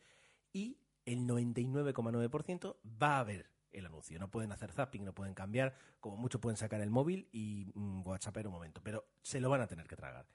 y 0.52 0.78
el 1.06 1.20
99,9% 1.20 2.76
va 3.02 3.20
a 3.20 3.24
ver 3.24 3.50
el 3.72 3.86
anuncio. 3.86 4.20
No 4.20 4.30
pueden 4.30 4.52
hacer 4.52 4.74
zapping, 4.74 5.06
no 5.06 5.14
pueden 5.14 5.34
cambiar, 5.34 5.76
como 6.02 6.18
mucho 6.18 6.42
pueden 6.42 6.58
sacar 6.58 6.82
el 6.82 6.90
móvil 6.90 7.30
y 7.32 7.72
mm, 7.74 8.06
WhatsApp 8.06 8.36
en 8.38 8.48
un 8.48 8.54
momento, 8.54 8.82
pero 8.84 9.08
se 9.22 9.40
lo 9.40 9.50
van 9.50 9.62
a 9.62 9.68
tener 9.68 9.88
que 9.88 9.96
tragar 9.96 10.28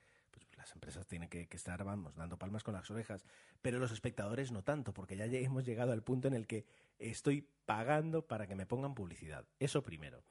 las 0.60 0.72
empresas 0.74 1.06
tienen 1.06 1.30
que, 1.30 1.48
estar, 1.50 1.82
vamos, 1.84 2.14
dando 2.16 2.38
palmas 2.38 2.62
con 2.62 2.74
las 2.74 2.90
orejas, 2.90 3.24
pero 3.62 3.78
los 3.78 3.92
espectadores 3.92 4.52
no 4.52 4.62
tanto, 4.62 4.92
porque 4.92 5.16
ya 5.16 5.24
hemos 5.24 5.64
llegado 5.64 5.92
al 5.92 6.02
punto 6.02 6.28
en 6.28 6.34
el 6.34 6.46
que 6.46 6.66
estoy 6.98 7.48
pagando 7.64 8.26
para 8.26 8.46
que 8.46 8.54
me 8.54 8.66
pongan 8.66 8.94
publicidad. 8.94 9.46
Eso 9.58 9.82
primero. 9.82 10.22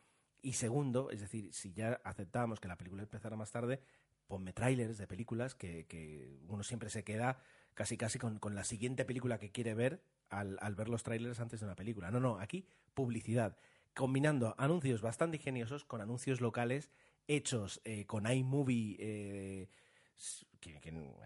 Y 0.43 0.53
segundo, 0.53 1.09
es 1.09 1.19
decir, 1.21 1.51
si 1.51 1.73
ya 1.73 1.99
aceptamos 2.03 2.59
que 2.59 2.67
la 2.67 2.77
película 2.77 3.01
empezara 3.01 3.36
más 3.36 3.51
tarde, 3.51 3.82
ponme 4.27 4.53
trailers 4.53 4.99
de 4.99 5.07
películas 5.07 5.55
que, 5.55 6.38
uno 6.47 6.61
siempre 6.61 6.91
se 6.91 7.03
queda 7.03 7.41
casi 7.73 7.97
casi 7.97 8.19
con, 8.19 8.39
la 8.53 8.63
siguiente 8.63 9.05
película 9.05 9.39
que 9.39 9.51
quiere 9.51 9.73
ver 9.73 10.03
al, 10.30 10.59
ver 10.75 10.89
los 10.89 11.01
trailers 11.01 11.39
antes 11.39 11.59
de 11.59 11.65
una 11.65 11.75
película. 11.75 12.11
No, 12.11 12.19
no, 12.19 12.38
aquí 12.38 12.67
publicidad, 12.93 13.57
combinando 13.95 14.53
anuncios 14.59 15.01
bastante 15.01 15.38
ingeniosos 15.38 15.86
con 15.86 16.01
anuncios 16.01 16.39
locales 16.39 16.91
hechos 17.27 17.82
eh, 17.84 18.05
con 18.05 18.32
iMovie. 18.32 18.95
Eh, 18.99 19.69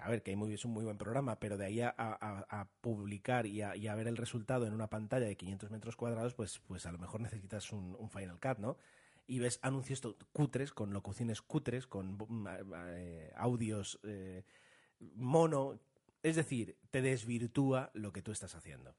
a 0.01 0.09
ver, 0.09 0.21
que 0.21 0.33
es 0.33 0.65
un 0.65 0.71
muy 0.71 0.83
buen 0.83 0.97
programa, 0.97 1.39
pero 1.39 1.57
de 1.57 1.65
ahí 1.65 1.81
a, 1.81 2.67
publicar 2.81 3.45
y, 3.45 3.61
a, 3.61 3.95
ver 3.95 4.07
el 4.07 4.17
resultado 4.17 4.67
en 4.67 4.73
una 4.73 4.89
pantalla 4.89 5.25
de 5.25 5.35
500 5.35 5.71
metros 5.71 5.95
cuadrados, 5.95 6.33
pues, 6.33 6.59
pues 6.67 6.85
a 6.85 6.91
lo 6.91 6.99
mejor 6.99 7.21
necesitas 7.21 7.71
un, 7.71 8.09
Final 8.09 8.39
Cut, 8.39 8.59
¿no? 8.59 8.77
Y 9.25 9.39
ves 9.39 9.59
anuncios 9.61 10.01
cutres, 10.31 10.73
con 10.73 10.91
locuciones 10.91 11.41
cutres, 11.41 11.87
con 11.87 12.17
mm, 12.17 12.47
eh, 12.95 13.31
audios 13.35 13.99
eh, 14.03 14.43
mono. 14.99 15.79
Es 16.21 16.35
decir, 16.35 16.77
te 16.91 17.01
desvirtúa 17.01 17.89
lo 17.93 18.11
que 18.11 18.21
tú 18.21 18.31
estás 18.31 18.53
haciendo. 18.55 18.95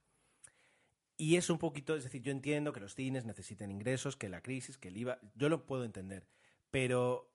Y 1.16 1.36
es 1.36 1.48
un 1.50 1.58
poquito, 1.58 1.94
es 1.94 2.04
decir, 2.04 2.22
yo 2.22 2.32
entiendo 2.32 2.72
que 2.72 2.80
los 2.80 2.94
cines 2.94 3.24
necesiten 3.24 3.70
ingresos, 3.70 4.16
que 4.16 4.28
la 4.28 4.40
crisis, 4.40 4.78
que 4.78 4.88
el 4.88 4.96
IVA, 4.96 5.20
yo 5.36 5.48
lo 5.48 5.64
puedo 5.64 5.84
entender, 5.84 6.26
pero 6.70 7.30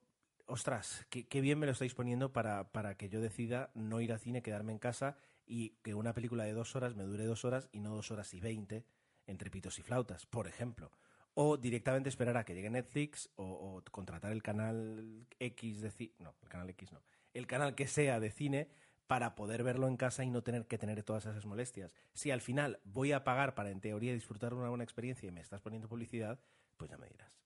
ostras, 0.50 1.06
qué, 1.08 1.40
bien 1.40 1.58
me 1.58 1.66
lo 1.66 1.72
estáis 1.72 1.94
poniendo 1.94 2.32
para, 2.32 2.72
para, 2.72 2.96
que 2.96 3.08
yo 3.08 3.20
decida 3.20 3.70
no 3.74 4.00
ir 4.00 4.12
al 4.12 4.18
cine, 4.18 4.42
quedarme 4.42 4.72
en 4.72 4.78
casa 4.78 5.16
y 5.46 5.70
que 5.82 5.94
una 5.94 6.12
película 6.12 6.44
de 6.44 6.52
dos 6.52 6.76
horas 6.76 6.96
me 6.96 7.04
dure 7.04 7.24
dos 7.24 7.44
horas 7.44 7.68
y 7.72 7.80
no 7.80 7.94
dos 7.94 8.10
horas 8.10 8.34
y 8.34 8.40
veinte 8.40 8.84
entre 9.26 9.50
pitos 9.50 9.78
y 9.78 9.82
flautas, 9.82 10.26
por 10.26 10.46
ejemplo. 10.48 10.90
O 11.34 11.56
directamente 11.56 12.08
esperar 12.08 12.36
a 12.36 12.44
que 12.44 12.54
llegue 12.54 12.70
Netflix 12.70 13.30
o, 13.36 13.82
contratar 13.90 14.32
el 14.32 14.42
canal 14.42 15.26
X 15.38 15.80
de 15.80 15.90
cine. 15.90 16.14
No, 16.18 16.34
el 16.42 16.48
canal 16.48 16.68
X 16.70 16.92
no. 16.92 17.02
El 17.32 17.46
canal 17.46 17.74
que 17.74 17.86
sea 17.86 18.18
de 18.18 18.30
cine 18.30 18.68
para 19.06 19.34
poder 19.34 19.62
verlo 19.62 19.88
en 19.88 19.96
casa 19.96 20.24
y 20.24 20.30
no 20.30 20.42
tener 20.42 20.66
que 20.66 20.78
tener 20.78 21.02
todas 21.02 21.26
esas 21.26 21.46
molestias. 21.46 21.94
Si 22.12 22.30
al 22.30 22.40
final 22.40 22.80
voy 22.84 23.12
a 23.12 23.24
pagar 23.24 23.54
para 23.54 23.70
en 23.70 23.80
teoría 23.80 24.12
disfrutar 24.12 24.54
una 24.54 24.68
buena 24.68 24.84
experiencia 24.84 25.28
y 25.28 25.32
me 25.32 25.40
estás 25.40 25.60
poniendo 25.60 25.88
publicidad, 25.88 26.40
pues 26.76 26.90
ya 26.90 26.98
me 26.98 27.08
dirás. 27.08 27.39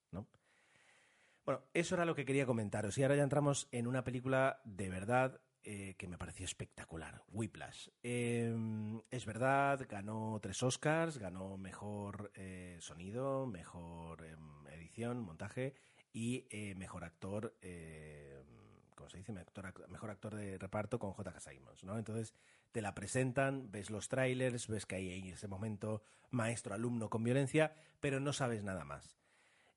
Bueno, 1.45 1.62
eso 1.74 1.95
era 1.95 2.07
lo 2.07 2.14
que 2.14 2.24
quería 2.24 2.47
comentaros. 2.47 2.97
Y 2.97 3.03
ahora 3.03 3.16
ya 3.16 3.22
entramos 3.22 3.68
en 3.70 3.86
una 3.86 4.03
película 4.03 4.61
de 4.64 4.88
verdad 4.88 5.40
eh, 5.62 5.95
que 5.99 6.09
me 6.09 6.16
pareció 6.16 6.45
espectacular, 6.45 7.22
Whiplash. 7.28 7.88
Em, 8.03 9.01
es 9.11 9.26
verdad, 9.26 9.86
ganó 9.88 10.38
tres 10.42 10.62
Oscars, 10.62 11.18
ganó 11.18 11.59
mejor 11.59 12.30
eh, 12.34 12.78
sonido, 12.80 13.47
mejor 13.47 14.24
em, 14.24 14.66
edición, 14.68 15.20
montaje 15.20 15.74
y 16.12 16.47
eh, 16.51 16.74
mejor 16.76 17.05
actor, 17.05 17.57
em, 17.61 18.47
¿cómo 18.95 19.11
se 19.11 19.18
dice? 19.18 19.32
Mejor 19.32 20.11
actor, 20.11 20.34
de 20.34 20.59
reparto 20.59 20.99
con 20.99 21.12
J.K. 21.12 21.40
Simons, 21.40 21.84
¿no? 21.84 21.99
Entonces 21.99 22.34
te 22.72 22.80
la 22.82 22.95
presentan, 22.95 23.70
ves 23.70 23.90
los 23.90 24.09
trailers, 24.09 24.68
ves 24.68 24.86
que 24.86 24.97
hay 24.97 25.18
en 25.18 25.26
ese 25.26 25.49
momento 25.49 26.03
maestro-alumno 26.30 27.11
con 27.11 27.22
violencia, 27.22 27.74
pero 28.01 28.20
no 28.20 28.32
sabes 28.32 28.64
nada 28.64 28.84
más. 28.84 29.23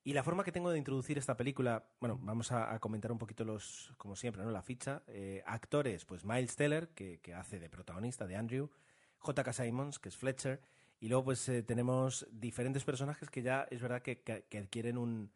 Y 0.07 0.13
la 0.13 0.23
forma 0.23 0.45
que 0.45 0.53
tengo 0.53 0.71
de 0.71 0.77
introducir 0.77 1.17
esta 1.17 1.35
película, 1.35 1.85
bueno, 1.99 2.17
vamos 2.21 2.53
a, 2.53 2.79
comentar 2.79 3.11
un 3.11 3.17
poquito 3.17 3.43
los, 3.43 3.93
como 3.97 4.15
siempre, 4.15 4.41
¿no? 4.41 4.51
La 4.51 4.61
ficha. 4.61 5.03
Eh, 5.07 5.43
actores, 5.45 6.05
pues 6.05 6.23
Miles 6.23 6.55
Teller, 6.55 6.87
que, 6.91 7.19
hace 7.35 7.59
de 7.59 7.69
protagonista, 7.69 8.25
de 8.25 8.37
Andrew, 8.37 8.69
J.K. 9.17 9.51
Simons, 9.51 9.99
que 9.99 10.07
es 10.07 10.15
Fletcher, 10.15 10.61
y 11.01 11.09
luego 11.09 11.25
pues 11.25 11.49
eh, 11.49 11.61
tenemos 11.61 12.25
diferentes 12.31 12.85
personajes 12.85 13.29
que 13.29 13.41
ya 13.41 13.67
es 13.69 13.81
verdad 13.81 14.01
que, 14.01 14.45
adquieren 14.57 14.97
un, 14.97 15.29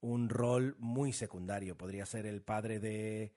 un 0.00 0.28
rol 0.28 0.74
muy 0.80 1.12
secundario. 1.12 1.78
Podría 1.78 2.04
ser 2.04 2.26
el 2.26 2.42
padre 2.42 2.80
de... 2.80 3.36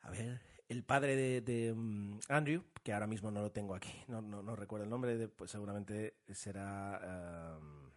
A 0.00 0.08
ver, 0.08 0.40
el 0.70 0.82
padre 0.82 1.42
de, 1.42 1.74
mm, 1.76 2.20
Andrew, 2.30 2.64
que 2.82 2.94
ahora 2.94 3.06
mismo 3.06 3.30
no 3.30 3.42
lo 3.42 3.52
tengo 3.52 3.74
aquí, 3.74 3.92
no, 4.08 4.22
no, 4.22 4.56
recuerdo 4.56 4.84
el 4.84 4.90
nombre, 4.90 5.28
pues 5.28 5.50
seguramente 5.50 6.14
será... 6.32 7.58
aquí 7.58 7.87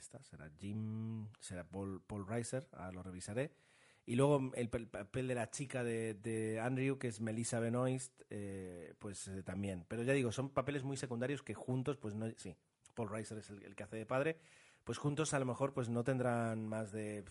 está, 0.00 0.22
será 0.22 0.50
Jim, 0.58 1.28
será 1.40 1.64
Paul, 1.64 2.02
Paul 2.06 2.26
Reiser, 2.26 2.66
ahora 2.72 2.92
lo 2.92 3.02
revisaré. 3.02 3.52
Y 4.06 4.16
luego 4.16 4.50
el, 4.54 4.68
papel 4.68 5.28
de 5.28 5.34
la 5.34 5.50
chica 5.50 5.84
de, 5.84 6.60
Andrew, 6.62 6.98
que 6.98 7.08
es 7.08 7.20
Melissa 7.20 7.60
Benoist, 7.60 8.22
eh, 8.30 8.94
pues 8.98 9.28
eh, 9.28 9.42
también. 9.42 9.84
Pero 9.86 10.02
ya 10.02 10.12
digo, 10.12 10.32
son 10.32 10.50
papeles 10.50 10.82
muy 10.82 10.96
secundarios 10.96 11.42
que 11.42 11.54
juntos, 11.54 11.96
pues 11.96 12.14
no... 12.14 12.28
Sí, 12.36 12.56
Paul 12.94 13.08
Reiser 13.08 13.38
es 13.38 13.50
el, 13.50 13.76
que 13.76 13.82
hace 13.84 13.96
de 13.96 14.06
padre. 14.06 14.38
Pues 14.84 14.98
juntos 14.98 15.32
a 15.32 15.38
lo 15.38 15.46
mejor 15.46 15.72
pues 15.74 15.88
no 15.88 16.02
tendrán 16.02 16.66
más 16.66 16.90
de 16.90 17.24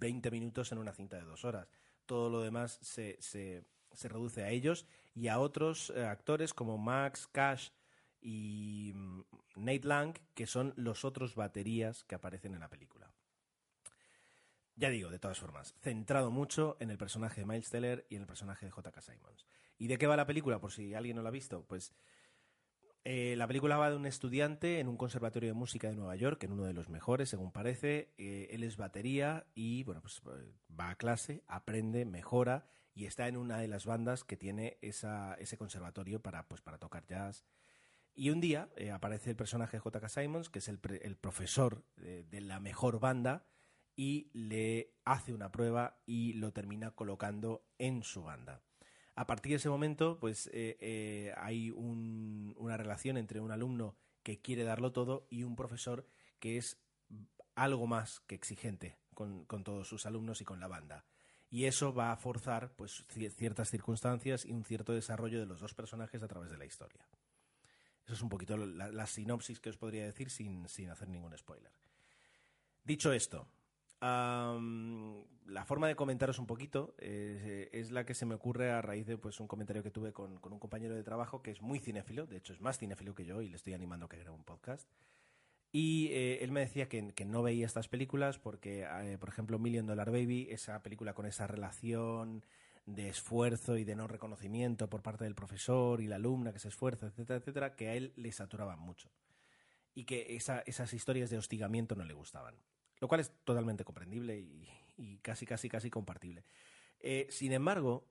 20 0.00 0.30
minutos 0.30 0.72
en 0.72 0.78
una 0.78 0.92
cinta 0.92 1.16
de 1.16 1.22
dos 1.22 1.44
horas. 1.44 1.70
Todo 2.06 2.30
lo 2.30 2.40
demás 2.40 2.78
se, 2.82 3.16
se, 3.20 3.62
se 3.92 4.08
reduce 4.08 4.42
a 4.42 4.50
ellos 4.50 4.86
y 5.14 5.28
a 5.28 5.38
otros 5.38 5.90
eh, 5.90 6.04
actores 6.04 6.54
como 6.54 6.78
Max, 6.78 7.28
Cash 7.30 7.70
y 8.20 8.92
mm, 8.94 9.22
Nate 9.56 9.86
Lang, 9.86 10.18
que 10.34 10.46
son 10.46 10.74
los 10.76 11.04
otros 11.04 11.34
baterías 11.34 12.04
que 12.04 12.14
aparecen 12.14 12.54
en 12.54 12.60
la 12.60 12.70
película. 12.70 13.12
Ya 14.76 14.90
digo, 14.90 15.10
de 15.10 15.18
todas 15.18 15.40
formas, 15.40 15.74
centrado 15.80 16.30
mucho 16.30 16.76
en 16.78 16.90
el 16.90 16.98
personaje 16.98 17.40
de 17.40 17.46
Miles 17.46 17.68
Teller 17.68 18.06
y 18.08 18.14
en 18.14 18.22
el 18.22 18.28
personaje 18.28 18.66
de 18.66 18.70
J.K. 18.70 19.00
Simons. 19.00 19.46
¿Y 19.76 19.88
de 19.88 19.98
qué 19.98 20.06
va 20.06 20.16
la 20.16 20.26
película? 20.26 20.60
Por 20.60 20.72
si 20.72 20.94
alguien 20.94 21.16
no 21.16 21.22
la 21.22 21.30
ha 21.30 21.32
visto, 21.32 21.64
pues 21.64 21.92
eh, 23.04 23.36
la 23.36 23.46
película 23.46 23.76
va 23.76 23.90
de 23.90 23.96
un 23.96 24.06
estudiante 24.06 24.80
en 24.80 24.88
un 24.88 24.96
conservatorio 24.96 25.48
de 25.48 25.54
música 25.54 25.88
de 25.88 25.96
Nueva 25.96 26.14
York, 26.14 26.44
en 26.44 26.52
uno 26.52 26.64
de 26.64 26.74
los 26.74 26.90
mejores, 26.90 27.28
según 27.28 27.52
parece. 27.52 28.12
Eh, 28.18 28.48
él 28.50 28.62
es 28.62 28.76
batería 28.76 29.46
y, 29.54 29.82
bueno, 29.84 30.02
pues 30.02 30.20
eh, 30.26 30.52
va 30.78 30.90
a 30.90 30.94
clase, 30.96 31.42
aprende, 31.46 32.04
mejora 32.04 32.66
y 32.94 33.06
está 33.06 33.26
en 33.26 33.36
una 33.36 33.58
de 33.58 33.68
las 33.68 33.86
bandas 33.86 34.24
que 34.24 34.36
tiene 34.36 34.76
ese 34.82 35.56
conservatorio 35.56 36.20
para, 36.20 36.46
pues, 36.48 36.60
para 36.60 36.78
tocar 36.78 37.06
jazz. 37.06 37.44
Y 38.18 38.30
un 38.30 38.40
día 38.40 38.68
aparece 38.92 39.30
el 39.30 39.36
personaje 39.36 39.78
J.K. 39.78 40.08
Simons, 40.08 40.50
que 40.50 40.58
es 40.58 40.66
el, 40.68 40.80
el 41.02 41.16
profesor 41.16 41.84
de 41.96 42.40
la 42.40 42.58
mejor 42.58 42.98
banda, 42.98 43.46
y 43.94 44.30
le 44.32 44.94
hace 45.04 45.32
una 45.32 45.50
prueba 45.50 46.00
y 46.04 46.32
lo 46.34 46.52
termina 46.52 46.92
colocando 46.92 47.64
en 47.78 48.02
su 48.02 48.22
banda. 48.22 48.62
A 49.16 49.26
partir 49.26 49.50
de 49.50 49.56
ese 49.56 49.68
momento, 49.68 50.20
pues 50.20 50.46
eh, 50.52 50.78
eh, 50.80 51.34
hay 51.36 51.72
una 51.72 52.76
relación 52.76 53.16
entre 53.16 53.40
un 53.40 53.50
alumno 53.50 53.96
que 54.22 54.40
quiere 54.40 54.62
darlo 54.62 54.92
todo 54.92 55.26
y 55.30 55.42
un 55.42 55.56
profesor 55.56 56.06
que 56.38 56.56
es 56.56 56.80
algo 57.56 57.88
más 57.88 58.20
que 58.20 58.36
exigente 58.36 58.96
con, 59.14 59.46
todos 59.64 59.88
sus 59.88 60.06
alumnos 60.06 60.40
y 60.40 60.44
con 60.44 60.60
la 60.60 60.68
banda. 60.68 61.04
Y 61.50 61.64
eso 61.64 61.92
va 61.92 62.12
a 62.12 62.16
forzar 62.16 62.70
pues, 62.76 63.04
ciertas 63.34 63.70
circunstancias 63.70 64.44
y 64.44 64.52
un 64.52 64.64
cierto 64.64 64.92
desarrollo 64.92 65.40
de 65.40 65.46
los 65.46 65.58
dos 65.58 65.74
personajes 65.74 66.22
a 66.22 66.28
través 66.28 66.52
de 66.52 66.58
la 66.58 66.66
historia. 66.66 67.04
Eso 68.08 68.14
es 68.14 68.22
un 68.22 68.30
poquito 68.30 68.56
la, 68.56 69.06
sinopsis 69.06 69.60
que 69.60 69.68
os 69.68 69.76
podría 69.76 70.06
decir 70.06 70.30
sin, 70.30 70.66
sin 70.66 70.88
hacer 70.88 71.10
ningún 71.10 71.36
spoiler. 71.36 71.70
Dicho 72.82 73.12
esto, 73.12 73.46
la 74.00 75.64
forma 75.66 75.88
de 75.88 75.94
comentaros 75.94 76.38
un 76.38 76.46
poquito 76.46 76.94
eh, 76.96 77.68
es 77.70 77.90
la 77.90 78.06
que 78.06 78.14
se 78.14 78.24
me 78.24 78.34
ocurre 78.34 78.70
a 78.70 78.80
raíz 78.80 79.06
de 79.06 79.18
pues, 79.18 79.40
un 79.40 79.46
comentario 79.46 79.82
que 79.82 79.90
tuve 79.90 80.14
con, 80.14 80.40
un 80.42 80.58
compañero 80.58 80.94
de 80.94 81.02
trabajo 81.02 81.42
que 81.42 81.50
es 81.50 81.60
muy 81.60 81.80
cinéfilo, 81.80 82.26
de 82.26 82.38
hecho 82.38 82.54
es 82.54 82.62
más 82.62 82.78
cinéfilo 82.78 83.14
que 83.14 83.26
yo 83.26 83.42
y 83.42 83.50
le 83.50 83.56
estoy 83.56 83.74
animando 83.74 84.06
a 84.06 84.08
que 84.08 84.16
grabe 84.16 84.34
un 84.34 84.44
podcast. 84.44 84.88
Y 85.70 86.06
eh, 86.12 86.42
él 86.42 86.50
me 86.50 86.60
decía 86.60 86.88
que, 86.88 87.02
no 87.26 87.42
veía 87.42 87.66
estas 87.66 87.88
películas 87.88 88.38
porque, 88.38 88.86
eh, 89.02 89.18
por 89.18 89.28
ejemplo, 89.28 89.58
Million 89.58 89.86
Dollar 89.86 90.10
Baby, 90.10 90.48
esa 90.50 90.82
película 90.82 91.12
con 91.12 91.26
esa 91.26 91.46
relación 91.46 92.42
de 92.94 93.08
esfuerzo 93.08 93.76
y 93.76 93.84
de 93.84 93.96
no 93.96 94.06
reconocimiento 94.06 94.88
por 94.88 95.02
parte 95.02 95.24
del 95.24 95.34
profesor 95.34 96.00
y 96.00 96.06
la 96.06 96.16
alumna 96.16 96.52
que 96.52 96.58
se 96.58 96.68
esfuerza, 96.68 97.06
etcétera, 97.06 97.38
etcétera, 97.38 97.76
que 97.76 97.88
a 97.88 97.94
él 97.94 98.12
le 98.16 98.32
saturaban 98.32 98.78
mucho. 98.78 99.10
Y 99.94 100.04
que 100.04 100.36
esas 100.36 100.92
historias 100.92 101.30
de 101.30 101.38
hostigamiento 101.38 101.94
no 101.96 102.04
le 102.04 102.14
gustaban 102.14 102.54
lo 103.00 103.08
cual 103.08 103.20
es 103.20 103.32
totalmente 103.44 103.84
comprendible 103.84 104.38
y, 104.96 105.18
casi, 105.18 105.46
casi, 105.46 105.68
casi 105.68 105.90
compartible. 105.90 106.44
Eh, 107.00 107.26
sin 107.30 107.52
embargo, 107.52 108.08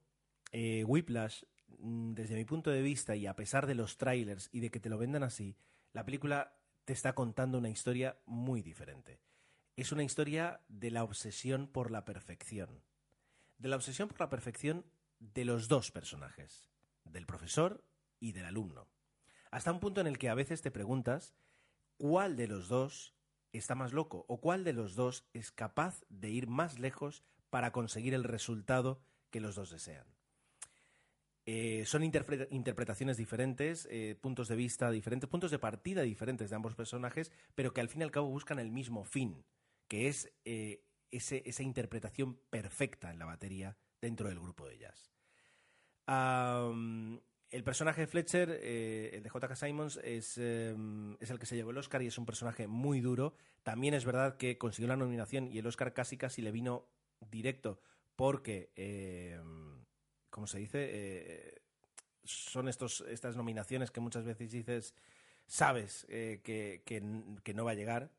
eh, 0.51 0.83
Whiplash, 0.85 1.43
mm, 1.79 2.13
desde 2.13 2.35
mi 2.35 2.45
punto 2.45 2.71
de 2.71 2.81
vista, 2.81 3.15
y 3.15 3.27
a 3.27 3.35
pesar 3.35 3.67
de 3.67 3.75
los 3.75 3.97
trailers 3.97 4.49
y 4.51 4.61
de 4.61 4.71
que 4.71 4.79
te 4.79 4.89
lo 4.89 4.97
vendan 4.97 5.23
así, 5.23 5.57
la 5.93 6.05
película 6.05 6.57
te 6.85 6.93
está 6.93 7.13
contando 7.13 7.57
una 7.57 7.69
historia 7.69 8.17
muy 8.25 8.61
diferente. 8.61 9.19
Es 9.75 9.91
una 9.91 10.03
historia 10.03 10.61
de 10.69 10.91
la 10.91 11.03
obsesión 11.03 11.67
por 11.67 11.91
la 11.91 12.05
perfección. 12.05 12.81
De 13.57 13.69
la 13.69 13.75
obsesión 13.75 14.07
por 14.07 14.19
la 14.19 14.29
perfección 14.29 14.85
de 15.19 15.45
los 15.45 15.67
dos 15.67 15.91
personajes, 15.91 16.69
del 17.03 17.25
profesor 17.25 17.83
y 18.19 18.31
del 18.31 18.45
alumno. 18.45 18.87
Hasta 19.51 19.71
un 19.71 19.79
punto 19.79 20.01
en 20.01 20.07
el 20.07 20.17
que 20.17 20.29
a 20.29 20.35
veces 20.35 20.61
te 20.61 20.71
preguntas 20.71 21.35
cuál 21.97 22.35
de 22.35 22.47
los 22.47 22.67
dos 22.67 23.15
está 23.51 23.75
más 23.75 23.93
loco 23.93 24.25
o 24.27 24.39
cuál 24.39 24.63
de 24.63 24.73
los 24.73 24.95
dos 24.95 25.25
es 25.33 25.51
capaz 25.51 26.03
de 26.09 26.29
ir 26.29 26.47
más 26.47 26.79
lejos 26.79 27.23
para 27.49 27.71
conseguir 27.71 28.13
el 28.13 28.23
resultado 28.23 29.01
que 29.29 29.39
los 29.39 29.55
dos 29.55 29.69
desean. 29.69 30.05
Eh, 31.45 31.85
son 31.85 32.03
interpretaciones 32.03 33.15
diferentes, 33.15 33.87
eh, 33.89 34.17
puntos 34.19 34.49
de 34.49 34.57
vista 34.57 34.91
diferentes, 34.91 35.29
puntos 35.29 35.49
de 35.49 35.59
partida 35.59 36.01
diferentes 36.01 36.49
de 36.49 36.55
ambos 36.57 36.75
personajes, 36.75 37.31
pero 37.55 37.73
que 37.73 37.79
al 37.79 37.87
fin 37.87 38.01
y 38.01 38.03
al 38.03 38.11
cabo 38.11 38.29
buscan 38.29 38.59
el 38.59 38.69
mismo 38.69 39.05
fin, 39.05 39.45
que 39.87 40.09
es 40.09 40.29
eh, 40.43 40.83
esa 41.11 41.63
interpretación 41.63 42.39
perfecta 42.49 43.11
en 43.11 43.19
la 43.19 43.25
batería 43.25 43.77
dentro 44.01 44.29
del 44.29 44.39
grupo 44.39 44.67
de 44.67 44.77
jazz. 44.77 45.11
El 47.49 47.63
personaje 47.63 48.01
de 48.01 48.07
Fletcher, 48.07 48.59
eh, 48.61 49.11
el 49.13 49.23
de 49.23 49.29
J.K. 49.29 49.55
Simons, 49.55 49.99
es, 50.03 50.37
em, 50.37 51.15
es, 51.21 51.29
el 51.29 51.39
que 51.39 51.45
se 51.45 51.55
llevó 51.55 51.71
el 51.71 51.77
Oscar 51.77 52.01
y 52.01 52.07
es 52.07 52.17
un 52.17 52.25
personaje 52.25 52.67
muy 52.67 52.99
duro. 52.99 53.35
También 53.63 53.93
es 53.93 54.03
verdad 54.03 54.35
que 54.35 54.57
consiguió 54.57 54.89
la 54.89 54.97
nominación 54.97 55.47
y 55.47 55.57
el 55.57 55.67
Oscar 55.67 55.93
casi 55.93 56.17
casi 56.17 56.41
le 56.41 56.51
vino 56.51 56.89
directo 57.31 57.79
porque, 58.17 58.71
em, 58.75 59.85
¿cómo 60.29 60.45
se 60.45 60.59
dice? 60.59 60.89
Eh, 60.91 61.55
son 62.25 62.67
estos, 62.67 63.01
estas 63.07 63.37
nominaciones 63.37 63.91
que 63.91 64.01
muchas 64.01 64.25
veces 64.25 64.51
dices, 64.51 64.93
sabes 65.45 66.05
eh, 66.09 66.41
que, 66.43 66.81
que, 66.85 67.53
no 67.53 67.63
va 67.63 67.71
a 67.71 67.75
llegar, 67.75 68.11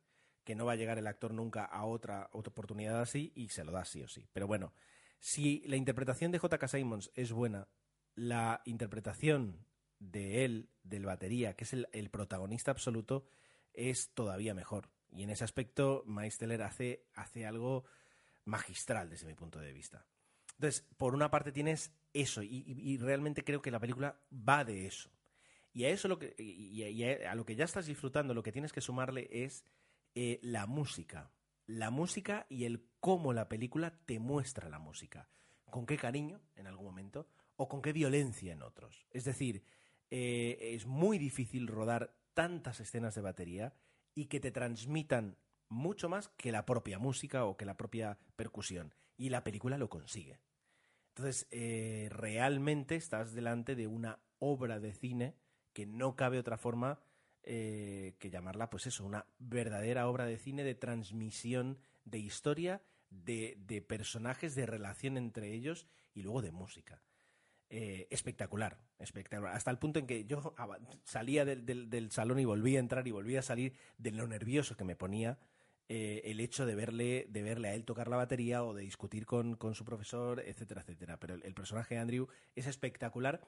que 0.48 0.54
no 0.54 0.64
va 0.64 0.72
a 0.72 0.76
llegar 0.76 0.96
el 0.96 1.06
actor 1.06 1.34
nunca 1.34 1.62
a 1.66 1.84
otra, 1.84 2.30
otra 2.32 2.52
oportunidad 2.52 3.02
así 3.02 3.32
y 3.34 3.48
se 3.48 3.64
lo 3.64 3.70
da 3.70 3.84
sí 3.84 4.02
o 4.02 4.08
sí. 4.08 4.26
Pero 4.32 4.46
bueno, 4.46 4.72
si 5.20 5.62
la 5.66 5.76
interpretación 5.76 6.32
de 6.32 6.38
J.K. 6.38 6.68
Simons 6.68 7.10
es 7.14 7.32
buena 7.32 7.68
la 8.14 8.62
interpretación 8.64 9.66
de 9.98 10.46
él, 10.46 10.70
del 10.82 11.04
batería, 11.04 11.52
que 11.52 11.64
es 11.64 11.74
el, 11.74 12.08
protagonista 12.08 12.70
absoluto, 12.70 13.26
es 13.74 14.14
todavía 14.14 14.54
mejor. 14.54 14.88
Y 15.10 15.22
en 15.22 15.28
ese 15.28 15.44
aspecto, 15.44 16.02
Meisteler 16.06 16.62
hace, 16.62 17.04
hace 17.12 17.44
algo 17.44 17.84
magistral 18.46 19.10
desde 19.10 19.26
mi 19.26 19.34
punto 19.34 19.58
de 19.58 19.74
vista. 19.74 20.06
Entonces, 20.54 20.82
por 20.96 21.12
una 21.12 21.30
parte 21.30 21.52
tienes 21.52 21.92
eso, 22.14 22.42
y, 22.42 22.96
realmente 22.96 23.44
creo 23.44 23.60
que 23.60 23.70
la 23.70 23.80
película 23.80 24.18
va 24.32 24.64
de 24.64 24.86
eso. 24.86 25.10
Y 25.74 25.84
a 25.84 25.90
eso 25.90 26.08
lo 26.08 26.18
que, 26.18 26.34
y, 26.38 27.04
a, 27.04 27.34
lo 27.34 27.44
que 27.44 27.54
ya 27.54 27.66
estás 27.66 27.84
disfrutando, 27.84 28.32
lo 28.32 28.42
que 28.42 28.50
tienes 28.50 28.72
que 28.72 28.80
sumarle 28.80 29.28
es 29.30 29.62
eh, 30.20 30.40
la 30.42 30.66
música. 30.66 31.30
La 31.64 31.90
música 31.90 32.44
y 32.48 32.64
el 32.64 32.88
cómo 32.98 33.32
la 33.32 33.48
película 33.48 34.00
te 34.04 34.18
muestra 34.18 34.68
la 34.68 34.80
música. 34.80 35.28
Con 35.70 35.86
qué 35.86 35.96
cariño, 35.96 36.40
en 36.56 36.66
algún 36.66 36.86
momento, 36.86 37.28
o 37.54 37.68
con 37.68 37.80
qué 37.82 37.92
violencia 37.92 38.52
en 38.52 38.62
otros. 38.62 39.06
Es 39.12 39.22
decir, 39.22 39.62
eh, 40.10 40.58
es 40.74 40.86
muy 40.86 41.18
difícil 41.18 41.68
rodar 41.68 42.18
tantas 42.34 42.80
escenas 42.80 43.14
de 43.14 43.20
batería 43.20 43.76
y 44.12 44.26
que 44.26 44.40
te 44.40 44.50
transmitan 44.50 45.38
mucho 45.68 46.08
más 46.08 46.30
que 46.30 46.50
la 46.50 46.66
propia 46.66 46.98
música 46.98 47.44
o 47.44 47.56
que 47.56 47.64
la 47.64 47.76
propia 47.76 48.18
percusión. 48.34 48.94
Y 49.16 49.28
la 49.28 49.44
película 49.44 49.78
lo 49.78 49.88
consigue. 49.88 50.40
Entonces, 51.10 51.46
eh, 51.52 52.08
realmente 52.10 52.96
estás 52.96 53.34
delante 53.34 53.76
de 53.76 53.86
una 53.86 54.18
obra 54.40 54.80
de 54.80 54.94
cine 54.94 55.36
que 55.72 55.86
no 55.86 56.16
cabe 56.16 56.40
otra 56.40 56.58
forma 56.58 56.98
eh, 57.42 58.14
que 58.18 58.30
llamarla, 58.30 58.70
pues 58.70 58.86
eso, 58.86 59.04
una 59.04 59.26
verdadera 59.38 60.08
obra 60.08 60.26
de 60.26 60.38
cine 60.38 60.64
de 60.64 60.74
transmisión 60.74 61.78
de 62.04 62.18
historia, 62.18 62.82
de, 63.10 63.84
personajes, 63.86 64.54
de 64.54 64.66
relación 64.66 65.16
entre 65.16 65.52
ellos 65.52 65.86
y 66.14 66.22
luego 66.22 66.42
de 66.42 66.50
música. 66.50 67.00
Eh, 67.70 68.06
espectacular, 68.10 68.78
espectacular. 68.98 69.54
Hasta 69.54 69.70
el 69.70 69.78
punto 69.78 69.98
en 69.98 70.06
que 70.06 70.24
yo 70.24 70.54
salía 71.04 71.44
del, 71.44 72.10
salón 72.10 72.38
y 72.38 72.44
volvía 72.44 72.78
a 72.78 72.80
entrar 72.80 73.06
y 73.06 73.12
volvía 73.12 73.40
a 73.40 73.42
salir 73.42 73.74
de 73.98 74.10
lo 74.10 74.26
nervioso 74.26 74.76
que 74.76 74.84
me 74.84 74.96
ponía 74.96 75.38
eh, 75.90 76.20
el 76.24 76.40
hecho 76.40 76.66
de 76.66 76.74
verle, 76.74 77.26
de 77.30 77.42
verle 77.42 77.68
a 77.68 77.74
él 77.74 77.86
tocar 77.86 78.08
la 78.08 78.16
batería 78.16 78.62
o 78.62 78.74
de 78.74 78.82
discutir 78.82 79.24
con, 79.24 79.56
su 79.74 79.84
profesor, 79.84 80.40
etcétera, 80.40 80.82
etcétera. 80.82 81.18
Pero 81.18 81.34
el, 81.34 81.54
personaje 81.54 81.94
de 81.94 82.00
Andrew 82.00 82.28
es 82.54 82.66
espectacular 82.66 83.40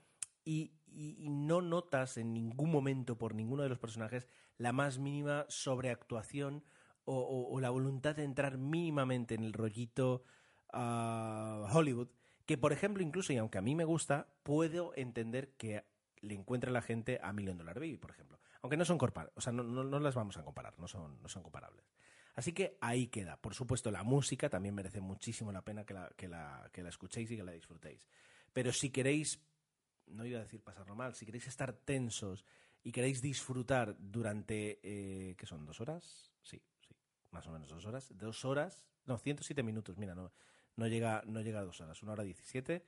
y, 0.45 0.73
no 0.93 1.63
notas 1.63 2.17
en 2.17 2.35
ningún 2.35 2.71
momento 2.71 3.17
por 3.17 3.35
ninguno 3.35 3.63
de 3.63 3.69
los 3.69 3.79
personajes 3.79 4.27
la 4.59 4.73
más 4.73 4.99
mínima 4.99 5.47
sobreactuación 5.49 6.65
o, 7.05 7.59
la 7.61 7.71
voluntad 7.71 8.17
de 8.17 8.25
entrar 8.25 8.59
mínimamente 8.59 9.35
en 9.35 9.45
el 9.45 9.53
rollito 9.53 10.25
uh, 10.73 11.67
Hollywood, 11.73 12.09
que 12.47 12.59
por 12.59 12.73
ejemplo, 12.73 13.03
incluso, 13.03 13.33
y 13.33 13.37
aunque 13.37 13.59
a 13.59 13.63
mí 13.63 13.75
me 13.75 13.85
gusta, 13.85 14.29
puedo 14.43 14.93
entender 14.97 15.53
que 15.57 15.85
le 16.21 16.35
encuentre 16.35 16.71
la 16.71 16.83
gente 16.83 17.19
a 17.23 17.33
Million 17.33 17.57
Dollar 17.57 17.79
Baby, 17.79 17.97
por 17.97 18.11
ejemplo. 18.11 18.39
Aunque 18.63 18.77
no 18.77 18.85
son 18.85 18.99
o 19.01 19.41
sea, 19.41 19.53
no, 19.53 19.63
no, 19.63 20.01
las 20.01 20.15
vamos 20.15 20.37
a 20.37 20.45
comparar, 20.45 20.79
no 20.79 20.87
son, 20.87 21.21
no 21.23 21.29
son 21.29 21.43
comparables. 21.43 21.91
Así 22.35 22.53
que 22.53 22.77
ahí 22.81 23.09
queda. 23.09 23.37
Por 23.39 23.55
supuesto, 23.55 23.91
la 23.91 24.03
música 24.03 24.49
también 24.49 24.75
merece 24.75 25.01
muchísimo 25.01 25.51
la 25.53 25.63
pena 25.63 25.85
que 25.85 25.95
la, 25.95 26.11
que 26.17 26.29
la, 26.29 26.69
que 26.73 26.83
la 26.83 26.91
escuchéis 26.91 27.31
y 27.31 27.37
que 27.37 27.43
la 27.43 27.53
disfrutéis. 27.53 28.05
Pero 28.53 28.73
si 28.73 28.91
queréis, 28.91 29.41
no 30.11 30.25
iba 30.25 30.39
a 30.39 30.43
decir 30.43 30.63
pasarlo 30.63 30.95
mal, 30.95 31.15
si 31.15 31.25
queréis 31.27 31.47
estar 31.47 31.73
tensos 31.73 32.45
y 32.83 32.93
queréis 32.93 33.21
disfrutar 33.21 33.97
durante, 33.99 34.81
eh, 34.83 35.35
¿qué 35.37 35.47
son? 35.47 35.65
¿Dos 35.67 35.81
horas? 35.81 36.33
Sí, 36.43 36.63
sí, 36.81 36.95
más 37.31 37.47
o 37.47 37.53
menos 37.53 37.69
dos 37.69 37.85
horas. 37.87 38.17
Dos 38.17 38.45
horas, 38.45 38.87
no, 39.07 39.19
107 39.19 39.63
minutos, 39.63 39.97
mira, 39.99 40.15
no, 40.15 40.33
no, 40.77 40.87
llega, 40.87 41.23
no 41.27 41.41
llega 41.41 41.61
a 41.61 41.65
dos 41.65 41.81
horas, 41.81 42.03
una 42.03 42.13
hora 42.13 42.25
17. 42.25 42.85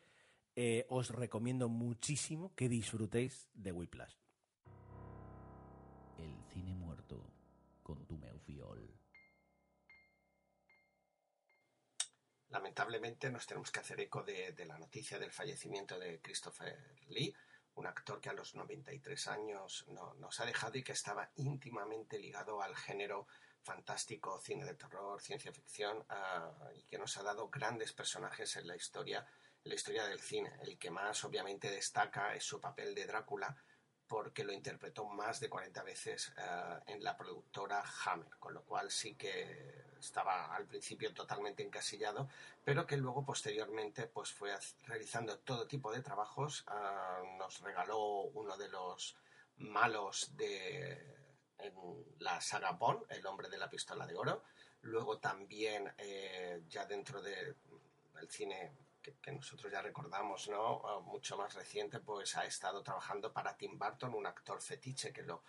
Eh, 0.54 0.86
os 0.88 1.10
recomiendo 1.10 1.68
muchísimo 1.68 2.54
que 2.54 2.68
disfrutéis 2.68 3.48
de 3.54 3.72
Whiplash. 3.72 4.16
El 6.18 6.36
cine 6.52 6.74
muerto 6.74 7.24
con 7.82 8.06
tu 8.06 8.18
Lamentablemente 12.52 13.30
nos 13.30 13.46
tenemos 13.46 13.70
que 13.70 13.80
hacer 13.80 13.98
eco 13.98 14.22
de, 14.22 14.54
la 14.66 14.76
noticia 14.76 15.18
del 15.18 15.32
fallecimiento 15.32 15.98
de 15.98 16.20
Christopher 16.20 16.78
Lee, 17.08 17.34
un 17.76 17.86
actor 17.86 18.20
que 18.20 18.28
a 18.28 18.34
los 18.34 18.54
93 18.54 19.26
años 19.28 19.86
nos 20.18 20.38
ha 20.38 20.44
dejado 20.44 20.76
y 20.76 20.82
que 20.82 20.92
estaba 20.92 21.30
íntimamente 21.36 22.18
ligado 22.18 22.60
al 22.60 22.76
género 22.76 23.26
fantástico, 23.62 24.38
cine 24.38 24.66
de 24.66 24.74
terror, 24.74 25.18
ciencia 25.22 25.50
ficción, 25.50 26.04
ah, 26.10 26.52
y 26.74 26.82
que 26.82 26.98
nos 26.98 27.16
ha 27.16 27.22
dado 27.22 27.48
grandes 27.48 27.94
personajes 27.94 28.54
en 28.56 28.66
la 28.66 28.76
historia, 28.76 29.26
la 29.64 29.74
historia 29.74 30.04
del 30.04 30.20
cine. 30.20 30.52
El 30.60 30.76
que 30.76 30.90
más 30.90 31.24
obviamente 31.24 31.70
destaca 31.70 32.34
es 32.34 32.44
su 32.44 32.60
papel 32.60 32.94
de 32.94 33.06
Drácula, 33.06 33.56
porque 34.06 34.44
lo 34.44 34.52
interpretó 34.52 35.06
más 35.06 35.40
de 35.40 35.48
40 35.48 35.82
veces 35.84 36.34
eh, 36.36 36.80
en 36.88 37.02
la 37.02 37.16
productora 37.16 37.82
Hammer, 38.04 38.36
con 38.38 38.52
lo 38.52 38.62
cual 38.62 38.90
sí 38.90 39.14
que 39.14 39.81
estaba 40.02 40.54
al 40.54 40.66
principio 40.66 41.12
totalmente 41.14 41.62
encasillado, 41.62 42.28
pero 42.64 42.86
que 42.86 42.96
luego 42.96 43.24
posteriormente 43.24 44.06
pues 44.06 44.32
fue 44.32 44.52
realizando 44.86 45.38
todo 45.38 45.66
tipo 45.66 45.92
de 45.92 46.02
trabajos. 46.02 46.64
Eh, 46.68 47.36
nos 47.38 47.60
regaló 47.60 48.22
uno 48.34 48.56
de 48.56 48.68
los 48.68 49.16
malos 49.58 50.36
de 50.36 51.22
en 51.58 51.74
la 52.18 52.40
saga 52.40 52.72
Bond, 52.72 53.06
El 53.08 53.24
hombre 53.26 53.48
de 53.48 53.58
la 53.58 53.70
pistola 53.70 54.06
de 54.06 54.16
oro. 54.16 54.42
Luego 54.82 55.18
también 55.18 55.92
eh, 55.96 56.62
ya 56.68 56.84
dentro 56.86 57.22
del 57.22 57.56
cine 58.28 58.72
que, 59.00 59.32
nosotros 59.32 59.70
ya 59.70 59.82
recordamos, 59.82 60.48
¿no? 60.48 61.00
Mucho 61.02 61.36
más 61.36 61.54
reciente, 61.54 62.00
pues 62.00 62.36
ha 62.36 62.44
estado 62.44 62.82
trabajando 62.82 63.32
para 63.32 63.56
Tim 63.56 63.78
Burton, 63.78 64.14
un 64.14 64.26
actor 64.26 64.60
fetiche 64.60 65.12
que 65.12 65.22
lo, 65.22 65.42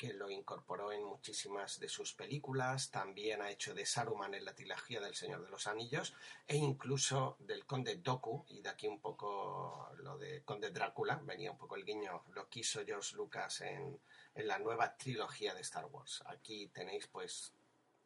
que 0.00 0.14
lo 0.14 0.30
incorporó 0.30 0.92
en 0.92 1.04
muchísimas 1.04 1.78
de 1.78 1.86
sus 1.86 2.14
películas, 2.14 2.90
también 2.90 3.42
ha 3.42 3.50
hecho 3.50 3.74
de 3.74 3.84
Saruman 3.84 4.32
en 4.32 4.46
la 4.46 4.54
trilogía 4.54 4.98
del 4.98 5.14
Señor 5.14 5.44
de 5.44 5.50
los 5.50 5.66
Anillos 5.66 6.14
e 6.48 6.56
incluso 6.56 7.36
del 7.40 7.66
Conde 7.66 7.96
Doku, 7.96 8.46
y 8.48 8.62
de 8.62 8.70
aquí 8.70 8.88
un 8.88 8.98
poco 8.98 9.90
lo 9.98 10.16
de 10.16 10.42
Conde 10.42 10.70
Drácula, 10.70 11.20
venía 11.22 11.50
un 11.50 11.58
poco 11.58 11.76
el 11.76 11.84
guiño, 11.84 12.24
lo 12.32 12.48
quiso 12.48 12.82
George 12.82 13.14
Lucas 13.14 13.60
en, 13.60 14.00
en 14.34 14.48
la 14.48 14.58
nueva 14.58 14.96
trilogía 14.96 15.52
de 15.52 15.60
Star 15.60 15.84
Wars. 15.84 16.22
Aquí 16.24 16.68
tenéis 16.68 17.06
pues 17.06 17.52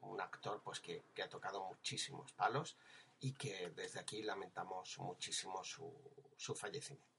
un 0.00 0.20
actor 0.20 0.62
pues 0.64 0.80
que, 0.80 1.04
ha 1.22 1.28
tocado 1.28 1.62
muchísimos 1.62 2.32
palos 2.32 2.76
y 3.20 3.34
que 3.34 3.70
desde 3.70 4.00
aquí 4.00 4.20
lamentamos 4.24 4.98
muchísimo 4.98 5.62
su, 5.62 5.94
su 6.36 6.56
fallecimiento. 6.56 7.13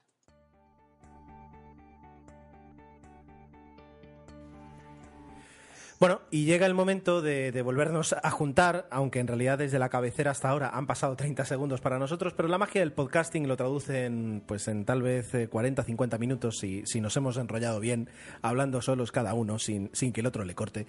Bueno, 5.97 6.19
y 6.29 6.43
llega 6.43 6.65
el 6.65 6.73
momento 6.73 7.21
de, 7.21 7.61
volvernos 7.61 8.13
a 8.21 8.29
juntar, 8.29 8.85
aunque 8.91 9.19
en 9.19 9.27
realidad 9.27 9.57
desde 9.57 9.79
la 9.79 9.87
cabecera 9.87 10.31
hasta 10.31 10.49
ahora 10.49 10.71
han 10.73 10.87
pasado 10.87 11.15
30 11.15 11.45
segundos 11.45 11.79
para 11.79 11.97
nosotros, 11.99 12.33
pero 12.33 12.49
la 12.49 12.57
magia 12.57 12.81
del 12.81 12.91
podcasting 12.91 13.47
lo 13.47 13.55
traduce 13.55 14.03
en, 14.03 14.43
pues 14.45 14.67
en 14.67 14.83
tal 14.83 15.01
vez 15.01 15.31
40, 15.49 15.81
eh, 15.81 15.85
50 15.85 16.17
minutos 16.17 16.57
si, 16.57 16.85
si 16.85 16.99
nos 16.99 17.15
hemos 17.15 17.37
enrollado 17.37 17.79
bien, 17.79 18.09
hablando 18.41 18.81
solos 18.81 19.13
cada 19.13 19.33
uno, 19.33 19.57
sin, 19.57 19.89
sin 19.93 20.11
que 20.11 20.19
el 20.19 20.27
otro 20.27 20.43
le 20.43 20.53
corte. 20.53 20.85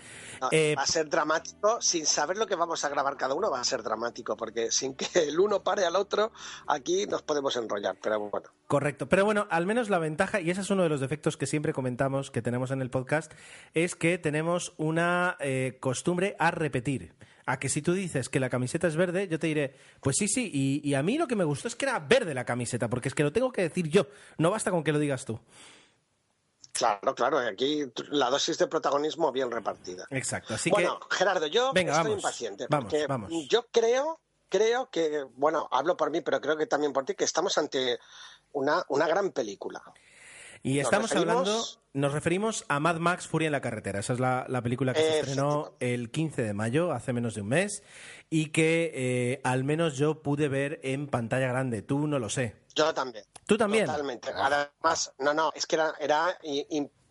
Eh, 0.51 0.75
va 0.77 0.83
a 0.83 0.87
ser 0.87 1.09
dramático, 1.09 1.81
sin 1.81 2.05
saber 2.05 2.37
lo 2.37 2.49
que 2.49 2.57
vamos 2.57 2.85
a 2.85 2.89
grabar 2.89 3.17
cada 3.17 3.35
uno 3.35 3.49
va 3.49 3.61
a 3.61 3.65
ser 3.65 3.85
dramático, 3.85 4.37
porque 4.37 4.73
sin 4.73 4.95
que 4.95 5.07
el 5.29 5.39
uno 5.39 5.63
pare 5.63 5.85
al 5.85 5.95
otro, 5.95 6.33
aquí 6.67 7.07
nos 7.07 7.23
podemos 7.23 7.57
enrollar, 7.57 7.97
pero 8.03 8.19
bueno. 8.19 8.49
Correcto, 8.67 9.09
pero 9.09 9.25
bueno, 9.25 9.47
al 9.51 9.65
menos 9.65 9.89
la 9.89 10.01
ventaja, 10.01 10.41
y 10.41 10.51
ese 10.51 10.63
es 10.63 10.71
uno 10.71 10.83
de 10.83 10.89
los 10.89 11.01
defectos 11.01 11.37
que 11.37 11.47
siempre 11.47 11.73
comentamos 11.73 12.33
que 12.33 12.43
tenemos 12.43 12.73
en 12.73 12.83
el 12.83 12.91
podcast, 12.91 13.33
es 13.75 13.95
que 13.95 14.19
tenemos 14.19 14.75
una 14.97 15.37
eh, 15.41 15.77
costumbre 15.79 16.35
a 16.39 16.51
repetir. 16.51 17.15
A 17.49 17.61
que 17.61 17.69
si 17.69 17.81
tú 17.81 17.93
dices 17.93 18.29
que 18.29 18.41
la 18.41 18.51
camiseta 18.51 18.89
es 18.89 18.97
verde, 18.97 19.29
yo 19.29 19.39
te 19.39 19.47
diré, 19.47 19.77
pues 20.01 20.17
sí, 20.19 20.27
sí, 20.27 20.51
y, 20.83 20.95
a 20.95 21.03
mí 21.05 21.17
lo 21.17 21.29
que 21.29 21.37
me 21.37 21.45
gustó 21.45 21.69
es 21.69 21.77
que 21.77 21.85
era 21.85 22.01
verde 22.01 22.35
la 22.35 22.45
camiseta, 22.45 22.89
porque 22.89 23.09
es 23.09 23.15
que 23.15 23.23
lo 23.23 23.33
tengo 23.33 23.53
que 23.53 23.63
decir 23.63 23.89
yo, 23.89 24.09
no 24.39 24.51
basta 24.51 24.73
con 24.73 24.83
que 24.83 24.91
lo 24.91 24.99
digas 24.99 25.25
tú. 25.25 25.39
Claro, 26.73 27.15
claro, 27.15 27.39
aquí 27.39 27.85
la 28.09 28.31
dosis 28.31 28.59
de 28.59 28.67
protagonismo 28.67 29.31
bien 29.31 29.49
repartida. 29.51 30.07
Exacto, 30.11 30.55
así 30.55 30.71
bueno, 30.71 30.99
Gerardo, 31.09 31.47
yo 31.47 31.73
estoy 31.73 32.13
impaciente, 32.13 32.67
porque 32.69 33.07
yo 33.49 33.67
creo, 33.71 34.19
creo 34.49 34.91
que, 34.91 35.25
bueno, 35.37 35.69
hablo 35.71 35.97
por 35.97 36.11
mí, 36.11 36.23
pero 36.23 36.41
creo 36.41 36.57
que 36.57 36.67
también 36.67 36.93
por 36.93 37.05
ti, 37.05 37.15
que 37.15 37.25
estamos 37.25 37.57
ante 37.59 38.01
una, 38.53 38.83
una 38.89 39.07
gran 39.07 39.31
película. 39.31 39.85
Y 40.63 40.79
estamos 40.79 41.13
hablando, 41.13 41.65
nos 41.93 42.13
referimos 42.13 42.65
a 42.69 42.81
Mad 42.81 42.97
Max 42.97 43.27
Furia 43.27 43.47
en 43.47 43.53
la 43.53 43.61
carretera. 43.61 44.01
Esa 44.01 44.13
es 44.13 44.21
la, 44.21 44.61
película 44.63 44.93
que 44.93 45.01
se 45.01 45.21
estrenó 45.21 45.75
el 45.81 46.11
15 46.11 46.43
de 46.43 46.55
mayo, 46.55 46.93
hace 46.93 47.13
menos 47.13 47.35
de 47.35 47.43
un 47.43 47.49
mes, 47.49 47.83
y 48.31 48.47
que 48.47 48.93
eh, 48.95 49.41
al 49.45 49.65
menos 49.65 49.97
yo 49.97 50.23
pude 50.23 50.49
ver 50.49 50.81
en 50.83 51.07
pantalla 51.07 51.49
grande. 51.49 51.83
Tú 51.83 52.07
no 52.07 52.19
lo 52.19 52.29
sé. 52.29 52.57
Yo 52.75 52.93
también. 52.93 53.25
¿Tú 53.47 53.57
también? 53.57 53.87
Totalmente. 53.87 54.29
Además, 54.35 55.15
no, 55.19 55.33
no, 55.33 55.53
es 55.55 55.67
que 55.67 55.77
era, 55.77 55.95
era 56.01 56.39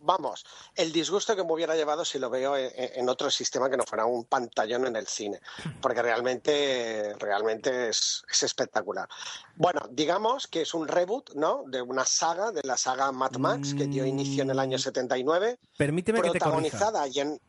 vamos, 0.06 0.46
el 0.74 0.92
disgusto 0.92 1.36
que 1.36 1.44
me 1.44 1.52
hubiera 1.52 1.74
llevado 1.74 2.04
si 2.04 2.18
lo 2.18 2.30
veo 2.30 2.56
en, 2.56 3.08
otro 3.08 3.30
sistema 3.30 3.68
que 3.68 3.76
no 3.76 3.82
fuera 3.84 4.06
un 4.06 4.24
pantallón 4.24 4.86
en 4.86 4.96
el 4.96 5.06
cine, 5.06 5.40
porque 5.82 6.00
realmente, 6.00 7.14
realmente 7.18 7.90
es, 7.90 8.24
espectacular. 8.42 9.08
Bueno, 9.56 9.80
digamos 9.90 10.46
que 10.46 10.62
es 10.62 10.72
un 10.72 10.86
reboot, 10.88 11.34
¿no? 11.34 11.64
De 11.66 11.82
una 11.82 12.04
saga, 12.04 12.52
de 12.52 12.62
la 12.64 12.76
saga 12.76 13.10
Mad 13.12 13.36
Max, 13.36 13.74
que 13.74 13.86
dio 13.86 14.06
inicio 14.06 14.42
en 14.42 14.50
el 14.50 14.58
año 14.58 14.78
79. 14.78 15.58
Mm, 15.60 15.76
permíteme 15.76 16.22
que 16.22 16.30
te 16.30 16.38
corrija. 16.38 16.90
en... 17.16 17.40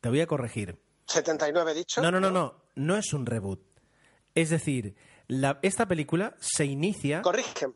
Te 0.00 0.08
voy 0.08 0.20
a 0.20 0.26
corregir. 0.26 0.78
¿79 1.08 1.74
dicho? 1.74 2.02
No, 2.02 2.10
no, 2.10 2.20
no, 2.20 2.30
no, 2.30 2.54
no 2.74 2.96
es 2.96 3.12
un 3.12 3.24
reboot. 3.24 3.60
Es 4.34 4.50
decir, 4.50 4.94
esta 5.62 5.86
película 5.86 6.36
se 6.38 6.66
inicia... 6.66 7.22
Corrige. 7.22 7.68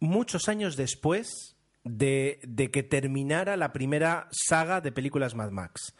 Muchos 0.00 0.48
años 0.48 0.76
después 0.76 1.57
de, 1.88 2.70
que 2.72 2.82
terminara 2.82 3.56
la 3.56 3.72
primera 3.72 4.28
saga 4.30 4.80
de 4.80 4.92
películas 4.92 5.34
Mad 5.34 5.50
Max. 5.50 5.94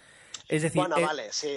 Es 0.49 0.62
decir, 0.62 0.82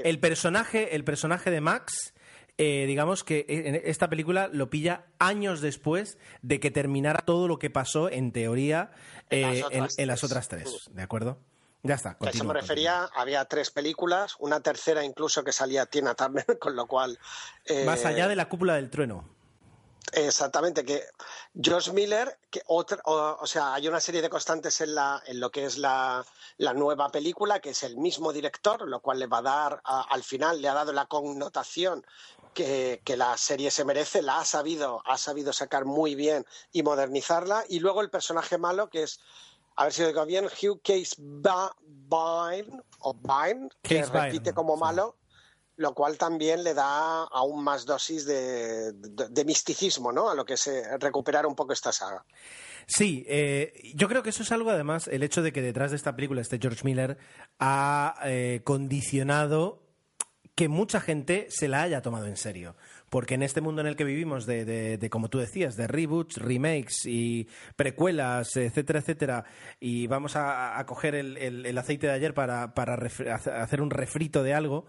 el, 0.04 0.20
personaje, 0.20 0.96
el 0.96 1.04
personaje 1.04 1.50
de 1.50 1.62
Max, 1.62 2.14
eh, 2.58 2.86
digamos 2.86 3.24
que 3.24 3.46
en 3.48 3.76
esta 3.76 4.10
película 4.10 4.50
lo 4.52 4.70
pilla 4.70 5.06
años 5.18 5.62
después 5.62 6.18
de 6.42 6.60
que 6.60 6.72
terminara 6.72 7.22
todo 7.26 7.48
lo 7.48 7.58
que 7.58 7.70
pasó, 7.70 8.10
en 8.10 8.32
teoría, 8.32 8.92
en, 9.30 9.62
las, 9.80 9.98
eh, 9.98 10.26
otras 10.26 10.50
tres. 10.50 10.90
¿De 10.92 11.02
acuerdo? 11.02 11.40
Ya 11.84 11.96
está. 11.96 12.18
a 12.20 12.30
eso 12.30 12.44
me 12.44 12.54
refería, 12.54 13.10
había 13.16 13.46
tres 13.46 13.72
películas, 13.72 14.36
una 14.40 14.60
tercera 14.60 15.04
incluso 15.04 15.44
que 15.44 15.52
salía 15.52 15.86
Tina 15.86 16.14
Turner, 16.14 16.46
con 16.60 16.76
lo 16.76 16.86
cual. 16.86 17.18
Más 17.86 18.06
allá 18.06 18.26
eh, 18.26 18.30
de 18.30 18.36
la 18.36 18.50
cúpula 18.50 18.76
del 18.76 18.90
trueno. 18.90 19.41
Exactamente, 20.14 20.84
que 20.84 21.04
George 21.60 21.94
Miller, 21.94 22.38
que 22.50 22.62
otra, 22.68 23.02
o, 23.06 23.46
sea, 23.46 23.74
hay 23.74 23.88
una 23.88 24.00
serie 24.00 24.22
de 24.22 24.30
constantes 24.30 24.82
en, 24.82 24.96
la, 24.96 25.22
en 25.26 25.40
lo 25.40 25.52
que 25.52 25.66
es 25.66 25.78
la, 25.78 26.26
la, 26.58 26.74
nueva 26.74 27.10
película, 27.10 27.60
que 27.60 27.70
es 27.70 27.84
el 27.84 27.98
mismo 27.98 28.34
director, 28.34 28.88
lo 28.88 29.00
cual 29.00 29.20
le 29.20 29.28
va 29.28 29.38
a 29.38 29.42
dar, 29.42 29.82
al 29.86 30.24
final 30.24 30.62
le 30.62 30.68
ha 30.68 30.74
dado 30.74 30.92
la 30.92 31.06
connotación 31.06 32.06
que, 32.54 33.02
que, 33.06 33.16
la 33.16 33.38
serie 33.38 33.72
se 33.72 33.86
merece, 33.86 34.22
la 34.22 34.40
ha 34.40 34.46
sabido, 34.46 35.02
ha 35.06 35.18
sabido 35.18 35.54
sacar 35.54 35.86
muy 35.86 36.16
bien 36.16 36.46
y 36.74 36.84
modernizarla, 36.84 37.64
y 37.70 37.80
luego 37.80 38.02
el 38.02 38.10
personaje 38.10 38.58
malo, 38.58 38.90
que 38.90 39.04
es, 39.04 39.22
a 39.78 39.86
ver 39.86 39.94
si 39.94 40.02
lo 40.02 40.10
digo 40.10 40.26
bien, 40.26 40.46
Hugh 40.46 40.82
Case 40.84 41.16
Byrne, 41.18 42.82
o 43.00 43.14
Byrne, 43.14 43.70
que 43.82 44.04
repite 44.04 44.54
como 44.54 44.76
malo 44.76 45.16
lo 45.82 45.94
cual 45.94 46.18
también 46.18 46.64
le 46.64 46.74
da 46.74 47.24
aún 47.24 47.64
más 47.64 47.86
dosis 47.86 48.26
de, 48.26 48.94
misticismo, 49.46 50.12
¿no? 50.12 50.30
A 50.30 50.36
lo 50.36 50.46
que 50.46 50.54
es 50.54 50.70
recuperar 51.00 51.46
un 51.46 51.56
poco 51.56 51.74
esta 51.74 51.92
saga. 51.92 52.24
Sí, 52.88 53.26
eh, 53.28 53.74
yo 53.96 54.08
creo 54.08 54.22
que 54.24 54.30
eso 54.30 54.44
es 54.44 54.52
algo, 54.52 54.70
además, 54.70 55.08
el 55.08 55.24
hecho 55.24 55.42
de 55.42 55.52
que 55.52 55.62
detrás 55.62 55.92
de 55.92 55.98
esta 55.98 56.16
película 56.16 56.42
este 56.42 56.60
George 56.60 56.84
Miller 56.84 57.18
ha 57.60 58.16
eh, 58.24 58.62
condicionado 58.64 59.82
que 60.56 60.68
mucha 60.68 61.00
gente 61.00 61.48
se 61.50 61.68
la 61.68 61.82
haya 61.82 62.02
tomado 62.02 62.28
en 62.28 62.38
serio. 62.38 62.76
Porque 63.10 63.34
en 63.34 63.44
este 63.44 63.62
mundo 63.62 63.82
en 63.82 63.88
el 63.88 63.96
que 63.96 64.04
vivimos, 64.04 64.46
de, 64.46 64.64
de, 64.64 64.98
de, 64.98 65.10
como 65.10 65.30
tú 65.30 65.40
decías, 65.40 65.76
de 65.76 65.88
reboots, 65.88 66.38
remakes 66.38 67.06
y 67.06 67.48
precuelas, 67.76 68.56
etcétera, 68.56 69.00
etcétera, 69.00 69.46
y 69.80 70.08
vamos 70.08 70.34
a, 70.36 70.82
coger 70.86 71.16
el, 71.16 71.78
aceite 71.78 72.08
de 72.08 72.14
ayer 72.14 72.34
para, 72.34 72.74
para 72.74 72.94
hacer 72.94 73.82
un 73.82 73.90
refrito 73.90 74.44
de 74.44 74.54
algo. 74.54 74.86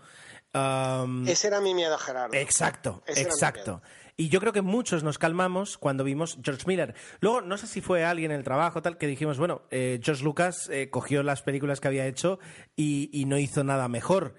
Um, 0.55 1.27
Ese 1.27 1.49
era 1.49 1.61
mi 1.61 1.75
miedo, 1.75 1.97
Gerardo. 1.99 2.35
Exacto, 2.35 3.03
Ese 3.07 3.23
exacto. 3.23 3.83
Y 4.17 4.29
yo 4.29 4.41
creo 4.41 4.53
que 4.53 4.61
muchos 4.61 5.03
nos 5.03 5.19
calmamos 5.19 5.79
cuando 5.79 6.05
vimos 6.05 6.39
George 6.43 6.65
Miller. 6.67 6.95
Luego, 7.21 7.41
no 7.41 7.57
sé 7.57 7.67
si 7.67 7.81
fue 7.81 8.05
alguien 8.05 8.31
en 8.31 8.37
el 8.37 8.45
trabajo 8.45 8.83
tal 8.83 8.99
que 8.99 9.07
dijimos, 9.07 9.39
bueno, 9.39 9.63
eh, 9.71 10.01
George 10.03 10.23
Lucas 10.23 10.69
eh, 10.71 10.91
cogió 10.91 11.23
las 11.23 11.43
películas 11.43 11.81
que 11.81 11.89
había 11.89 12.07
hecho 12.07 12.39
y, 12.77 13.09
y 13.13 13.25
no 13.25 13.39
hizo 13.39 13.65
nada 13.65 13.89
mejor. 13.89 14.35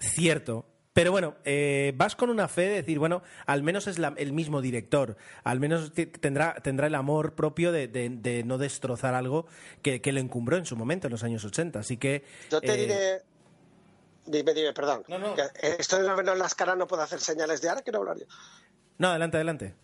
Cierto, 0.00 0.66
pero 0.92 1.10
bueno, 1.10 1.36
eh, 1.44 1.92
vas 1.96 2.16
con 2.16 2.28
una 2.28 2.48
fe 2.48 2.62
de 2.62 2.74
decir, 2.74 2.98
bueno, 2.98 3.22
al 3.46 3.62
menos 3.62 3.86
es 3.86 3.98
la, 3.98 4.12
el 4.18 4.32
mismo 4.32 4.60
director, 4.60 5.16
al 5.42 5.58
menos 5.58 5.92
tendrá, 5.92 6.54
tendrá 6.62 6.86
el 6.86 6.94
amor 6.94 7.34
propio 7.34 7.72
de, 7.72 7.88
de, 7.88 8.10
de 8.10 8.44
no 8.44 8.58
destrozar 8.58 9.14
algo 9.14 9.46
que, 9.80 10.02
que, 10.02 10.12
le 10.12 10.20
encumbró 10.20 10.58
en 10.58 10.66
su 10.66 10.76
momento, 10.76 11.06
en 11.06 11.12
los 11.12 11.24
años 11.24 11.44
80. 11.44 11.78
Así 11.78 11.96
que. 11.96 12.24
Yo 12.50 12.60
te 12.60 12.74
eh... 12.74 12.76
diré. 12.76 13.31
Dime, 14.24 14.54
dime, 14.54 14.72
perdón. 14.72 15.04
No, 15.08 15.18
no. 15.18 15.34
Esto 15.60 15.98
de 15.98 16.08
no 16.08 16.16
verlo 16.16 16.32
en 16.32 16.38
las 16.38 16.54
caras 16.54 16.76
no 16.76 16.86
puedo 16.86 17.02
hacer 17.02 17.20
señales 17.20 17.60
de 17.60 17.68
ahora, 17.68 17.82
quiero 17.82 18.00
hablar 18.00 18.18
yo. 18.18 18.26
No, 18.98 19.08
adelante, 19.08 19.36
adelante. 19.36 19.74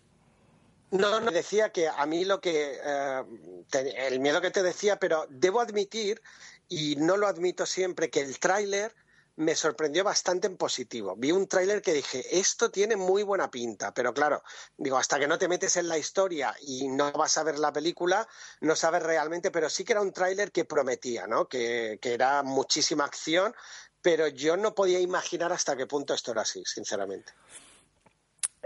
No, 0.91 1.19
no, 1.19 1.31
decía 1.31 1.71
que 1.71 1.87
a 1.87 2.05
mí 2.05 2.25
lo 2.25 2.41
que. 2.41 2.79
Eh, 2.83 3.23
te, 3.69 4.07
el 4.07 4.19
miedo 4.19 4.41
que 4.41 4.49
te 4.49 4.63
decía, 4.63 4.97
pero 4.97 5.25
debo 5.29 5.59
admitir, 5.59 6.21
y 6.67 6.95
no 6.95 7.17
lo 7.17 7.27
admito 7.27 7.65
siempre, 7.65 8.09
que 8.09 8.21
el 8.21 8.39
tráiler 8.39 8.95
me 9.39 9.55
sorprendió 9.55 10.03
bastante 10.03 10.47
en 10.47 10.57
positivo. 10.57 11.15
Vi 11.15 11.31
un 11.31 11.47
tráiler 11.47 11.81
que 11.81 11.93
dije, 11.93 12.37
esto 12.37 12.71
tiene 12.71 12.97
muy 12.97 13.23
buena 13.23 13.49
pinta, 13.49 13.93
pero 13.93 14.13
claro, 14.13 14.43
digo, 14.77 14.97
hasta 14.97 15.17
que 15.17 15.29
no 15.29 15.37
te 15.37 15.47
metes 15.47 15.77
en 15.77 15.87
la 15.87 15.97
historia 15.97 16.53
y 16.59 16.89
no 16.89 17.09
vas 17.13 17.37
a 17.37 17.43
ver 17.43 17.57
la 17.57 17.71
película, 17.71 18.27
no 18.59 18.75
sabes 18.75 19.01
realmente, 19.01 19.49
pero 19.49 19.69
sí 19.69 19.85
que 19.85 19.93
era 19.93 20.01
un 20.01 20.11
tráiler 20.11 20.51
que 20.51 20.65
prometía, 20.65 21.25
¿no? 21.25 21.47
Que, 21.47 21.99
que, 22.01 22.13
era 22.13 22.43
muchísima 22.43 23.05
acción, 23.05 23.55
pero 24.01 24.27
yo 24.27 24.57
no 24.57 24.73
podía 24.73 24.99
imaginar 24.99 25.51
hasta 25.51 25.75
qué 25.75 25.85
punto 25.85 26.13
esto 26.13 26.31
era 26.31 26.41
así, 26.41 26.63
sinceramente. 26.65 27.33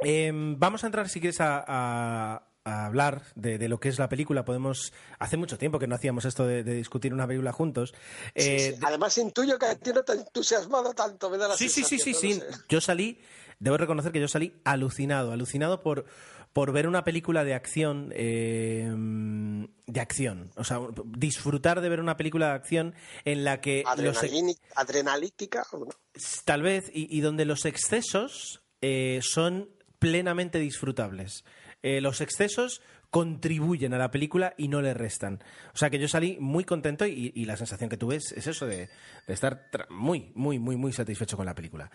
Eh, 0.03 0.31
vamos 0.34 0.84
a 0.84 0.88
entrar, 0.88 1.09
si 1.09 1.19
quieres, 1.19 1.39
a, 1.39 1.63
a 1.67 2.43
a 2.65 2.86
hablar 2.86 3.23
de, 3.36 3.57
de, 3.57 3.67
lo 3.67 3.79
que 3.79 3.89
es 3.89 3.99
la 3.99 4.09
película. 4.09 4.45
Podemos. 4.45 4.93
Hace 5.19 5.38
mucho 5.38 5.57
tiempo 5.57 5.79
que 5.79 5.88
no 5.88 5.95
hacíamos 5.95 6.25
esto 6.25 6.45
de, 6.47 6.63
de 6.63 6.75
discutir 6.75 7.13
una 7.13 7.27
película 7.27 7.51
juntos. 7.51 7.93
Sí, 8.36 8.49
eh, 8.49 8.75
sí. 8.77 8.84
Además, 8.86 9.17
intuyo 9.17 9.59
que 9.59 9.65
a 9.65 9.75
ti 9.75 9.91
no 9.91 10.03
te 10.03 10.13
ha 10.13 10.15
entusiasmado 10.15 10.93
tanto. 10.93 11.29
Me 11.29 11.38
da 11.38 11.49
la 11.49 11.57
sí, 11.57 11.69
sí, 11.69 11.84
sí, 11.84 11.99
sí, 11.99 12.13
no 12.13 12.19
sí. 12.19 12.34
Sé. 12.36 12.45
Yo 12.69 12.81
salí, 12.81 13.21
debo 13.59 13.77
reconocer 13.77 14.11
que 14.11 14.21
yo 14.21 14.27
salí 14.27 14.53
alucinado, 14.63 15.31
alucinado 15.31 15.81
por, 15.81 16.05
por 16.53 16.71
ver 16.71 16.87
una 16.87 17.03
película 17.03 17.43
de 17.43 17.53
acción. 17.53 18.11
Eh, 18.15 18.89
de 19.85 19.99
acción. 19.99 20.51
O 20.55 20.63
sea, 20.63 20.79
disfrutar 21.05 21.81
de 21.81 21.89
ver 21.89 21.99
una 21.99 22.15
película 22.15 22.47
de 22.47 22.53
acción 22.53 22.95
en 23.25 23.43
la 23.43 23.59
que. 23.59 23.83
Los, 23.97 24.19
adrenalítica. 24.75 25.65
¿no? 25.73 25.87
Tal 26.45 26.61
vez, 26.61 26.89
y, 26.93 27.15
y 27.15 27.21
donde 27.21 27.45
los 27.45 27.65
excesos 27.65 28.61
eh, 28.81 29.19
son 29.23 29.69
plenamente 29.99 30.59
disfrutables 30.59 31.43
eh, 31.83 31.99
los 31.99 32.21
excesos 32.21 32.81
contribuyen 33.09 33.93
a 33.93 33.97
la 33.97 34.09
película 34.09 34.55
y 34.57 34.69
no 34.69 34.81
le 34.81 34.93
restan. 34.93 35.43
O 35.73 35.77
sea 35.77 35.89
que 35.89 35.99
yo 35.99 36.07
salí 36.07 36.37
muy 36.39 36.63
contento 36.63 37.05
y, 37.05 37.31
y 37.35 37.45
la 37.45 37.57
sensación 37.57 37.89
que 37.89 37.97
tuve 37.97 38.15
es, 38.15 38.31
es 38.31 38.47
eso 38.47 38.65
de, 38.65 38.89
de, 39.27 39.33
estar 39.33 39.67
muy, 39.89 40.31
muy, 40.33 40.57
muy, 40.57 40.77
muy 40.77 40.93
satisfecho 40.93 41.37
con 41.37 41.45
la 41.45 41.53
película. 41.53 41.91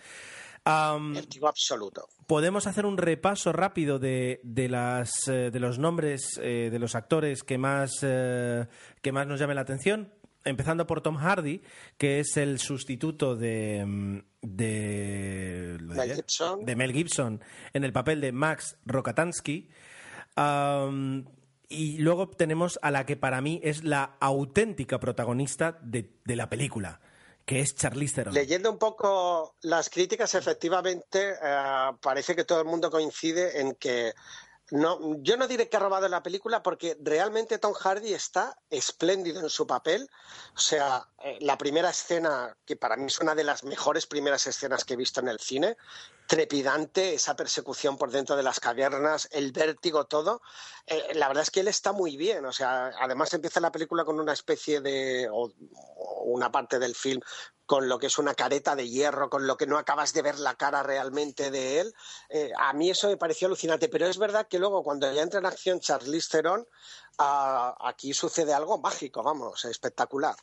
Um, 0.67 1.15
absoluto. 1.47 2.09
Podemos 2.27 2.67
hacer 2.67 2.85
un 2.85 2.99
repaso 2.99 3.53
rápido 3.53 3.99
de, 3.99 4.41
de, 4.43 4.69
las, 4.69 5.29
eh, 5.29 5.51
de 5.51 5.61
los 5.61 5.79
nombres 5.79 6.39
eh, 6.43 6.69
de 6.71 6.79
los 6.79 6.95
actores 6.95 7.43
que 7.43 7.57
más, 7.57 8.01
eh, 8.03 8.67
que 9.01 9.13
más 9.13 9.27
nos 9.27 9.41
llamen 9.41 9.57
la 9.57 9.63
atención. 9.63 10.13
Empezando 10.45 10.87
por 10.87 11.01
Tom 11.01 11.17
Hardy, 11.17 11.63
que 11.97 12.21
es 12.21 12.37
el 12.37 12.59
sustituto 12.59 13.35
de, 13.37 14.23
de, 14.41 15.79
Mel 15.81 16.15
Gibson. 16.15 16.65
de 16.65 16.77
Mel 16.77 16.93
Gibson 16.93 17.41
en 17.73 17.85
el 17.85 17.93
papel 17.93 18.21
de 18.21 18.33
Max 18.33 18.77
Rokatansky. 18.87 19.69
Um, 20.37 21.25
y 21.69 21.99
luego 21.99 22.29
tenemos 22.29 22.79
a 22.83 22.91
la 22.91 23.05
que 23.05 23.17
para 23.17 23.41
mí 23.41 23.61
es 23.63 23.85
la 23.85 24.17
auténtica 24.21 25.01
protagonista 25.01 25.79
de, 25.83 26.15
de 26.25 26.37
la 26.37 26.49
película, 26.49 27.01
que 27.49 27.61
es. 27.61 27.75
Leyendo 28.35 28.71
un 28.71 28.79
poco 28.79 29.57
las 29.63 29.89
críticas, 29.89 30.35
efectivamente, 30.35 31.35
eh, 31.43 31.91
parece 32.03 32.37
que 32.37 32.45
todo 32.45 32.61
el 32.61 32.67
mundo 32.67 32.91
coincide 32.91 33.61
en 33.61 33.75
que 33.77 34.13
no, 34.71 35.17
yo 35.23 35.39
no 35.39 35.49
diré 35.49 35.67
que 35.67 35.79
ha 35.79 35.81
robado 35.81 36.07
la 36.09 36.23
película 36.23 36.63
porque 36.63 36.99
realmente 37.01 37.59
Tom 37.59 37.73
Hardy 37.73 38.13
está 38.13 38.55
espléndido 38.69 39.41
en 39.41 39.49
su 39.49 39.67
papel. 39.67 40.11
O 40.55 40.61
sea, 40.61 41.09
eh, 41.25 41.39
la 41.41 41.57
primera 41.57 41.89
escena, 41.89 42.55
que 42.67 42.77
para 42.77 42.97
mí 42.97 43.07
es 43.07 43.19
una 43.19 43.35
de 43.35 43.45
las 43.45 43.65
mejores 43.65 44.07
primeras 44.07 44.47
escenas 44.47 44.85
que 44.85 44.93
he 44.93 44.99
visto 44.99 45.21
en 45.21 45.29
el 45.29 45.41
cine, 45.41 45.79
trepidante, 46.29 47.15
esa 47.15 47.35
persecución 47.35 47.97
por 47.97 48.11
dentro 48.11 48.37
de 48.37 48.43
las 48.43 48.61
cavernas, 48.61 49.29
el 49.33 49.51
vértigo, 49.51 50.05
todo. 50.05 50.43
Eh, 50.87 51.15
la 51.15 51.27
verdad 51.27 51.43
es 51.43 51.51
que 51.51 51.61
él 51.61 51.69
está 51.69 51.93
muy 51.93 52.19
bien. 52.19 52.45
O 52.45 52.53
sea, 52.53 52.93
además 53.01 53.33
empieza 53.33 53.61
la 53.61 53.73
película 53.73 54.05
con 54.05 54.21
una 54.21 54.35
especie 54.35 54.81
de. 54.83 55.27
o, 55.33 55.51
una 56.25 56.53
parte 56.53 56.79
del 56.79 56.95
film 56.95 57.23
con 57.65 57.89
lo 57.89 57.99
que 57.99 58.09
es 58.09 58.19
una 58.19 58.35
careta 58.35 58.77
de 58.77 58.89
hierro, 58.89 59.31
con 59.31 59.47
lo 59.47 59.57
que 59.57 59.67
no 59.67 59.79
acabas 59.79 60.13
de 60.13 60.21
ver 60.21 60.39
la 60.39 60.55
cara 60.55 60.83
realmente 60.83 61.51
de 61.51 61.81
él. 61.81 61.95
Eh, 62.29 62.53
a 62.59 62.75
mí 62.75 62.91
eso 62.91 63.09
me 63.09 63.17
pareció 63.17 63.47
alucinante, 63.47 63.89
pero 63.89 64.07
es 64.07 64.19
verdad 64.19 64.47
que 64.49 64.59
luego 64.59 64.83
cuando 64.83 65.11
ya 65.13 65.23
entra 65.23 65.41
en 65.41 65.47
acción 65.47 65.81
Charlize 65.81 66.29
Theron, 66.31 66.67
aquí 67.19 68.13
sucede 68.13 68.53
algo 68.53 68.79
mágico, 68.79 69.23
vamos, 69.23 69.65
espectacular. 69.65 70.37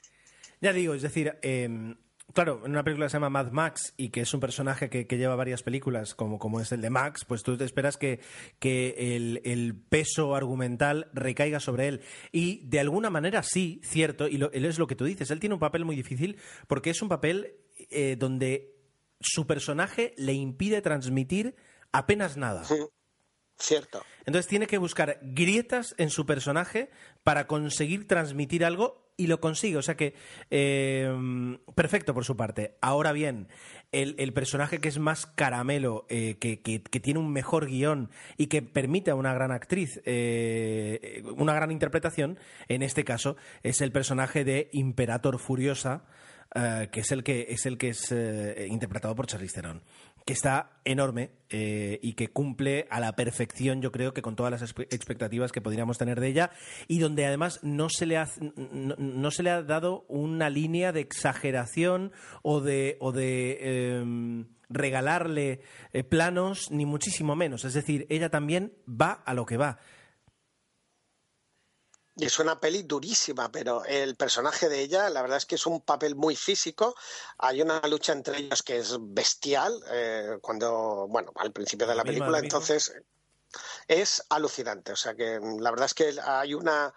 Ya 0.62 0.74
digo, 0.74 0.94
es 0.96 1.04
decir, 1.04 1.38
eh, 1.42 1.96
Claro, 2.36 2.64
en 2.66 2.72
una 2.72 2.84
película 2.84 3.06
que 3.06 3.12
se 3.12 3.16
llama 3.16 3.30
Mad 3.30 3.54
Max 3.54 3.94
y 3.96 4.10
que 4.10 4.20
es 4.20 4.34
un 4.34 4.42
personaje 4.42 4.90
que, 4.90 5.08
que 5.08 5.18
lleva 5.18 5.38
varias 5.38 5.64
películas, 5.64 6.14
como, 6.14 6.38
como, 6.38 6.60
es 6.60 6.70
el 6.74 6.82
de 6.82 6.90
Max, 6.90 7.24
pues 7.24 7.44
tú 7.44 7.56
te 7.56 7.64
esperas 7.64 7.96
que, 7.96 8.20
que 8.60 9.16
el, 9.16 9.42
el, 9.46 9.74
peso 9.74 10.36
argumental 10.36 11.10
recaiga 11.14 11.62
sobre 11.62 11.88
él. 11.88 12.02
Y 12.34 12.68
de 12.68 12.82
alguna 12.82 13.10
manera 13.10 13.42
sí, 13.42 13.80
cierto, 13.86 14.28
y 14.28 14.38
lo, 14.38 14.52
es 14.52 14.78
lo 14.78 14.86
que 14.86 14.98
tú 14.98 15.06
dices, 15.06 15.32
él 15.32 15.40
tiene 15.40 15.54
un 15.54 15.62
papel 15.62 15.86
muy 15.86 15.96
difícil 15.96 16.38
porque 16.68 16.90
es 16.90 17.02
un 17.02 17.08
papel 17.08 17.56
eh, 17.90 18.18
donde 18.20 18.76
su 19.22 19.48
personaje 19.48 20.14
le 20.18 20.34
impide 20.34 20.82
transmitir 20.82 21.56
apenas 21.94 22.36
nada. 22.36 22.66
Sí, 22.66 22.76
cierto. 23.58 24.04
Entonces 24.26 24.50
tiene 24.50 24.68
que 24.68 24.78
buscar 24.78 25.20
grietas 25.22 25.96
en 25.98 26.10
su 26.10 26.26
personaje 26.26 26.90
para 27.24 27.48
conseguir 27.48 28.10
transmitir 28.10 28.66
algo 28.66 29.05
y 29.18 29.28
lo 29.28 29.40
consigue. 29.40 29.78
O 29.78 29.82
sea 29.82 29.96
que 29.96 30.14
eh, 30.52 31.58
perfecto 31.76 32.14
por 32.14 32.26
su 32.26 32.36
parte. 32.36 32.76
Ahora 32.82 33.12
bien, 33.12 33.48
el, 33.92 34.16
el 34.18 34.34
personaje 34.34 34.80
que 34.80 34.90
es 34.90 35.00
más 35.00 35.26
caramelo, 35.26 36.06
eh, 36.10 36.38
que, 36.40 36.62
que, 36.62 37.00
tiene 37.00 37.20
un 37.20 37.32
mejor 37.32 37.68
guion 37.68 38.10
y 38.38 38.48
que 38.48 38.62
permite 38.62 39.12
a 39.12 39.16
una 39.16 39.34
gran 39.34 39.52
actriz 39.52 40.02
eh, 40.06 41.24
una 41.38 41.54
gran 41.54 41.72
interpretación, 41.72 42.40
en 42.68 42.82
este 42.82 43.04
caso 43.04 43.38
es 43.64 43.82
el 43.82 43.92
personaje 43.92 44.44
de 44.44 44.70
Imperator 44.72 45.40
Furiosa. 45.40 46.04
Uh, 46.56 46.90
que 46.90 47.02
es 47.02 47.12
el 47.12 47.24
que 47.24 47.48
es 47.50 47.66
el 47.66 47.78
que 47.78 47.90
es 47.90 48.12
uh, 48.12 48.62
interpretado 48.70 49.14
por 49.14 49.26
Charlize 49.28 49.56
Theron 49.56 49.82
que 50.26 50.34
está 50.34 50.72
enorme 50.86 51.32
eh, 51.50 52.00
y 52.02 52.14
que 52.14 52.30
cumple 52.30 52.88
a 52.90 53.00
la 53.00 53.16
perfección, 53.16 53.82
yo 53.82 53.92
creo 53.92 54.14
que 54.14 54.24
con 54.24 54.36
todas 54.36 54.52
las 54.52 54.64
expectativas 54.64 55.52
que 55.52 55.62
podríamos 55.62 56.00
tener 56.00 56.20
de 56.20 56.28
ella 56.28 56.52
y 56.88 56.98
donde 56.98 57.26
además 57.26 57.60
no 57.62 57.90
se 57.90 58.08
le 58.08 58.18
ha, 58.18 58.28
no, 58.98 59.32
se 59.32 59.44
le 59.44 59.52
ha 59.52 59.62
dado 59.62 60.06
una 60.08 60.50
línea 60.50 60.92
de 60.92 61.02
exageración 61.02 62.12
o 62.42 62.60
de, 62.60 62.98
o 63.00 63.12
de 63.12 63.58
eh, 63.62 64.46
regalarle 64.70 65.62
eh, 65.94 66.04
planos, 66.04 66.72
ni 66.72 66.86
muchísimo 66.86 67.36
menos. 67.36 67.64
Es 67.64 67.74
decir, 67.74 68.08
ella 68.10 68.30
también 68.30 68.74
va 68.90 69.12
a 69.12 69.36
lo 69.36 69.46
que 69.46 69.58
va. 69.58 69.78
Y 72.18 72.26
es 72.26 72.40
una 72.40 72.60
peli 72.60 72.84
durísima, 72.84 73.52
pero 73.52 73.84
el 73.84 74.16
personaje 74.16 74.70
de 74.70 74.80
ella, 74.80 75.10
la 75.10 75.22
verdad 75.22 75.38
es 75.38 75.46
que 75.46 75.56
es 75.56 75.66
un 75.66 75.82
papel 75.82 76.16
muy 76.16 76.36
físico. 76.38 76.96
Hay 77.38 77.62
una 77.62 77.82
lucha 77.88 78.14
entre 78.14 78.38
ellos 78.38 78.64
que 78.64 78.78
es 78.78 78.96
bestial, 79.00 79.84
eh, 79.92 80.38
cuando, 80.42 81.08
bueno, 81.10 81.34
al 81.36 81.52
principio 81.52 81.86
de 81.86 81.96
la 81.96 82.04
película, 82.04 82.40
entonces 82.40 82.94
es 83.88 84.24
alucinante. 84.30 84.94
O 84.94 84.96
sea 84.96 85.14
que 85.14 85.40
la 85.60 85.72
verdad 85.72 85.88
es 85.88 85.94
que 85.94 86.16
hay 86.24 86.54
una. 86.54 86.94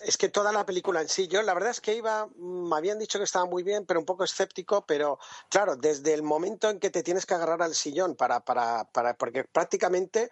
Es 0.00 0.16
que 0.16 0.28
toda 0.28 0.52
la 0.52 0.64
película 0.64 1.00
en 1.00 1.08
sí, 1.08 1.26
yo 1.26 1.42
la 1.42 1.54
verdad 1.54 1.70
es 1.70 1.80
que 1.80 1.94
iba, 1.94 2.28
me 2.36 2.76
habían 2.76 3.00
dicho 3.00 3.18
que 3.18 3.24
estaba 3.24 3.46
muy 3.46 3.64
bien, 3.64 3.84
pero 3.84 3.98
un 3.98 4.06
poco 4.06 4.22
escéptico, 4.22 4.86
pero 4.86 5.18
claro, 5.48 5.74
desde 5.74 6.14
el 6.14 6.22
momento 6.22 6.70
en 6.70 6.78
que 6.78 6.90
te 6.90 7.02
tienes 7.02 7.26
que 7.26 7.34
agarrar 7.34 7.62
al 7.62 7.74
sillón 7.74 8.14
para, 8.14 8.40
para, 8.40 8.84
para 8.84 9.14
porque 9.14 9.42
prácticamente 9.42 10.30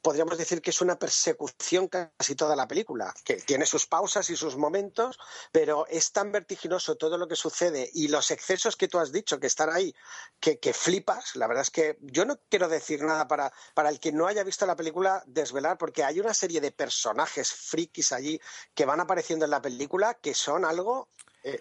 podríamos 0.00 0.38
decir 0.38 0.62
que 0.62 0.70
es 0.70 0.80
una 0.80 0.98
persecución 0.98 1.88
casi 1.88 2.34
toda 2.34 2.56
la 2.56 2.68
película, 2.68 3.14
que 3.24 3.36
tiene 3.36 3.66
sus 3.66 3.86
pausas 3.86 4.30
y 4.30 4.36
sus 4.36 4.56
momentos, 4.56 5.18
pero 5.50 5.86
es 5.88 6.12
tan 6.12 6.32
vertiginoso 6.32 6.96
todo 6.96 7.18
lo 7.18 7.28
que 7.28 7.36
sucede 7.36 7.90
y 7.92 8.08
los 8.08 8.30
excesos 8.30 8.76
que 8.76 8.88
tú 8.88 8.98
has 8.98 9.12
dicho 9.12 9.38
que 9.38 9.46
están 9.46 9.70
ahí, 9.70 9.94
que, 10.40 10.72
flipas. 10.72 11.36
La 11.36 11.46
verdad 11.46 11.62
es 11.62 11.70
que 11.70 11.98
yo 12.00 12.24
no 12.24 12.38
quiero 12.48 12.68
decir 12.68 13.02
nada 13.02 13.28
para, 13.28 13.52
para 13.74 13.90
el 13.90 14.00
que 14.00 14.12
no 14.12 14.26
haya 14.26 14.44
visto 14.44 14.66
la 14.66 14.76
película 14.76 15.22
desvelar, 15.26 15.78
porque 15.78 16.04
hay 16.04 16.20
una 16.20 16.34
serie 16.34 16.60
de 16.60 16.72
personajes 16.72 17.52
frikis 17.52 18.12
allí 18.12 18.40
que 18.74 18.86
van 18.86 19.00
apareciendo 19.00 19.44
en 19.44 19.50
la 19.50 19.62
película 19.62 20.14
que 20.14 20.34
son 20.34 20.64
algo 20.64 21.08
eh, 21.44 21.60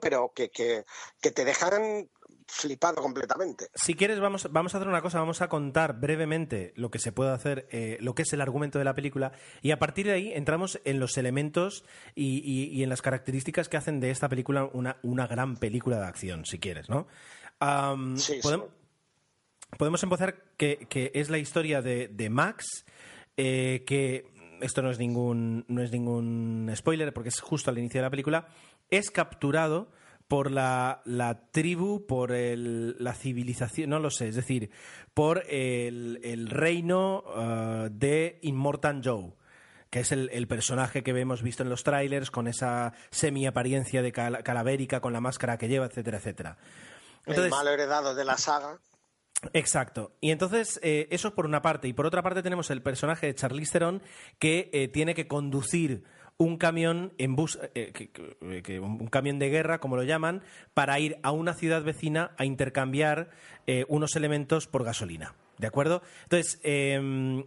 pero 0.00 0.32
que, 0.34 0.50
que, 0.50 0.84
que, 1.20 1.30
te 1.30 1.44
dejan 1.44 2.08
flipado 2.46 3.02
completamente. 3.02 3.68
Si 3.74 3.94
quieres, 3.94 4.20
vamos, 4.20 4.48
vamos 4.50 4.74
a 4.74 4.78
hacer 4.78 4.88
una 4.88 5.02
cosa, 5.02 5.18
vamos 5.18 5.40
a 5.40 5.48
contar 5.48 5.98
brevemente 5.98 6.72
lo 6.76 6.90
que 6.90 6.98
se 6.98 7.12
puede 7.12 7.32
hacer, 7.32 7.66
eh, 7.70 7.96
lo 8.00 8.14
que 8.14 8.22
es 8.22 8.32
el 8.32 8.40
argumento 8.40 8.78
de 8.78 8.84
la 8.84 8.94
película, 8.94 9.32
y 9.62 9.70
a 9.70 9.78
partir 9.78 10.06
de 10.06 10.12
ahí 10.12 10.32
entramos 10.32 10.80
en 10.84 11.00
los 11.00 11.16
elementos 11.16 11.84
y, 12.14 12.82
en 12.82 12.88
las 12.88 13.02
características 13.02 13.68
que 13.68 13.76
hacen 13.76 14.00
de 14.00 14.10
esta 14.10 14.28
película 14.28 14.68
una, 14.72 14.98
una 15.02 15.26
gran 15.26 15.56
película 15.56 15.98
de 15.98 16.06
acción, 16.06 16.44
si 16.44 16.58
quieres, 16.58 16.88
¿no? 16.88 17.06
podemos, 19.78 20.02
empezar 20.02 20.42
que, 20.56 20.86
que, 20.88 21.10
es 21.14 21.30
la 21.30 21.38
historia 21.38 21.80
de, 21.80 22.08
de 22.08 22.28
Max, 22.28 22.84
eh, 23.36 23.84
que 23.86 24.34
esto 24.60 24.82
no 24.82 24.90
es 24.90 24.98
ningún 24.98 25.64
no 25.68 25.82
es 25.82 25.92
ningún 25.92 26.70
spoiler 26.74 27.12
porque 27.12 27.28
es 27.28 27.40
justo 27.40 27.70
al 27.70 27.78
inicio 27.78 28.00
de 28.00 28.06
la 28.06 28.10
película, 28.10 28.48
es 28.98 29.10
capturado 29.10 29.90
por 30.28 30.50
la, 30.50 31.02
tribu, 31.52 32.06
por 32.06 32.32
la 32.32 33.14
civilización, 33.14 33.90
no 33.90 33.98
lo 33.98 34.10
sé, 34.10 34.28
es 34.28 34.36
decir, 34.36 34.70
por 35.12 35.44
el, 35.48 36.48
reino 36.48 37.22
uh, 37.26 37.88
de 37.90 38.38
Immortan 38.42 39.02
Joe 39.04 39.32
que 39.90 40.00
es 40.00 40.10
el, 40.10 40.48
personaje 40.48 41.04
que 41.04 41.12
hemos 41.12 41.40
visto 41.40 41.62
en 41.62 41.68
los 41.68 41.84
trailers 41.84 42.32
con 42.32 42.48
esa 42.48 42.94
semi-apariencia 43.10 44.02
de 44.02 44.10
calavérica, 44.10 45.00
con 45.00 45.12
la 45.12 45.20
máscara 45.20 45.56
que 45.56 45.68
lleva, 45.68 45.86
etcétera, 45.86 46.18
etcétera. 46.18 46.56
el 47.26 47.48
mal 47.48 47.68
heredado 47.68 48.12
de 48.16 48.24
la 48.24 48.36
saga. 48.36 48.80
Exacto. 49.52 50.16
Y 50.20 50.32
entonces, 50.32 50.80
eh, 50.82 51.06
eso 51.10 51.28
es 51.28 51.34
por 51.34 51.46
una 51.46 51.62
parte. 51.62 51.86
Y 51.86 51.92
por 51.92 52.06
otra 52.06 52.22
parte 52.22 52.42
tenemos 52.42 52.70
el 52.70 52.82
personaje 52.82 53.26
de 53.26 53.34
Charlize 53.36 53.70
Theron 53.70 54.02
que 54.40 54.68
eh, 54.72 54.88
tiene 54.88 55.14
que 55.14 55.28
conducir 55.28 56.02
un 56.36 56.56
camión 56.56 57.12
en 57.18 57.36
bus, 57.36 57.58
eh, 57.74 57.92
que, 57.92 58.80
un 58.80 59.06
camión 59.06 59.38
de 59.38 59.50
guerra, 59.50 59.78
como 59.78 59.96
lo 59.96 60.02
llaman, 60.02 60.42
para 60.74 60.98
ir 60.98 61.18
a 61.22 61.30
una 61.30 61.54
ciudad 61.54 61.82
vecina 61.82 62.32
a 62.36 62.44
intercambiar 62.44 63.30
eh, 63.66 63.84
unos 63.88 64.16
elementos 64.16 64.66
por 64.66 64.84
gasolina. 64.84 65.34
¿De 65.58 65.68
acuerdo? 65.68 66.02
Entonces, 66.24 66.58
em, 66.64 67.44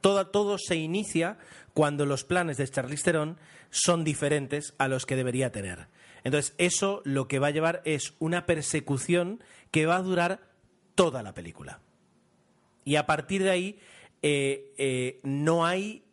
todo, 0.00 0.56
se 0.56 0.76
inicia 0.76 1.36
cuando 1.74 2.06
los 2.06 2.22
planes 2.22 2.58
de 2.58 2.68
Charlize 2.68 3.02
Theron 3.02 3.38
son 3.70 4.04
diferentes 4.04 4.74
a 4.78 4.86
los 4.86 5.04
que 5.04 5.16
debería 5.16 5.50
tener. 5.50 5.88
Entonces, 6.22 6.54
eso 6.58 7.02
lo 7.04 7.26
que 7.26 7.40
va 7.40 7.48
a 7.48 7.50
llevar 7.50 7.82
es 7.84 8.14
una 8.20 8.46
persecución 8.46 9.42
que 9.72 9.86
va 9.86 9.96
a 9.96 10.02
durar 10.02 10.52
toda 10.94 11.24
la 11.24 11.34
película. 11.34 11.80
Y 12.84 12.94
a 12.94 13.06
partir 13.06 13.42
de 13.42 13.50
ahí, 13.50 13.80
eh, 14.22 15.18
no 15.24 15.66
hay 15.66 16.04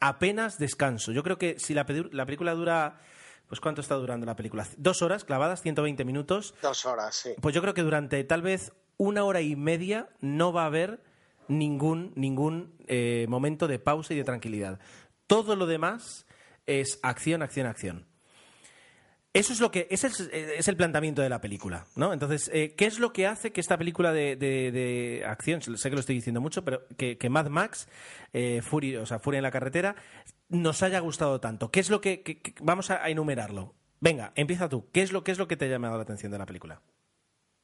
apenas 0.00 0.58
descanso. 0.58 1.12
Yo 1.12 1.22
creo 1.22 1.38
que 1.38 1.58
si 1.58 1.74
la, 1.74 1.86
película 1.86 2.54
dura 2.54 3.00
pues 3.48 3.60
¿cuánto 3.60 3.80
está 3.80 3.94
durando 3.94 4.26
la 4.26 4.34
película? 4.34 4.66
Dos 4.76 5.02
horas 5.02 5.24
clavadas, 5.24 5.62
120 5.62 6.04
minutos. 6.04 6.54
Dos 6.62 6.84
horas, 6.84 7.14
sí. 7.14 7.30
Pues 7.40 7.54
yo 7.54 7.60
creo 7.62 7.74
que 7.74 7.82
durante 7.82 8.22
tal 8.24 8.42
vez 8.42 8.72
una 8.96 9.24
hora 9.24 9.40
y 9.40 9.54
media 9.56 10.08
no 10.20 10.52
va 10.52 10.62
a 10.62 10.66
haber 10.66 11.00
ningún, 11.48 12.12
ningún 12.16 12.74
eh, 12.88 13.26
momento 13.28 13.68
de 13.68 13.78
pausa 13.78 14.14
y 14.14 14.16
de 14.16 14.24
tranquilidad. 14.24 14.80
Todo 15.26 15.54
lo 15.54 15.66
demás 15.66 16.26
es 16.66 16.98
acción, 17.02 17.42
acción, 17.42 17.66
acción. 17.66 18.06
Eso 19.36 19.52
es 19.52 19.60
lo 19.60 19.70
que 19.70 19.86
ese 19.90 20.06
es, 20.06 20.66
el 20.66 20.76
planteamiento 20.78 21.20
de 21.20 21.28
la 21.28 21.42
película, 21.42 21.86
¿no? 21.94 22.14
Entonces, 22.14 22.50
eh, 22.54 22.74
¿qué 22.74 22.86
es 22.86 22.98
lo 22.98 23.12
que 23.12 23.26
hace 23.26 23.52
que 23.52 23.60
esta 23.60 23.76
película 23.76 24.10
de, 24.10 25.22
acción, 25.26 25.60
sé 25.60 25.90
que 25.90 25.94
lo 25.94 26.00
estoy 26.00 26.14
diciendo 26.14 26.40
mucho, 26.40 26.64
pero 26.64 26.86
que, 26.96 27.28
Mad 27.28 27.48
Max, 27.48 27.86
eh, 28.32 28.62
Furia 28.62 29.02
en 29.02 29.42
la 29.42 29.50
carretera, 29.50 29.94
nos 30.48 30.82
haya 30.82 31.00
gustado 31.00 31.38
tanto? 31.38 31.70
¿Qué 31.70 31.80
es 31.80 31.90
lo 31.90 32.00
que, 32.00 32.40
vamos 32.62 32.90
a, 32.90 33.06
enumerarlo? 33.10 33.74
Venga, 34.00 34.32
empieza 34.36 34.70
tú. 34.70 34.88
¿Qué 34.90 35.02
es 35.02 35.12
lo 35.12 35.22
que 35.22 35.32
es 35.32 35.38
lo 35.38 35.46
que 35.46 35.58
te 35.58 35.66
ha 35.66 35.68
llamado 35.68 35.96
la 35.98 36.04
atención 36.04 36.32
de 36.32 36.38
la 36.38 36.46
película? 36.46 36.80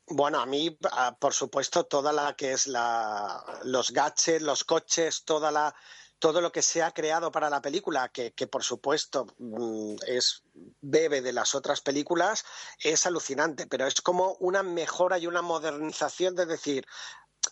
Bueno, 0.09 0.41
a 0.41 0.47
mí, 0.47 0.77
ah, 0.91 1.17
por 1.19 1.33
supuesto, 1.33 1.85
toda 1.85 2.13
la 2.13 2.35
que 2.35 2.53
es 2.53 2.67
la, 2.67 3.43
los 3.65 3.93
gadgets, 3.93 4.43
los 4.43 4.65
coches, 4.65 5.25
toda 5.25 5.51
la 5.51 5.75
todo 6.23 6.41
lo 6.41 6.53
que 6.53 6.63
se 6.63 6.85
ha 6.85 6.93
creado 6.93 7.33
para 7.33 7.51
la 7.51 7.61
película, 7.61 8.09
que, 8.09 8.47
por 8.47 8.63
supuesto 8.63 9.27
mm, 9.39 9.97
es 10.07 10.45
bebe 10.81 11.21
de 11.21 11.33
las 11.33 11.57
otras 11.57 11.81
películas, 11.81 12.45
es 12.79 13.07
alucinante, 13.07 13.67
pero 13.67 13.89
es 13.89 14.01
como 14.01 14.37
una 14.39 14.63
mejora 14.63 15.19
y 15.19 15.27
una 15.27 15.43
modernización 15.43 16.37
de 16.37 16.47
decir, 16.47 16.87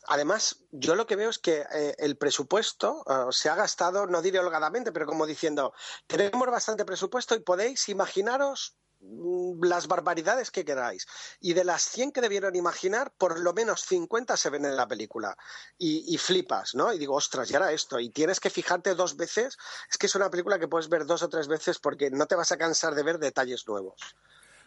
Además, 0.06 0.56
yo 0.70 0.94
lo 0.94 1.06
que 1.06 1.16
veo 1.16 1.30
es 1.30 1.38
que 1.38 1.64
eh, 1.72 1.94
el 1.98 2.16
presupuesto 2.16 3.04
eh, 3.08 3.32
se 3.32 3.48
ha 3.48 3.54
gastado, 3.54 4.06
no 4.06 4.22
diré 4.22 4.38
holgadamente, 4.38 4.92
pero 4.92 5.06
como 5.06 5.26
diciendo, 5.26 5.72
tenemos 6.06 6.48
bastante 6.48 6.84
presupuesto 6.84 7.34
y 7.34 7.40
podéis 7.40 7.88
imaginaros 7.88 8.76
Mm, 9.02 9.64
las 9.64 9.88
barbaridades 9.88 10.50
que 10.50 10.64
queráis. 10.64 11.06
Y 11.40 11.54
de 11.54 11.64
las 11.64 11.82
100 11.82 12.12
que 12.12 12.20
debieron 12.20 12.54
imaginar, 12.54 13.12
por 13.16 13.40
lo 13.40 13.54
menos 13.54 13.82
50 13.82 14.36
se 14.36 14.50
ven 14.50 14.66
en 14.66 14.76
la 14.76 14.86
película. 14.86 15.36
Y, 15.78 16.18
flipas, 16.18 16.74
¿no? 16.74 16.92
Y 16.92 16.98
digo, 16.98 17.14
ostras, 17.14 17.48
ya 17.48 17.58
era 17.58 17.72
esto. 17.72 17.98
Y 17.98 18.10
tienes 18.10 18.40
que 18.40 18.50
fijarte 18.50 18.94
dos 18.94 19.16
veces. 19.16 19.56
Es 19.90 19.96
que 19.96 20.06
es 20.06 20.14
una 20.14 20.30
película 20.30 20.58
que 20.58 20.68
puedes 20.68 20.88
ver 20.88 21.06
dos 21.06 21.22
o 21.22 21.28
tres 21.28 21.48
veces 21.48 21.78
porque 21.78 22.10
no 22.10 22.26
te 22.26 22.34
vas 22.34 22.52
a 22.52 22.58
cansar 22.58 22.94
de 22.94 23.02
ver 23.02 23.18
detalles 23.18 23.66
nuevos. 23.66 23.98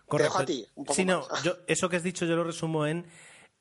Correcto. 0.07 0.39
a 0.39 0.45
ti. 0.45 0.67
Un 0.75 0.85
poco 0.85 1.01
no, 1.03 1.27
eso 1.67 1.89
que 1.89 1.95
has 1.95 2.03
dicho 2.03 2.25
yo 2.25 2.35
lo 2.35 2.43
resumo 2.43 2.85
en 2.85 3.05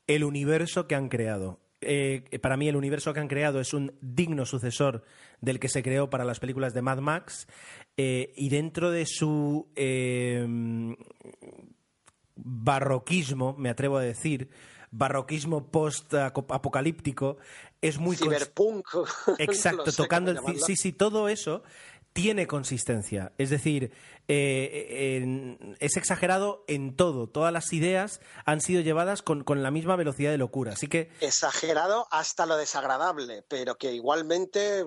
el 0.07 0.24
universo 0.24 0.86
que 0.86 0.94
han 0.94 1.09
creado. 1.09 1.61
Eh, 1.80 2.38
para 2.40 2.57
mí 2.57 2.68
el 2.68 2.76
universo 2.76 3.12
que 3.12 3.20
han 3.20 3.28
creado 3.28 3.61
es 3.61 3.74
un 3.74 3.92
digno 4.00 4.46
sucesor 4.46 5.03
del 5.40 5.59
que 5.59 5.68
se 5.68 5.82
creó 5.82 6.11
para 6.11 6.24
las 6.24 6.38
películas 6.38 6.74
de 6.74 6.82
Mad 6.82 6.98
Max 6.98 7.48
eh, 7.96 8.32
y 8.36 8.50
dentro 8.50 8.92
de 8.92 9.05
su 9.05 9.68
eh, 9.74 10.46
barroquismo, 12.36 13.57
me 13.59 13.68
atrevo 13.68 13.96
a 13.98 14.03
decir, 14.03 14.48
barroquismo 14.92 15.70
post-apocalíptico, 15.70 17.38
es 17.80 17.98
muy... 17.98 18.16
Cyberpunk. 18.16 18.86
Exacto, 19.38 19.90
tocando... 19.90 20.34
sí, 20.64 20.76
sí, 20.76 20.92
todo 20.92 21.28
eso 21.28 21.64
tiene 22.12 22.46
consistencia. 22.46 23.32
Es 23.38 23.50
decir, 23.50 23.92
eh, 24.28 25.58
es 25.80 25.96
exagerado 25.96 26.64
en 26.68 26.94
todo. 26.94 27.28
Todas 27.28 27.52
las 27.52 27.72
ideas 27.72 28.20
han 28.44 28.60
sido 28.60 28.80
llevadas 28.80 29.22
con, 29.22 29.44
la 29.62 29.70
misma 29.70 29.96
velocidad 29.96 30.30
de 30.30 30.38
locura. 30.38 30.72
Así 30.72 30.88
que. 30.88 31.10
Exagerado 31.20 32.06
hasta 32.10 32.46
lo 32.46 32.56
desagradable, 32.56 33.44
pero 33.48 33.76
que 33.76 33.92
igualmente 33.92 34.84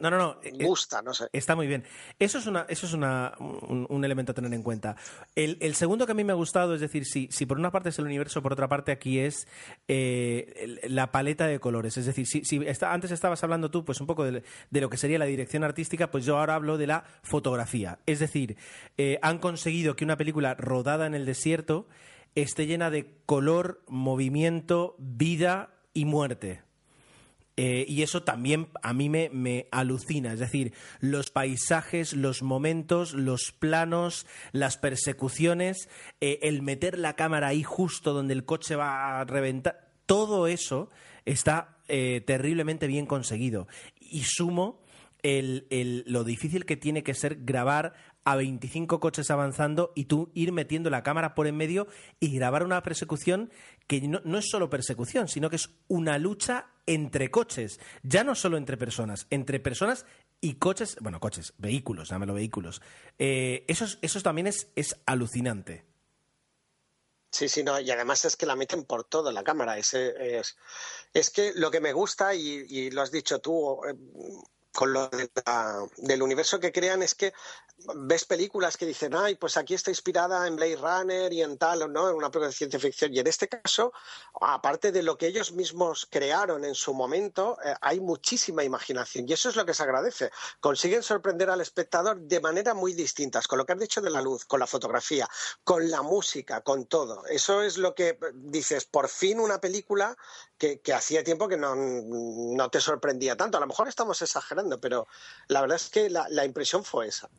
no, 0.00 0.10
no, 0.10 0.18
no. 0.18 0.36
Eh, 0.42 0.64
gusta, 0.64 1.02
no 1.02 1.12
sé. 1.12 1.28
Está 1.32 1.56
muy 1.56 1.66
bien. 1.66 1.84
Eso 2.18 2.38
es, 2.38 2.46
una, 2.46 2.66
eso 2.68 2.86
es 2.86 2.92
una, 2.92 3.32
un, 3.38 4.04
elemento 4.04 4.32
a 4.32 4.34
tener 4.34 4.52
en 4.54 4.62
cuenta. 4.62 4.96
El, 5.34 5.74
segundo 5.74 6.06
que 6.06 6.12
a 6.12 6.14
mí 6.14 6.24
me 6.24 6.32
ha 6.32 6.36
gustado, 6.36 6.74
es 6.74 6.80
decir, 6.80 7.04
si, 7.04 7.28
si 7.30 7.46
por 7.46 7.58
una 7.58 7.70
parte 7.70 7.90
es 7.90 7.98
el 7.98 8.06
universo, 8.06 8.42
por 8.42 8.52
otra 8.52 8.68
parte 8.68 8.92
aquí 8.92 9.18
es 9.18 9.46
eh, 9.88 10.78
la 10.88 11.10
paleta 11.12 11.46
de 11.46 11.60
colores. 11.60 11.96
Es 11.96 12.06
decir, 12.06 12.26
si, 12.26 12.44
si 12.44 12.60
antes 12.82 13.10
estabas 13.10 13.42
hablando 13.42 13.70
tú, 13.70 13.84
pues 13.84 14.00
un 14.00 14.06
poco 14.06 14.24
de, 14.24 14.42
lo 14.70 14.90
que 14.90 14.96
sería 14.96 15.18
la 15.18 15.26
dirección 15.26 15.64
artística, 15.64 16.10
pues 16.10 16.24
yo 16.24 16.38
ahora 16.38 16.54
hablo 16.54 16.78
de 16.78 16.86
la 16.86 17.04
fotografía. 17.22 17.98
Es 18.06 18.18
decir, 18.18 18.56
eh, 18.96 19.18
han 19.22 19.38
conseguido 19.38 19.96
que 19.96 20.04
una 20.04 20.16
película 20.16 20.54
rodada 20.54 21.06
en 21.06 21.14
el 21.14 21.26
desierto 21.26 21.88
esté 22.34 22.66
llena 22.66 22.90
de 22.90 23.18
color, 23.26 23.82
movimiento, 23.88 24.94
vida 24.98 25.74
y 25.92 26.04
muerte. 26.04 26.67
Eh, 27.60 27.84
y 27.88 28.02
eso 28.02 28.22
también 28.22 28.68
a 28.84 28.92
mí 28.92 29.08
me, 29.08 29.66
alucina. 29.72 30.32
Es 30.32 30.38
decir, 30.38 30.72
los 31.00 31.30
paisajes, 31.30 32.12
los 32.12 32.40
momentos, 32.40 33.14
los 33.14 33.50
planos, 33.50 34.28
las 34.52 34.76
persecuciones, 34.76 35.88
eh, 36.20 36.38
el 36.42 36.62
meter 36.62 36.96
la 36.96 37.16
cámara 37.16 37.48
ahí 37.48 37.64
justo 37.64 38.12
donde 38.14 38.34
el 38.34 38.44
coche 38.44 38.76
va 38.76 39.18
a 39.18 39.24
reventar, 39.24 39.90
todo 40.06 40.46
eso 40.46 40.88
está 41.24 41.78
eh, 41.88 42.22
terriblemente 42.24 42.86
bien 42.86 43.06
conseguido. 43.06 43.66
Y 43.98 44.22
sumo 44.22 44.80
lo 45.24 46.22
difícil 46.22 46.64
que 46.64 46.76
tiene 46.76 47.02
que 47.02 47.12
ser 47.12 47.38
grabar 47.44 47.92
a 48.24 48.36
25 48.36 49.00
coches 49.00 49.30
avanzando 49.30 49.92
y 49.94 50.04
tú 50.04 50.30
ir 50.34 50.52
metiendo 50.52 50.90
la 50.90 51.02
cámara 51.02 51.34
por 51.34 51.46
en 51.46 51.56
medio 51.56 51.88
y 52.20 52.34
grabar 52.34 52.62
una 52.62 52.82
persecución 52.82 53.50
que 53.86 54.00
no, 54.02 54.20
no, 54.24 54.38
es 54.38 54.48
solo 54.50 54.68
persecución, 54.68 55.28
sino 55.28 55.50
que 55.50 55.56
es 55.56 55.70
una 55.88 56.18
lucha 56.18 56.66
entre 56.86 57.30
coches, 57.30 57.80
ya 58.02 58.24
no 58.24 58.34
solo 58.34 58.56
entre 58.56 58.76
personas, 58.76 59.26
entre 59.30 59.60
personas 59.60 60.06
y 60.40 60.54
coches, 60.54 60.96
bueno, 61.00 61.20
coches, 61.20 61.52
vehículos, 61.58 62.10
llámelo 62.10 62.34
vehículos. 62.34 62.80
Eh, 63.18 63.64
eso, 63.68 64.22
también 64.22 64.46
es, 64.46 64.68
es 64.76 64.96
alucinante. 65.06 65.84
Sí, 67.30 67.48
sí, 67.48 67.62
no, 67.62 67.78
y 67.78 67.90
además 67.90 68.24
es 68.24 68.36
que 68.36 68.46
la 68.46 68.56
meten 68.56 68.84
por 68.84 69.04
todo 69.04 69.30
la 69.32 69.44
cámara. 69.44 69.76
Es, 69.76 69.92
es, 69.92 70.56
es 71.12 71.30
que 71.30 71.52
lo 71.54 71.70
que 71.70 71.80
me 71.80 71.92
gusta, 71.92 72.34
y, 72.34 72.90
lo 72.90 73.02
has 73.02 73.10
dicho 73.10 73.40
tú, 73.40 73.80
eh, 73.84 73.94
con 74.72 74.92
lo 74.92 75.10
del 75.96 76.22
universo 76.22 76.60
que 76.60 76.72
crean 76.72 77.02
es 77.02 77.14
que 77.14 77.32
ves 77.94 78.24
películas 78.24 78.76
que 78.76 78.86
dicen, 78.86 79.14
ay, 79.14 79.36
pues 79.36 79.56
aquí 79.56 79.74
está 79.74 79.90
inspirada 79.90 80.46
en 80.46 80.56
Blade 80.56 80.76
Runner 80.76 81.32
y 81.32 81.42
en 81.42 81.56
tal, 81.58 81.90
¿no? 81.92 82.08
En 82.10 82.16
una 82.16 82.30
película 82.30 82.48
de 82.48 82.52
ciencia 82.52 82.80
ficción. 82.80 83.14
Y 83.14 83.20
en 83.20 83.26
este 83.26 83.48
caso, 83.48 83.92
aparte 84.40 84.92
de 84.92 85.02
lo 85.02 85.16
que 85.16 85.26
ellos 85.26 85.52
mismos 85.52 86.06
crearon 86.10 86.64
en 86.64 86.74
su 86.74 86.92
momento, 86.92 87.56
eh, 87.64 87.74
hay 87.80 88.00
muchísima 88.00 88.64
imaginación. 88.64 89.26
Y 89.28 89.32
eso 89.32 89.48
es 89.48 89.56
lo 89.56 89.64
que 89.64 89.74
se 89.74 89.82
agradece. 89.82 90.30
Consiguen 90.60 91.02
sorprender 91.02 91.50
al 91.50 91.60
espectador 91.60 92.18
de 92.20 92.40
manera 92.40 92.74
muy 92.74 92.92
distintas, 92.92 93.46
con 93.46 93.58
lo 93.58 93.66
que 93.66 93.72
has 93.72 93.78
dicho 93.78 94.00
de 94.00 94.10
la 94.10 94.22
luz, 94.22 94.44
con 94.44 94.60
la 94.60 94.66
fotografía, 94.66 95.28
con 95.64 95.90
la 95.90 96.02
música, 96.02 96.62
con 96.62 96.86
todo. 96.86 97.24
Eso 97.26 97.62
es 97.62 97.78
lo 97.78 97.94
que 97.94 98.18
dices, 98.34 98.84
por 98.84 99.08
fin 99.08 99.40
una 99.40 99.60
película 99.60 100.16
que, 100.56 100.80
que 100.80 100.92
hacía 100.92 101.22
tiempo 101.22 101.48
que 101.48 101.56
no, 101.56 101.74
no, 101.76 102.70
te 102.70 102.80
sorprendía 102.80 103.36
tanto. 103.36 103.56
A 103.56 103.60
lo 103.60 103.66
mejor 103.66 103.88
estamos 103.88 104.20
exagerando, 104.20 104.80
pero 104.80 105.06
la 105.46 105.60
verdad 105.60 105.76
es 105.76 105.88
que 105.88 106.10
la, 106.10 106.26
la 106.28 106.44
impresión 106.44 106.84
fue 106.84 107.08
esa. 107.08 107.30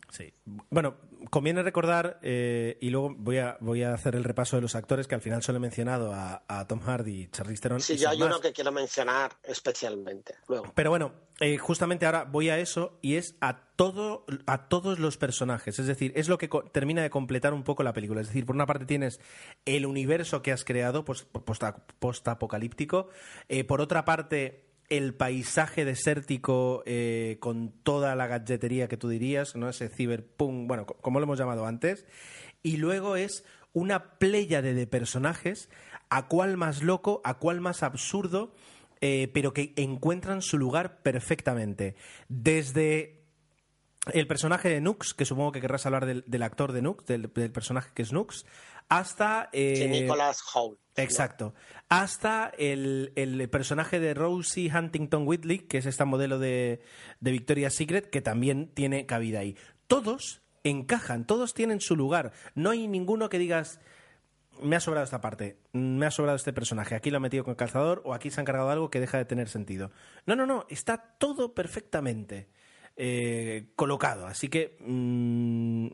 Bueno, 0.70 0.98
conviene 1.30 1.64
recordar, 1.64 2.20
eh, 2.22 2.78
y 2.82 2.90
luego 2.90 3.14
voy 3.18 3.38
a, 3.38 3.58
voy 3.60 3.84
a 3.84 3.94
hacer 3.94 4.16
el 4.16 4.24
repaso 4.24 4.56
de 4.56 4.62
los 4.62 4.76
actores, 4.76 5.08
que 5.08 5.16
al 5.16 5.22
final 5.22 5.44
solo 5.44 5.58
he 5.58 5.62
mencionado 5.62 6.14
a, 6.14 6.44
a 6.48 6.68
Tom 6.68 6.80
Hardy 6.80 7.24
y 7.24 7.28
Charlize 7.28 7.62
Theron. 7.62 7.82
Sí, 7.82 7.98
yo 7.98 8.10
hay 8.10 8.22
uno 8.22 8.40
que 8.40 8.52
quiero 8.52 8.72
mencionar 8.72 9.32
especialmente. 9.44 10.36
Luego. 10.48 10.72
Pero 10.76 10.90
bueno, 10.90 11.14
eh, 11.40 11.58
justamente 11.58 12.06
ahora 12.06 12.26
voy 12.26 12.50
a 12.50 12.60
eso 12.60 13.00
y 13.02 13.16
es 13.16 13.36
a, 13.42 13.62
todo, 13.76 14.26
a 14.46 14.68
todos 14.68 15.00
los 15.00 15.18
personajes. 15.18 15.80
Es 15.80 15.88
decir, 15.88 16.12
es 16.16 16.28
lo 16.28 16.38
que 16.38 16.50
termina 16.72 17.02
de 17.02 17.10
completar 17.10 17.54
un 17.54 17.64
poco 17.64 17.84
la 17.84 17.94
película. 17.94 18.22
Es 18.22 18.28
decir, 18.28 18.46
por 18.46 18.56
una 18.56 18.66
parte 18.66 18.86
tienes 18.86 19.20
el 19.66 19.86
universo 19.86 20.42
que 20.42 20.52
has 20.52 20.66
creado, 20.66 21.06
pues, 21.06 21.26
post-apocalíptico. 22.00 23.10
Eh, 23.48 23.64
por 23.64 23.82
otra 23.82 24.06
parte 24.06 24.69
el 24.90 25.14
paisaje 25.14 25.86
desértico 25.86 26.84
eh, 26.86 27.38
con 27.40 27.72
toda 27.84 28.16
la 28.16 28.28
gadgetería 28.28 28.88
que 28.88 28.98
tú 28.98 29.08
dirías, 29.10 29.56
¿no? 29.56 29.70
Ese 29.70 29.90
cyberpunk, 29.90 30.68
bueno, 30.68 30.86
como 30.86 31.20
lo 31.20 31.26
hemos 31.26 31.40
llamado 31.40 31.66
antes. 31.66 32.06
Y 32.64 32.78
luego 32.78 33.16
es 33.16 33.46
una 33.74 34.18
pléyade 34.18 34.74
de 34.74 34.88
personajes, 34.88 35.70
a 36.10 36.28
cuál 36.28 36.58
más 36.58 36.82
loco, 36.82 37.22
a 37.24 37.36
cuál 37.36 37.62
más 37.62 37.84
absurdo, 37.84 38.54
eh, 39.00 39.30
pero 39.34 39.54
que 39.54 39.74
encuentran 39.78 40.42
su 40.42 40.58
lugar 40.58 41.02
perfectamente. 41.02 41.96
Desde 42.28 43.20
el 44.14 44.28
personaje 44.28 44.70
de 44.70 44.82
Nux, 44.82 45.14
que 45.14 45.26
supongo 45.26 45.52
que 45.52 45.62
querrás 45.62 45.86
hablar 45.86 46.06
del, 46.06 46.24
del 46.26 46.44
actor 46.44 46.72
de 46.72 46.82
Nux, 46.82 47.06
del, 47.06 47.32
del, 47.34 47.52
personaje 47.52 47.92
que 47.94 48.02
es 48.02 48.12
Nux, 48.12 48.46
hasta... 48.90 49.50
Eh, 49.54 49.88
Nicholas 49.90 50.42
Hoult. 50.54 50.80
Exacto. 50.96 51.54
¿no? 51.56 51.80
Hasta 51.88 52.52
el, 52.58 53.14
el, 53.16 53.50
personaje 53.50 54.00
de 54.00 54.14
Rosie 54.14 54.70
Huntington 54.76 55.26
Whitley, 55.26 55.60
que 55.60 55.78
es 55.78 55.86
esta 55.86 56.06
modelo 56.06 56.40
de, 56.40 56.82
de 57.22 57.32
Victoria's 57.32 57.74
Secret, 57.74 58.10
que 58.10 58.22
también 58.22 58.68
tiene 58.74 59.06
cabida 59.06 59.40
ahí. 59.40 59.56
Todos 59.88 60.42
encajan, 60.64 61.26
todos 61.26 61.54
tienen 61.54 61.80
su 61.80 61.96
lugar. 61.96 62.34
No 62.56 62.72
hay 62.72 62.88
ninguno 62.88 63.30
que 63.30 63.40
digas, 63.40 63.80
me 64.62 64.76
ha 64.76 64.80
sobrado 64.80 65.06
esta 65.06 65.22
parte, 65.22 65.58
me 65.72 66.06
ha 66.06 66.12
sobrado 66.12 66.36
este 66.36 66.54
personaje, 66.54 66.96
aquí 66.96 67.12
lo 67.12 67.18
ha 67.18 67.22
metido 67.22 67.44
con 67.44 67.52
el 67.52 67.58
calzador 67.58 68.02
o 68.06 68.14
aquí 68.14 68.30
se 68.30 68.40
ha 68.40 68.44
encargado 68.44 68.70
algo 68.70 68.90
que 68.90 69.00
deja 69.00 69.18
de 69.18 69.26
tener 69.26 69.50
sentido. 69.50 69.92
No, 70.26 70.36
no, 70.36 70.46
no, 70.46 70.66
está 70.70 70.98
todo 71.18 71.54
perfectamente 71.54 72.50
eh, 72.96 73.72
colocado. 73.76 74.28
Así 74.28 74.50
que 74.50 74.78
mmm, 74.82 75.88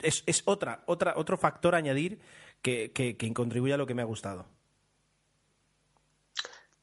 es, 0.00 0.22
es, 0.26 0.42
otra, 0.46 0.82
otra, 0.86 1.14
otro 1.16 1.36
factor 1.36 1.74
añadir 1.74 2.20
que, 2.62 2.92
que, 2.92 3.16
que 3.16 3.32
contribuye 3.32 3.74
a 3.74 3.76
lo 3.76 3.86
que 3.86 3.94
me 3.94 4.02
ha 4.02 4.06
gustado. 4.06 4.46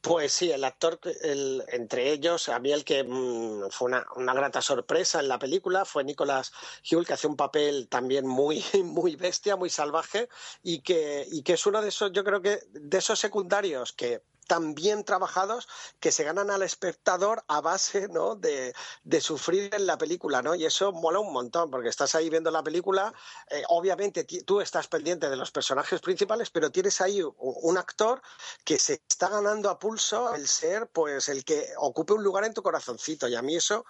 Pues 0.02 0.32
sí, 0.32 0.50
el 0.50 0.64
actor, 0.64 0.98
el, 1.22 1.62
entre 1.68 2.10
ellos, 2.10 2.48
a 2.48 2.58
mí 2.58 2.72
el 2.72 2.84
que 2.84 3.04
mmm, 3.04 3.70
fue 3.70 3.86
una, 3.86 4.04
una, 4.16 4.34
grata 4.34 4.60
sorpresa 4.60 5.20
en 5.20 5.28
la 5.28 5.38
película 5.38 5.84
fue 5.84 6.02
Nicolas 6.02 6.52
Huel, 6.90 7.06
que 7.06 7.12
hace 7.12 7.28
un 7.28 7.36
papel 7.36 7.86
también 7.88 8.26
muy, 8.26 8.64
muy 8.84 9.14
bestia, 9.14 9.54
muy 9.54 9.70
salvaje, 9.70 10.28
y 10.60 10.80
que, 10.80 11.24
y 11.30 11.42
que 11.42 11.52
es 11.52 11.66
uno 11.66 11.80
de 11.80 11.90
esos, 11.90 12.10
yo 12.10 12.24
creo 12.24 12.42
que, 12.42 12.58
de 12.72 12.98
esos 12.98 13.20
secundarios 13.20 13.92
que 13.92 14.22
tan 14.46 14.74
bien 14.74 15.04
trabajados 15.04 15.68
que 16.00 16.12
se 16.12 16.24
ganan 16.24 16.50
al 16.50 16.62
espectador 16.62 17.44
a 17.48 17.60
base 17.60 18.08
¿no? 18.08 18.34
de, 18.34 18.74
de, 19.04 19.20
sufrir 19.20 19.74
en 19.74 19.86
la 19.86 19.98
película, 19.98 20.42
¿no? 20.42 20.54
Y 20.54 20.64
eso 20.64 20.92
mola 20.92 21.20
un 21.20 21.32
montón, 21.32 21.70
porque 21.70 21.88
estás 21.88 22.14
ahí 22.14 22.28
viendo 22.28 22.50
la 22.50 22.62
película, 22.62 23.12
eh, 23.50 23.62
obviamente 23.68 24.24
tú 24.24 24.60
estás 24.60 24.88
pendiente 24.88 25.30
de 25.30 25.36
los 25.36 25.50
personajes 25.50 26.00
principales, 26.00 26.50
pero 26.50 26.70
tienes 26.70 27.00
ahí 27.00 27.22
un 27.38 27.78
actor 27.78 28.20
que 28.64 28.78
se 28.78 29.02
está 29.08 29.28
ganando 29.28 29.70
a 29.70 29.78
pulso 29.78 30.34
el 30.34 30.48
ser, 30.48 30.88
pues, 30.88 31.28
el 31.28 31.44
que 31.44 31.68
ocupe 31.78 32.12
un 32.12 32.22
lugar 32.22 32.44
en 32.44 32.54
tu 32.54 32.62
corazoncito, 32.62 33.28
y 33.28 33.34
a 33.34 33.42
mí 33.42 33.56
eso 33.56 33.84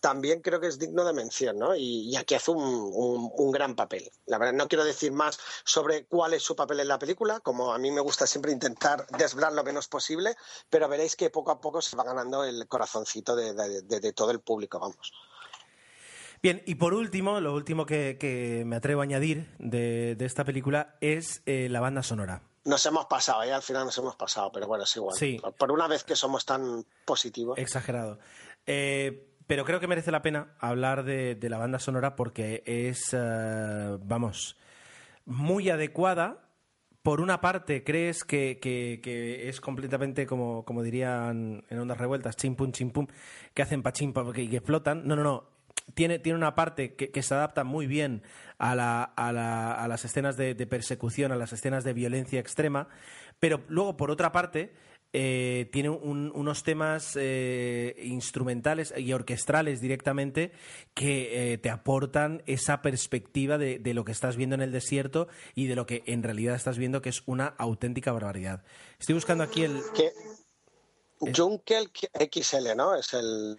también 0.00 0.40
creo 0.40 0.60
que 0.60 0.68
es 0.68 0.78
digno 0.78 1.04
de 1.04 1.12
mención, 1.12 1.58
¿no? 1.58 1.74
Y, 1.74 2.10
y 2.10 2.16
aquí 2.16 2.34
hace 2.34 2.50
un, 2.50 2.62
un, 2.62 3.30
un, 3.32 3.50
gran 3.50 3.74
papel. 3.74 4.10
La 4.26 4.38
verdad, 4.38 4.54
no 4.54 4.68
quiero 4.68 4.84
decir 4.84 5.12
más 5.12 5.38
sobre 5.64 6.04
cuál 6.06 6.34
es 6.34 6.42
su 6.42 6.54
papel 6.54 6.80
en 6.80 6.88
la 6.88 6.98
película, 6.98 7.40
como 7.40 7.72
a 7.72 7.78
mí 7.78 7.90
me 7.90 8.00
gusta 8.00 8.26
siempre 8.26 8.52
intentar 8.52 9.06
desvelar 9.18 9.52
lo 9.52 9.64
menos 9.64 9.88
posible, 9.88 10.36
pero 10.70 10.88
veréis 10.88 11.16
que 11.16 11.30
poco 11.30 11.50
a 11.50 11.60
poco 11.60 11.82
se 11.82 11.96
va 11.96 12.04
ganando 12.04 12.44
el 12.44 12.66
corazoncito 12.68 13.34
de, 13.34 13.54
de, 13.54 13.82
de, 13.82 14.00
de 14.00 14.12
todo 14.12 14.30
el 14.30 14.40
público, 14.40 14.78
vamos. 14.78 15.12
Bien, 16.40 16.62
y 16.66 16.76
por 16.76 16.94
último, 16.94 17.40
lo 17.40 17.52
último 17.54 17.84
que, 17.84 18.16
que 18.18 18.62
me 18.64 18.76
atrevo 18.76 19.00
a 19.00 19.04
añadir 19.04 19.48
de, 19.58 20.16
esta 20.20 20.44
película 20.44 20.96
es 21.00 21.42
eh, 21.46 21.68
la 21.68 21.80
banda 21.80 22.02
sonora. 22.02 22.42
Nos 22.64 22.84
hemos 22.86 23.06
pasado, 23.06 23.42
¿eh? 23.42 23.52
al 23.52 23.62
final 23.62 23.86
nos 23.86 23.98
hemos 23.98 24.14
pasado, 24.14 24.52
pero 24.52 24.66
bueno, 24.66 24.84
es 24.84 24.94
igual. 24.96 25.16
Sí. 25.16 25.40
Por 25.58 25.72
una 25.72 25.88
vez 25.88 26.04
que 26.04 26.14
somos 26.14 26.44
tan 26.44 26.84
positivos. 27.04 27.58
Exagerado. 27.58 28.18
Eh, 28.66 29.26
pero 29.48 29.64
creo 29.64 29.80
que 29.80 29.86
merece 29.86 30.12
la 30.12 30.20
pena 30.20 30.48
hablar 30.60 31.04
de, 31.04 31.36
la 31.40 31.56
banda 31.56 31.78
sonora 31.78 32.14
porque 32.14 32.62
es, 32.66 33.14
uh, 33.14 33.98
vamos, 34.04 34.58
muy 35.24 35.70
adecuada. 35.70 36.44
Por 37.02 37.22
una 37.22 37.40
parte, 37.40 37.82
crees 37.82 38.24
que, 38.24 38.58
es 39.48 39.60
completamente 39.62 40.26
como, 40.26 40.66
como 40.66 40.82
dirían 40.82 41.64
en 41.70 41.78
ondas 41.78 41.96
revueltas, 41.96 42.36
chimpum, 42.36 42.72
chimpum, 42.72 43.06
que 43.54 43.62
hacen 43.62 43.82
pachín 43.82 44.12
y 44.36 44.48
que 44.48 44.60
flotan. 44.60 45.08
No, 45.08 45.16
no, 45.16 45.22
no. 45.22 45.44
Tiene, 45.94 46.18
tiene 46.18 46.36
una 46.36 46.54
parte 46.54 46.94
que, 46.94 47.22
se 47.22 47.34
adapta 47.34 47.64
muy 47.64 47.86
bien 47.86 48.22
a, 48.58 48.74
la, 48.74 49.02
a, 49.02 49.32
la, 49.32 49.72
a 49.72 49.88
las 49.88 50.04
escenas 50.04 50.36
de 50.36 50.66
persecución, 50.66 51.32
a 51.32 51.36
las 51.36 51.54
escenas 51.54 51.84
de 51.84 51.94
violencia 51.94 52.38
extrema, 52.38 52.88
pero 53.40 53.62
luego, 53.68 53.96
por 53.96 54.10
otra 54.10 54.30
parte, 54.30 54.74
eh, 55.12 55.70
tiene 55.72 55.88
un, 55.88 56.30
unos 56.34 56.62
temas 56.62 57.16
eh, 57.16 57.94
instrumentales 58.02 58.92
y 58.96 59.12
orquestrales 59.14 59.80
directamente 59.80 60.52
que 60.92 61.52
eh, 61.52 61.58
te 61.58 61.70
aportan 61.70 62.42
esa 62.46 62.82
perspectiva 62.82 63.56
de, 63.56 63.78
de, 63.78 63.94
lo 63.94 64.04
que 64.04 64.12
estás 64.12 64.36
viendo 64.36 64.54
en 64.54 64.60
el 64.60 64.70
desierto 64.70 65.28
y 65.54 65.66
de 65.66 65.76
lo 65.76 65.86
que 65.86 66.02
en 66.06 66.22
realidad 66.22 66.54
estás 66.56 66.76
viendo 66.76 67.00
que 67.00 67.08
es 67.08 67.22
una 67.24 67.46
auténtica 67.46 68.12
barbaridad. 68.12 68.62
Estoy 68.98 69.14
buscando 69.14 69.44
aquí 69.44 69.62
el... 69.64 69.80
¿Qué? 69.94 70.12
Junkel 71.34 71.90
XL, 71.92 72.76
¿no? 72.76 72.94
Es 72.94 73.12
el 73.14 73.56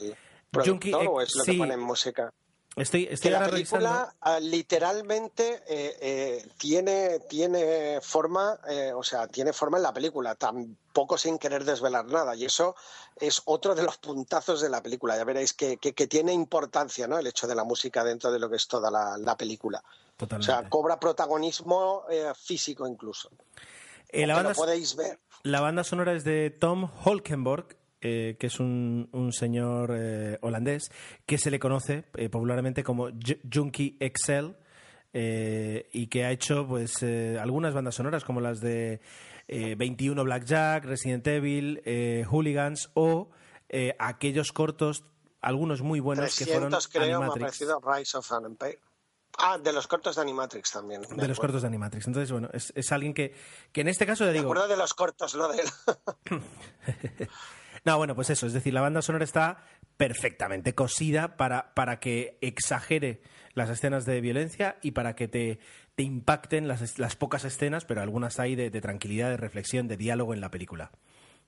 productor 0.52 0.94
Junkie, 0.94 1.08
o 1.08 1.22
es 1.22 1.36
lo 1.36 1.44
sí. 1.44 1.52
que 1.52 1.58
pone 1.58 1.74
en 1.74 1.80
música. 1.80 2.34
Estoy, 2.80 3.08
estoy 3.10 3.32
que 3.32 3.40
la 3.40 3.50
película 3.50 4.16
uh, 4.26 4.42
literalmente 4.42 5.64
eh, 5.68 5.98
eh, 6.02 6.48
tiene, 6.58 7.20
tiene 7.30 8.00
forma, 8.02 8.60
eh, 8.68 8.92
o 8.94 9.04
sea, 9.04 9.28
tiene 9.28 9.54
forma 9.54 9.78
en 9.78 9.84
la 9.84 9.94
película, 9.94 10.36
tampoco 10.36 11.18
sin 11.18 11.38
querer 11.38 11.64
desvelar 11.64 12.06
nada. 12.06 12.36
Y 12.36 12.46
eso 12.46 12.76
es 13.16 13.42
otro 13.46 13.76
de 13.76 13.84
los 13.84 13.98
puntazos 13.98 14.62
de 14.62 14.70
la 14.70 14.82
película. 14.82 15.18
Ya 15.18 15.24
veréis 15.24 15.54
que, 15.54 15.78
que, 15.78 15.94
que 15.94 16.08
tiene 16.08 16.34
importancia, 16.34 17.08
¿no? 17.08 17.18
El 17.18 17.28
hecho 17.28 17.48
de 17.48 17.56
la 17.56 17.64
música 17.64 18.04
dentro 18.04 18.32
de 18.32 18.40
lo 18.40 18.50
que 18.50 18.56
es 18.56 18.68
toda 18.68 18.90
la, 18.90 19.18
la 19.18 19.36
película. 19.38 19.84
Totalmente. 20.18 20.52
O 20.52 20.56
sea, 20.56 20.70
cobra 20.70 21.00
protagonismo 21.00 22.04
físico 22.36 22.86
incluso. 22.88 23.30
La 24.12 24.36
banda, 24.36 24.50
lo 24.50 24.56
podéis 24.56 24.96
ver. 24.96 25.20
La 25.44 25.62
banda 25.62 25.84
sonora 25.84 26.14
es 26.14 26.24
de 26.24 26.50
Tom 26.50 26.90
Holkenborg, 27.04 27.79
eh, 28.02 28.38
que 28.40 28.48
es 28.48 28.60
un, 28.60 29.10
un 29.12 29.34
señor 29.34 29.94
eh, 29.94 30.38
holandés 30.42 30.90
que 31.26 31.38
se 31.38 31.52
le 31.52 31.60
conoce 31.60 32.06
eh, 32.16 32.30
popularmente 32.30 32.84
como 32.84 33.10
Junkie 33.54 33.98
XL 34.00 34.52
eh, 35.12 35.90
y 35.92 36.08
que 36.08 36.24
ha 36.24 36.32
hecho 36.32 36.66
pues 36.68 37.04
algunas 37.04 37.74
bandas 37.74 37.96
sonoras 37.96 38.24
como 38.24 38.42
las 38.42 38.60
de 38.62 39.02
21 39.48 40.24
Blackjack, 40.24 40.86
Resident 40.86 41.26
Evil, 41.28 41.82
Hooligans 42.30 42.92
o 42.94 43.32
aquellos 43.98 44.52
cortos, 44.52 45.04
algunos 45.42 45.82
muy 45.82 46.00
buenos 46.00 46.36
300, 46.36 46.48
que 46.48 47.00
fueron 47.00 47.08
creo, 47.08 47.18
Animatrix. 47.18 47.40
me 47.40 47.46
ha 47.46 47.48
parecido 47.48 47.82
Rise 47.82 48.18
of 48.18 48.32
an 48.32 48.46
Empire. 48.46 48.80
Ah, 49.38 49.58
de 49.58 49.72
los 49.72 49.88
cortos 49.88 50.16
de 50.16 50.22
Animatrix 50.22 50.72
también. 50.72 51.02
De, 51.02 51.28
los 51.28 51.40
cortos 51.40 51.62
de 51.62 51.68
Animatrix. 51.68 52.08
Entonces, 52.08 52.32
bueno, 52.32 52.50
es, 52.52 52.74
es 52.76 52.92
alguien 52.92 53.14
que, 53.14 53.34
que, 53.72 53.82
en 53.82 53.88
este 53.88 54.06
caso 54.06 54.26
le 54.26 54.34
digo. 54.34 54.46
Me 54.46 54.52
acuerdo 54.52 54.68
de 54.68 54.78
los 54.78 54.94
cortos, 54.94 55.36
no 55.36 55.48
de 55.48 55.62
él. 55.62 55.70
No, 57.86 57.98
bueno, 57.98 58.16
pues 58.16 58.30
eso, 58.30 58.46
es 58.48 58.54
decir, 58.54 58.74
la 58.74 58.82
banda 58.82 59.02
sonora 59.02 59.26
está 59.26 59.64
perfectamente 59.98 60.74
cosida 60.76 61.38
para, 61.38 61.74
para 61.74 62.00
que 62.00 62.38
exagere 62.42 63.22
las 63.54 63.70
escenas 63.70 64.06
de 64.06 64.22
violencia 64.22 64.78
y 64.82 64.92
para 64.92 65.16
que 65.16 65.28
te, 65.28 65.60
te 65.96 66.04
impacten 66.04 66.68
las, 66.68 67.00
las 67.00 67.16
pocas 67.16 67.46
escenas, 67.46 67.86
pero 67.86 68.02
algunas 68.02 68.40
hay 68.40 68.56
de, 68.56 68.70
de 68.70 68.82
tranquilidad, 68.82 69.30
de 69.30 69.38
reflexión, 69.38 69.88
de 69.88 69.98
diálogo 69.98 70.34
en 70.34 70.42
la 70.42 70.52
película. 70.52 70.92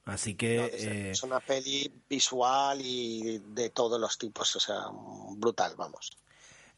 Así 0.05 0.35
que. 0.35 0.57
No, 0.57 0.65
es, 0.65 0.83
eh, 0.83 1.11
es 1.11 1.23
una 1.23 1.39
peli 1.39 1.91
visual 2.09 2.81
y 2.81 3.39
de 3.39 3.69
todos 3.69 3.99
los 3.99 4.17
tipos, 4.17 4.55
o 4.55 4.59
sea, 4.59 4.79
brutal, 5.37 5.75
vamos. 5.77 6.11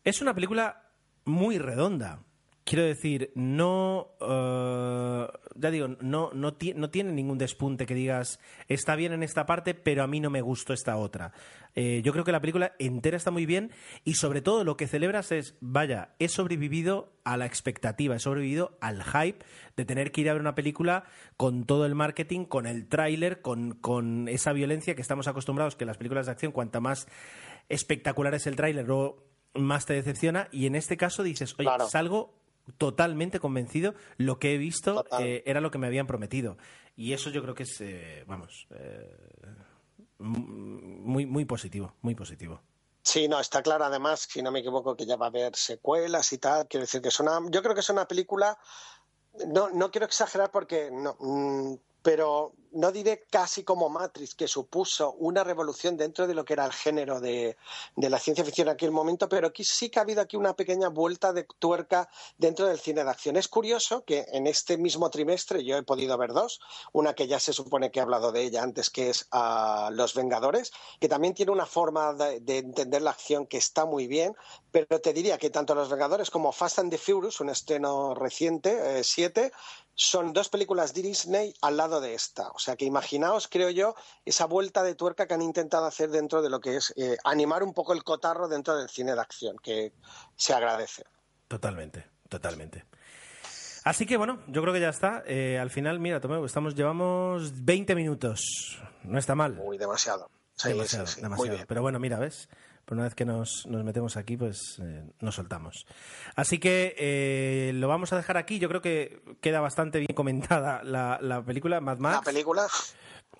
Es 0.03 0.21
una 0.21 0.33
película 0.33 0.89
muy 1.25 1.57
redonda. 1.57 2.21
Quiero 2.65 2.85
decir, 2.85 3.31
no. 3.35 4.11
eh, 4.21 5.27
ya 5.55 5.69
digo, 5.69 5.89
no, 5.99 6.31
no, 6.33 6.53
ti- 6.53 6.73
no 6.73 6.89
tiene 6.89 7.11
ningún 7.11 7.37
despunte 7.37 7.85
que 7.85 7.93
digas 7.93 8.39
está 8.69 8.95
bien 8.95 9.11
en 9.11 9.21
esta 9.21 9.45
parte, 9.45 9.73
pero 9.73 10.01
a 10.03 10.07
mí 10.07 10.19
no 10.21 10.29
me 10.29 10.41
gustó 10.41 10.71
esta 10.73 10.95
otra. 10.97 11.33
Eh, 11.75 12.01
yo 12.05 12.13
creo 12.13 12.23
que 12.23 12.31
la 12.31 12.39
película 12.39 12.73
entera 12.79 13.17
está 13.17 13.31
muy 13.31 13.45
bien 13.45 13.71
y, 14.05 14.13
sobre 14.13 14.41
todo, 14.41 14.63
lo 14.63 14.77
que 14.77 14.87
celebras 14.87 15.31
es: 15.33 15.57
vaya, 15.59 16.15
he 16.19 16.29
sobrevivido 16.29 17.11
a 17.25 17.35
la 17.35 17.45
expectativa, 17.45 18.15
he 18.15 18.19
sobrevivido 18.19 18.77
al 18.79 19.03
hype 19.03 19.43
de 19.75 19.83
tener 19.85 20.11
que 20.13 20.21
ir 20.21 20.29
a 20.29 20.33
ver 20.33 20.41
una 20.41 20.55
película 20.55 21.03
con 21.35 21.65
todo 21.65 21.85
el 21.85 21.95
marketing, 21.95 22.45
con 22.45 22.65
el 22.65 22.87
tráiler, 22.87 23.41
con, 23.41 23.73
con 23.73 24.27
esa 24.29 24.53
violencia 24.53 24.95
que 24.95 25.01
estamos 25.01 25.27
acostumbrados 25.27 25.75
que 25.75 25.85
las 25.85 25.97
películas 25.97 26.27
de 26.27 26.31
acción, 26.31 26.51
cuanta 26.53 26.79
más 26.79 27.07
espectacular 27.69 28.33
es 28.35 28.47
el 28.47 28.55
tráiler, 28.55 28.85
luego 28.85 29.25
más 29.55 29.85
te 29.85 29.93
decepciona. 29.93 30.47
Y 30.51 30.65
en 30.67 30.75
este 30.75 30.95
caso 30.97 31.23
dices, 31.23 31.53
oye, 31.59 31.63
Claro. 31.67 31.87
salgo 31.87 32.41
totalmente 32.77 33.39
convencido. 33.39 33.93
Lo 34.17 34.39
que 34.39 34.53
he 34.53 34.57
visto 34.57 35.05
eh, 35.19 35.43
era 35.45 35.61
lo 35.61 35.71
que 35.71 35.77
me 35.77 35.87
habían 35.87 36.07
prometido. 36.07 36.57
Y 36.95 37.13
eso 37.13 37.29
yo 37.29 37.41
creo 37.41 37.55
que 37.55 37.63
es, 37.63 37.81
eh, 37.81 38.23
vamos, 38.27 38.67
eh, 38.71 39.15
muy, 40.19 41.25
muy 41.25 41.45
positivo, 41.45 41.95
muy 42.01 42.15
positivo. 42.15 42.61
Sí, 43.01 43.27
no, 43.27 43.39
está 43.39 43.61
claro 43.61 43.83
además, 43.85 44.27
si 44.29 44.41
no 44.41 44.51
me 44.51 44.59
equivoco, 44.59 44.95
que 44.95 45.05
ya 45.05 45.17
va 45.17 45.25
a 45.25 45.29
haber 45.29 45.55
secuelas 45.55 46.31
y 46.31 46.37
tal. 46.37 46.67
Quiero 46.67 46.83
decir 46.83 47.01
que 47.01 47.09
es 47.09 47.19
una. 47.19 47.39
Yo 47.49 47.61
creo 47.61 47.73
que 47.73 47.81
es 47.81 47.89
una 47.89 48.07
película. 48.07 48.57
No, 49.47 49.69
no 49.69 49.91
quiero 49.91 50.05
exagerar 50.05 50.51
porque 50.51 50.89
no. 50.91 51.17
mm, 51.19 51.75
pero 52.03 52.53
no 52.73 52.91
diré 52.91 53.25
casi 53.29 53.63
como 53.63 53.87
Matrix, 53.89 54.35
que 54.35 54.47
supuso 54.47 55.13
una 55.13 55.43
revolución 55.43 55.95
dentro 55.95 56.25
de 56.27 56.33
lo 56.33 56.43
que 56.43 56.53
era 56.53 56.65
el 56.65 56.73
género 56.73 57.19
de, 57.19 57.55
de 57.95 58.09
la 58.09 58.19
ciencia 58.19 58.43
ficción 58.43 58.67
en 58.67 58.73
aquel 58.73 58.91
momento, 58.91 59.29
pero 59.29 59.47
aquí 59.47 59.63
sí 59.63 59.89
que 59.89 59.99
ha 59.99 60.01
habido 60.01 60.21
aquí 60.21 60.37
una 60.37 60.55
pequeña 60.55 60.89
vuelta 60.89 61.33
de 61.33 61.45
tuerca 61.59 62.09
dentro 62.37 62.65
del 62.65 62.79
cine 62.79 63.03
de 63.03 63.09
acción. 63.09 63.37
Es 63.37 63.47
curioso 63.47 64.03
que 64.05 64.25
en 64.31 64.47
este 64.47 64.77
mismo 64.77 65.09
trimestre 65.11 65.63
yo 65.63 65.77
he 65.77 65.83
podido 65.83 66.17
ver 66.17 66.33
dos, 66.33 66.59
una 66.91 67.13
que 67.13 67.27
ya 67.27 67.39
se 67.39 67.53
supone 67.53 67.91
que 67.91 67.99
he 67.99 68.01
hablado 68.01 68.31
de 68.31 68.41
ella 68.41 68.63
antes, 68.63 68.89
que 68.89 69.11
es 69.11 69.27
ah, 69.31 69.89
Los 69.93 70.15
Vengadores, 70.15 70.71
que 70.99 71.07
también 71.07 71.35
tiene 71.35 71.51
una 71.51 71.67
forma 71.67 72.13
de, 72.13 72.39
de 72.39 72.57
entender 72.57 73.03
la 73.03 73.11
acción 73.11 73.45
que 73.45 73.57
está 73.57 73.85
muy 73.85 74.07
bien, 74.07 74.35
pero 74.71 74.99
te 74.99 75.13
diría 75.13 75.37
que 75.37 75.51
tanto 75.51 75.75
Los 75.75 75.89
Vengadores 75.89 76.31
como 76.31 76.51
Fast 76.51 76.79
and 76.79 76.89
the 76.89 76.97
Furious, 76.97 77.39
un 77.39 77.49
estreno 77.49 78.15
reciente, 78.15 78.99
eh, 78.99 79.03
siete, 79.03 79.51
son 79.95 80.33
dos 80.33 80.49
películas 80.49 80.93
de 80.93 81.01
Disney 81.01 81.53
al 81.61 81.77
lado 81.77 82.01
de 82.01 82.13
esta. 82.13 82.49
O 82.49 82.59
sea 82.59 82.75
que 82.75 82.85
imaginaos, 82.85 83.47
creo 83.47 83.69
yo, 83.69 83.95
esa 84.25 84.45
vuelta 84.45 84.83
de 84.83 84.95
tuerca 84.95 85.27
que 85.27 85.33
han 85.33 85.41
intentado 85.41 85.85
hacer 85.85 86.09
dentro 86.09 86.41
de 86.41 86.49
lo 86.49 86.59
que 86.59 86.77
es 86.77 86.93
eh, 86.97 87.17
animar 87.23 87.63
un 87.63 87.73
poco 87.73 87.93
el 87.93 88.03
cotarro 88.03 88.47
dentro 88.47 88.75
del 88.75 88.89
cine 88.89 89.13
de 89.13 89.21
acción, 89.21 89.57
que 89.61 89.93
se 90.35 90.53
agradece. 90.53 91.03
Totalmente, 91.47 92.05
totalmente. 92.29 92.85
Así 93.83 94.05
que 94.05 94.17
bueno, 94.17 94.39
yo 94.47 94.61
creo 94.61 94.73
que 94.73 94.79
ya 94.79 94.89
está. 94.89 95.23
Eh, 95.27 95.59
al 95.59 95.69
final, 95.69 95.99
mira, 95.99 96.21
Tomeu, 96.21 96.45
estamos, 96.45 96.73
llevamos 96.73 97.65
20 97.65 97.95
minutos. 97.95 98.79
No 99.03 99.19
está 99.19 99.35
mal. 99.35 99.55
Muy 99.55 99.77
demasiado. 99.77 100.29
Sí, 100.55 100.69
demasiado, 100.69 101.05
sí, 101.05 101.15
sí, 101.15 101.21
demasiado. 101.21 101.47
Muy 101.47 101.55
bien. 101.55 101.67
Pero 101.67 101.81
bueno, 101.81 101.99
mira, 101.99 102.17
¿ves? 102.17 102.47
Pero 102.85 102.95
una 102.97 103.03
vez 103.05 103.15
que 103.15 103.25
nos, 103.25 103.65
nos 103.67 103.83
metemos 103.83 104.17
aquí, 104.17 104.35
pues 104.35 104.79
eh, 104.81 105.03
nos 105.21 105.35
soltamos. 105.35 105.85
Así 106.35 106.59
que 106.59 106.95
eh, 106.97 107.71
lo 107.75 107.87
vamos 107.87 108.11
a 108.11 108.17
dejar 108.17 108.37
aquí. 108.37 108.59
Yo 108.59 108.67
creo 108.67 108.81
que 108.81 109.21
queda 109.41 109.61
bastante 109.61 109.99
bien 109.99 110.13
comentada 110.15 110.83
la, 110.83 111.17
la 111.21 111.43
película 111.43 111.79
Mad 111.79 111.99
Max. 111.99 112.15
La 112.17 112.21
película, 112.21 112.67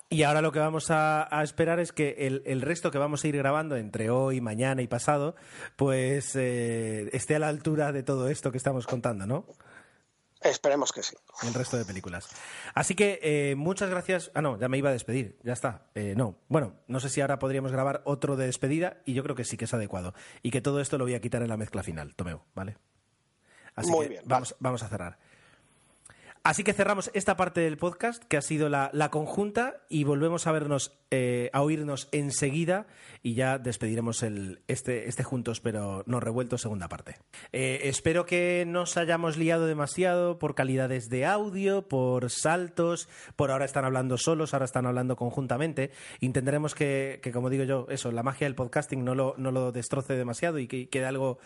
Y 0.08 0.22
ahora 0.22 0.40
lo 0.40 0.52
que 0.52 0.60
vamos 0.60 0.90
a, 0.90 1.26
a 1.30 1.42
esperar 1.42 1.78
es 1.78 1.92
que 1.92 2.14
el, 2.20 2.42
el 2.46 2.62
resto 2.62 2.90
que 2.90 2.98
vamos 2.98 3.24
a 3.24 3.28
ir 3.28 3.36
grabando 3.36 3.76
entre 3.76 4.10
hoy, 4.10 4.40
mañana 4.40 4.80
y 4.80 4.86
pasado, 4.86 5.34
pues 5.76 6.36
eh, 6.36 7.10
esté 7.12 7.36
a 7.36 7.38
la 7.38 7.48
altura 7.48 7.92
de 7.92 8.02
todo 8.02 8.28
esto 8.28 8.50
que 8.50 8.58
estamos 8.58 8.86
contando, 8.86 9.26
¿no? 9.26 9.44
Esperemos 10.44 10.92
que 10.92 11.02
sí. 11.02 11.16
el 11.46 11.54
resto 11.54 11.76
de 11.76 11.84
películas. 11.84 12.28
Así 12.74 12.94
que 12.94 13.20
eh, 13.22 13.54
muchas 13.56 13.90
gracias. 13.90 14.30
Ah, 14.34 14.42
no, 14.42 14.58
ya 14.58 14.68
me 14.68 14.78
iba 14.78 14.90
a 14.90 14.92
despedir, 14.92 15.38
ya 15.42 15.52
está. 15.52 15.86
Eh, 15.94 16.14
no, 16.16 16.38
bueno, 16.48 16.74
no 16.86 17.00
sé 17.00 17.08
si 17.08 17.20
ahora 17.20 17.38
podríamos 17.38 17.72
grabar 17.72 18.02
otro 18.04 18.36
de 18.36 18.46
despedida 18.46 18.98
y 19.04 19.14
yo 19.14 19.22
creo 19.22 19.36
que 19.36 19.44
sí 19.44 19.56
que 19.56 19.64
es 19.64 19.74
adecuado. 19.74 20.14
Y 20.42 20.50
que 20.50 20.60
todo 20.60 20.80
esto 20.80 20.98
lo 20.98 21.04
voy 21.04 21.14
a 21.14 21.20
quitar 21.20 21.42
en 21.42 21.48
la 21.48 21.56
mezcla 21.56 21.82
final, 21.82 22.14
Tomeo, 22.14 22.44
¿vale? 22.54 22.76
Así 23.74 23.90
Muy 23.90 24.06
que 24.06 24.10
bien, 24.10 24.22
vamos, 24.26 24.54
vamos 24.60 24.82
a 24.82 24.88
cerrar. 24.88 25.18
Así 26.44 26.62
que 26.62 26.74
cerramos 26.74 27.10
esta 27.14 27.38
parte 27.38 27.62
del 27.62 27.78
podcast, 27.78 28.22
que 28.22 28.36
ha 28.36 28.42
sido 28.42 28.68
la, 28.68 29.08
conjunta, 29.10 29.80
y 29.88 30.04
volvemos 30.04 30.46
a 30.46 30.52
vernos, 30.52 30.92
eh, 31.10 31.48
a 31.54 31.62
oírnos 31.62 32.10
enseguida, 32.12 32.86
y 33.22 33.32
ya 33.32 33.56
despediremos 33.56 34.22
el, 34.22 34.60
este, 34.68 35.08
este 35.08 35.24
Juntos 35.24 35.60
pero 35.60 36.02
no 36.04 36.20
revueltos, 36.20 36.60
segunda 36.60 36.86
parte. 36.86 37.16
Eh, 37.52 37.80
espero 37.84 38.26
que 38.26 38.64
no 38.66 38.82
os 38.82 38.98
hayamos 38.98 39.38
liado 39.38 39.64
demasiado 39.66 40.38
por 40.38 40.54
calidades 40.54 41.08
de 41.08 41.24
audio, 41.24 41.88
por 41.88 42.30
saltos, 42.30 43.08
por 43.36 43.50
ahora 43.50 43.64
están 43.64 43.86
hablando 43.86 44.18
solos, 44.18 44.52
ahora 44.52 44.66
están 44.66 44.84
hablando 44.84 45.16
conjuntamente. 45.16 45.92
Intentaremos 46.20 46.74
que, 46.74 47.20
que, 47.22 47.32
como 47.32 47.48
digo 47.48 47.64
yo, 47.64 47.86
eso, 47.88 48.12
la 48.12 48.22
magia 48.22 48.46
del 48.46 48.54
podcasting 48.54 49.02
no 49.02 49.14
lo, 49.14 49.34
no 49.38 49.50
lo 49.50 49.72
destroce 49.72 50.12
demasiado 50.12 50.58
y 50.58 50.66
que 50.66 50.90
quede 50.90 51.06
algo 51.06 51.38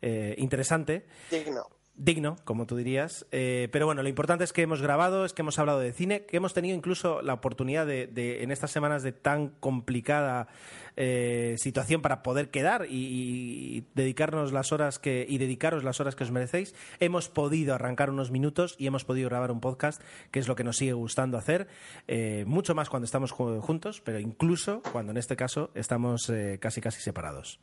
eh, 0.00 0.36
interesante 0.38 1.06
Digno. 1.28 1.66
Digno, 1.96 2.36
como 2.44 2.66
tú 2.66 2.76
dirías. 2.76 3.26
Eh, 3.30 3.68
pero 3.70 3.86
bueno, 3.86 4.02
lo 4.02 4.08
importante 4.08 4.44
es 4.44 4.52
que 4.52 4.62
hemos 4.62 4.82
grabado, 4.82 5.24
es 5.24 5.32
que 5.32 5.42
hemos 5.42 5.58
hablado 5.58 5.78
de 5.78 5.92
cine, 5.92 6.26
que 6.26 6.36
hemos 6.36 6.52
tenido 6.54 6.76
incluso 6.76 7.22
la 7.22 7.34
oportunidad 7.34 7.86
de, 7.86 8.42
en 8.42 8.50
estas 8.50 8.70
semanas 8.72 9.02
de 9.02 9.12
tan 9.12 9.50
complicada 9.60 10.48
eh, 10.96 11.54
situación 11.58 12.02
para 12.02 12.22
poder 12.22 12.50
quedar 12.50 12.86
y, 12.88 13.84
dedicarnos 13.94 14.52
las 14.52 14.72
horas 14.72 14.98
que 14.98 15.24
y 15.28 15.38
dedicaros 15.38 15.84
las 15.84 16.00
horas 16.00 16.16
que 16.16 16.24
os 16.24 16.30
merecéis, 16.30 16.74
hemos 17.00 17.28
podido 17.28 17.74
arrancar 17.74 18.10
unos 18.10 18.30
minutos 18.30 18.74
y 18.78 18.86
hemos 18.86 19.04
podido 19.04 19.28
grabar 19.28 19.50
un 19.50 19.60
podcast, 19.60 20.02
que 20.30 20.40
es 20.40 20.48
lo 20.48 20.56
que 20.56 20.64
nos 20.64 20.76
sigue 20.76 20.92
gustando 20.94 21.38
hacer, 21.38 21.68
eh, 22.08 22.44
mucho 22.46 22.74
más 22.74 22.88
cuando 22.90 23.04
estamos 23.04 23.32
ju- 23.32 23.60
juntos, 23.60 24.00
pero 24.04 24.18
incluso 24.18 24.82
cuando 24.92 25.12
en 25.12 25.18
este 25.18 25.36
caso 25.36 25.70
estamos 25.74 26.32
casi 26.60 26.80
casi 26.80 27.00
separados. 27.00 27.60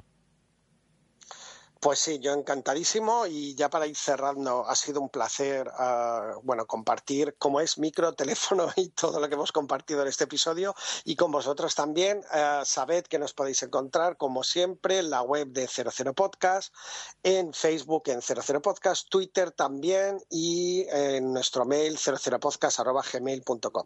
Pues 1.81 1.97
sí, 1.97 2.19
yo 2.19 2.33
encantadísimo 2.33 3.25
y 3.25 3.55
ya 3.55 3.71
para 3.71 3.87
ir 3.87 3.95
cerrando, 3.95 4.67
ha 4.67 4.75
sido 4.75 5.01
un 5.01 5.09
placer, 5.09 5.67
ah, 5.79 6.35
bueno, 6.43 6.67
compartir 6.67 7.35
cómo 7.39 7.59
es 7.59 7.79
micro, 7.79 8.13
teléfono 8.21 8.69
y 8.75 8.89
todo 8.89 9.19
lo 9.19 9.27
que 9.27 9.33
hemos 9.33 9.51
compartido 9.51 10.03
en 10.03 10.07
este 10.07 10.25
episodio 10.25 10.75
y 11.05 11.15
con 11.15 11.31
vosotros 11.31 11.73
también. 11.73 12.23
Ah, 12.29 12.61
sabed 12.65 13.05
que 13.05 13.17
nos 13.17 13.33
podéis 13.33 13.63
encontrar, 13.63 14.17
como 14.17 14.43
siempre, 14.43 14.99
en 14.99 15.09
la 15.09 15.23
web 15.23 15.47
de 15.47 15.67
00 15.67 16.13
Podcast, 16.13 16.71
en 17.23 17.51
Facebook 17.51 18.03
en 18.09 18.21
00 18.21 18.61
Podcast, 18.61 19.09
Twitter 19.09 19.49
también 19.49 20.23
y 20.29 20.85
en 20.87 21.33
nuestro 21.33 21.65
mail 21.65 21.97
00podcast.gmail.com. 21.97 23.85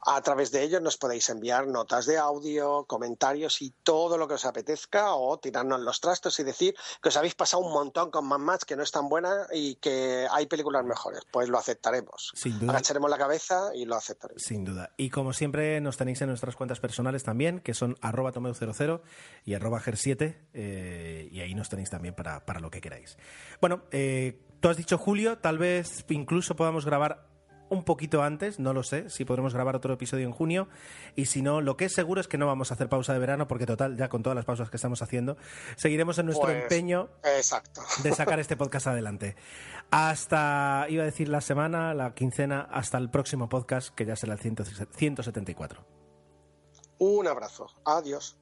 A 0.00 0.20
través 0.20 0.50
de 0.50 0.64
ellos 0.64 0.82
nos 0.82 0.96
podéis 0.96 1.28
enviar 1.28 1.68
notas 1.68 2.06
de 2.06 2.18
audio, 2.18 2.86
comentarios 2.86 3.62
y 3.62 3.70
todo 3.84 4.18
lo 4.18 4.26
que 4.26 4.34
os 4.34 4.44
apetezca 4.46 5.14
o 5.14 5.38
tirarnos 5.38 5.78
los 5.78 6.00
trastos 6.00 6.40
y 6.40 6.42
decir 6.42 6.74
que 7.00 7.10
os 7.10 7.16
habéis 7.16 7.35
pasado 7.36 7.62
un 7.62 7.72
montón 7.72 8.10
con 8.10 8.26
Mad 8.26 8.38
Max, 8.38 8.64
que 8.64 8.76
no 8.76 8.82
es 8.82 8.90
tan 8.90 9.08
buena 9.08 9.46
y 9.52 9.76
que 9.76 10.26
hay 10.30 10.46
películas 10.46 10.84
mejores. 10.84 11.22
Pues 11.30 11.48
lo 11.48 11.58
aceptaremos. 11.58 12.32
Sin 12.34 12.58
duda. 12.58 12.72
Agacharemos 12.72 13.10
la 13.10 13.18
cabeza 13.18 13.70
y 13.74 13.84
lo 13.84 13.94
aceptaremos. 13.94 14.42
Sin 14.42 14.64
duda. 14.64 14.90
Y 14.96 15.10
como 15.10 15.32
siempre, 15.32 15.80
nos 15.80 15.96
tenéis 15.96 16.20
en 16.22 16.28
nuestras 16.28 16.56
cuentas 16.56 16.80
personales 16.80 17.22
también, 17.22 17.60
que 17.60 17.74
son 17.74 17.96
arroba 18.00 18.32
tomeu00 18.32 19.02
y 19.44 19.54
arroba 19.54 19.80
ger7, 19.80 20.36
eh, 20.52 21.28
y 21.30 21.40
ahí 21.40 21.54
nos 21.54 21.68
tenéis 21.68 21.90
también 21.90 22.14
para, 22.14 22.44
para 22.44 22.60
lo 22.60 22.70
que 22.70 22.80
queráis. 22.80 23.16
Bueno, 23.60 23.82
eh, 23.90 24.40
tú 24.60 24.68
has 24.68 24.76
dicho 24.76 24.98
Julio, 24.98 25.38
tal 25.38 25.58
vez 25.58 26.04
incluso 26.08 26.56
podamos 26.56 26.84
grabar 26.84 27.35
un 27.68 27.84
poquito 27.84 28.22
antes, 28.22 28.58
no 28.58 28.72
lo 28.72 28.82
sé, 28.82 29.10
si 29.10 29.24
podremos 29.24 29.54
grabar 29.54 29.76
otro 29.76 29.94
episodio 29.94 30.26
en 30.26 30.32
junio, 30.32 30.68
y 31.14 31.26
si 31.26 31.42
no, 31.42 31.60
lo 31.60 31.76
que 31.76 31.86
es 31.86 31.92
seguro 31.92 32.20
es 32.20 32.28
que 32.28 32.38
no 32.38 32.46
vamos 32.46 32.70
a 32.70 32.74
hacer 32.74 32.88
pausa 32.88 33.12
de 33.12 33.18
verano, 33.18 33.46
porque 33.48 33.66
total, 33.66 33.96
ya 33.96 34.08
con 34.08 34.22
todas 34.22 34.36
las 34.36 34.44
pausas 34.44 34.70
que 34.70 34.76
estamos 34.76 35.02
haciendo, 35.02 35.36
seguiremos 35.76 36.18
en 36.18 36.26
nuestro 36.26 36.46
Pues, 36.46 36.62
empeño 36.62 37.08
Exacto. 37.36 37.82
de 38.02 38.12
sacar 38.14 38.40
este 38.40 38.56
podcast 38.56 38.86
adelante. 38.86 39.36
Hasta, 39.90 40.86
iba 40.88 41.02
a 41.02 41.06
decir 41.06 41.28
la 41.28 41.40
semana, 41.40 41.94
la 41.94 42.14
quincena, 42.14 42.68
hasta 42.70 42.98
el 42.98 43.10
próximo 43.10 43.48
podcast, 43.48 43.94
que 43.94 44.04
ya 44.04 44.16
será 44.16 44.34
el 44.34 44.40
100 44.40 44.56
174. 44.94 45.84
Un 46.98 47.26
abrazo. 47.26 47.66
Adiós. 47.84 48.38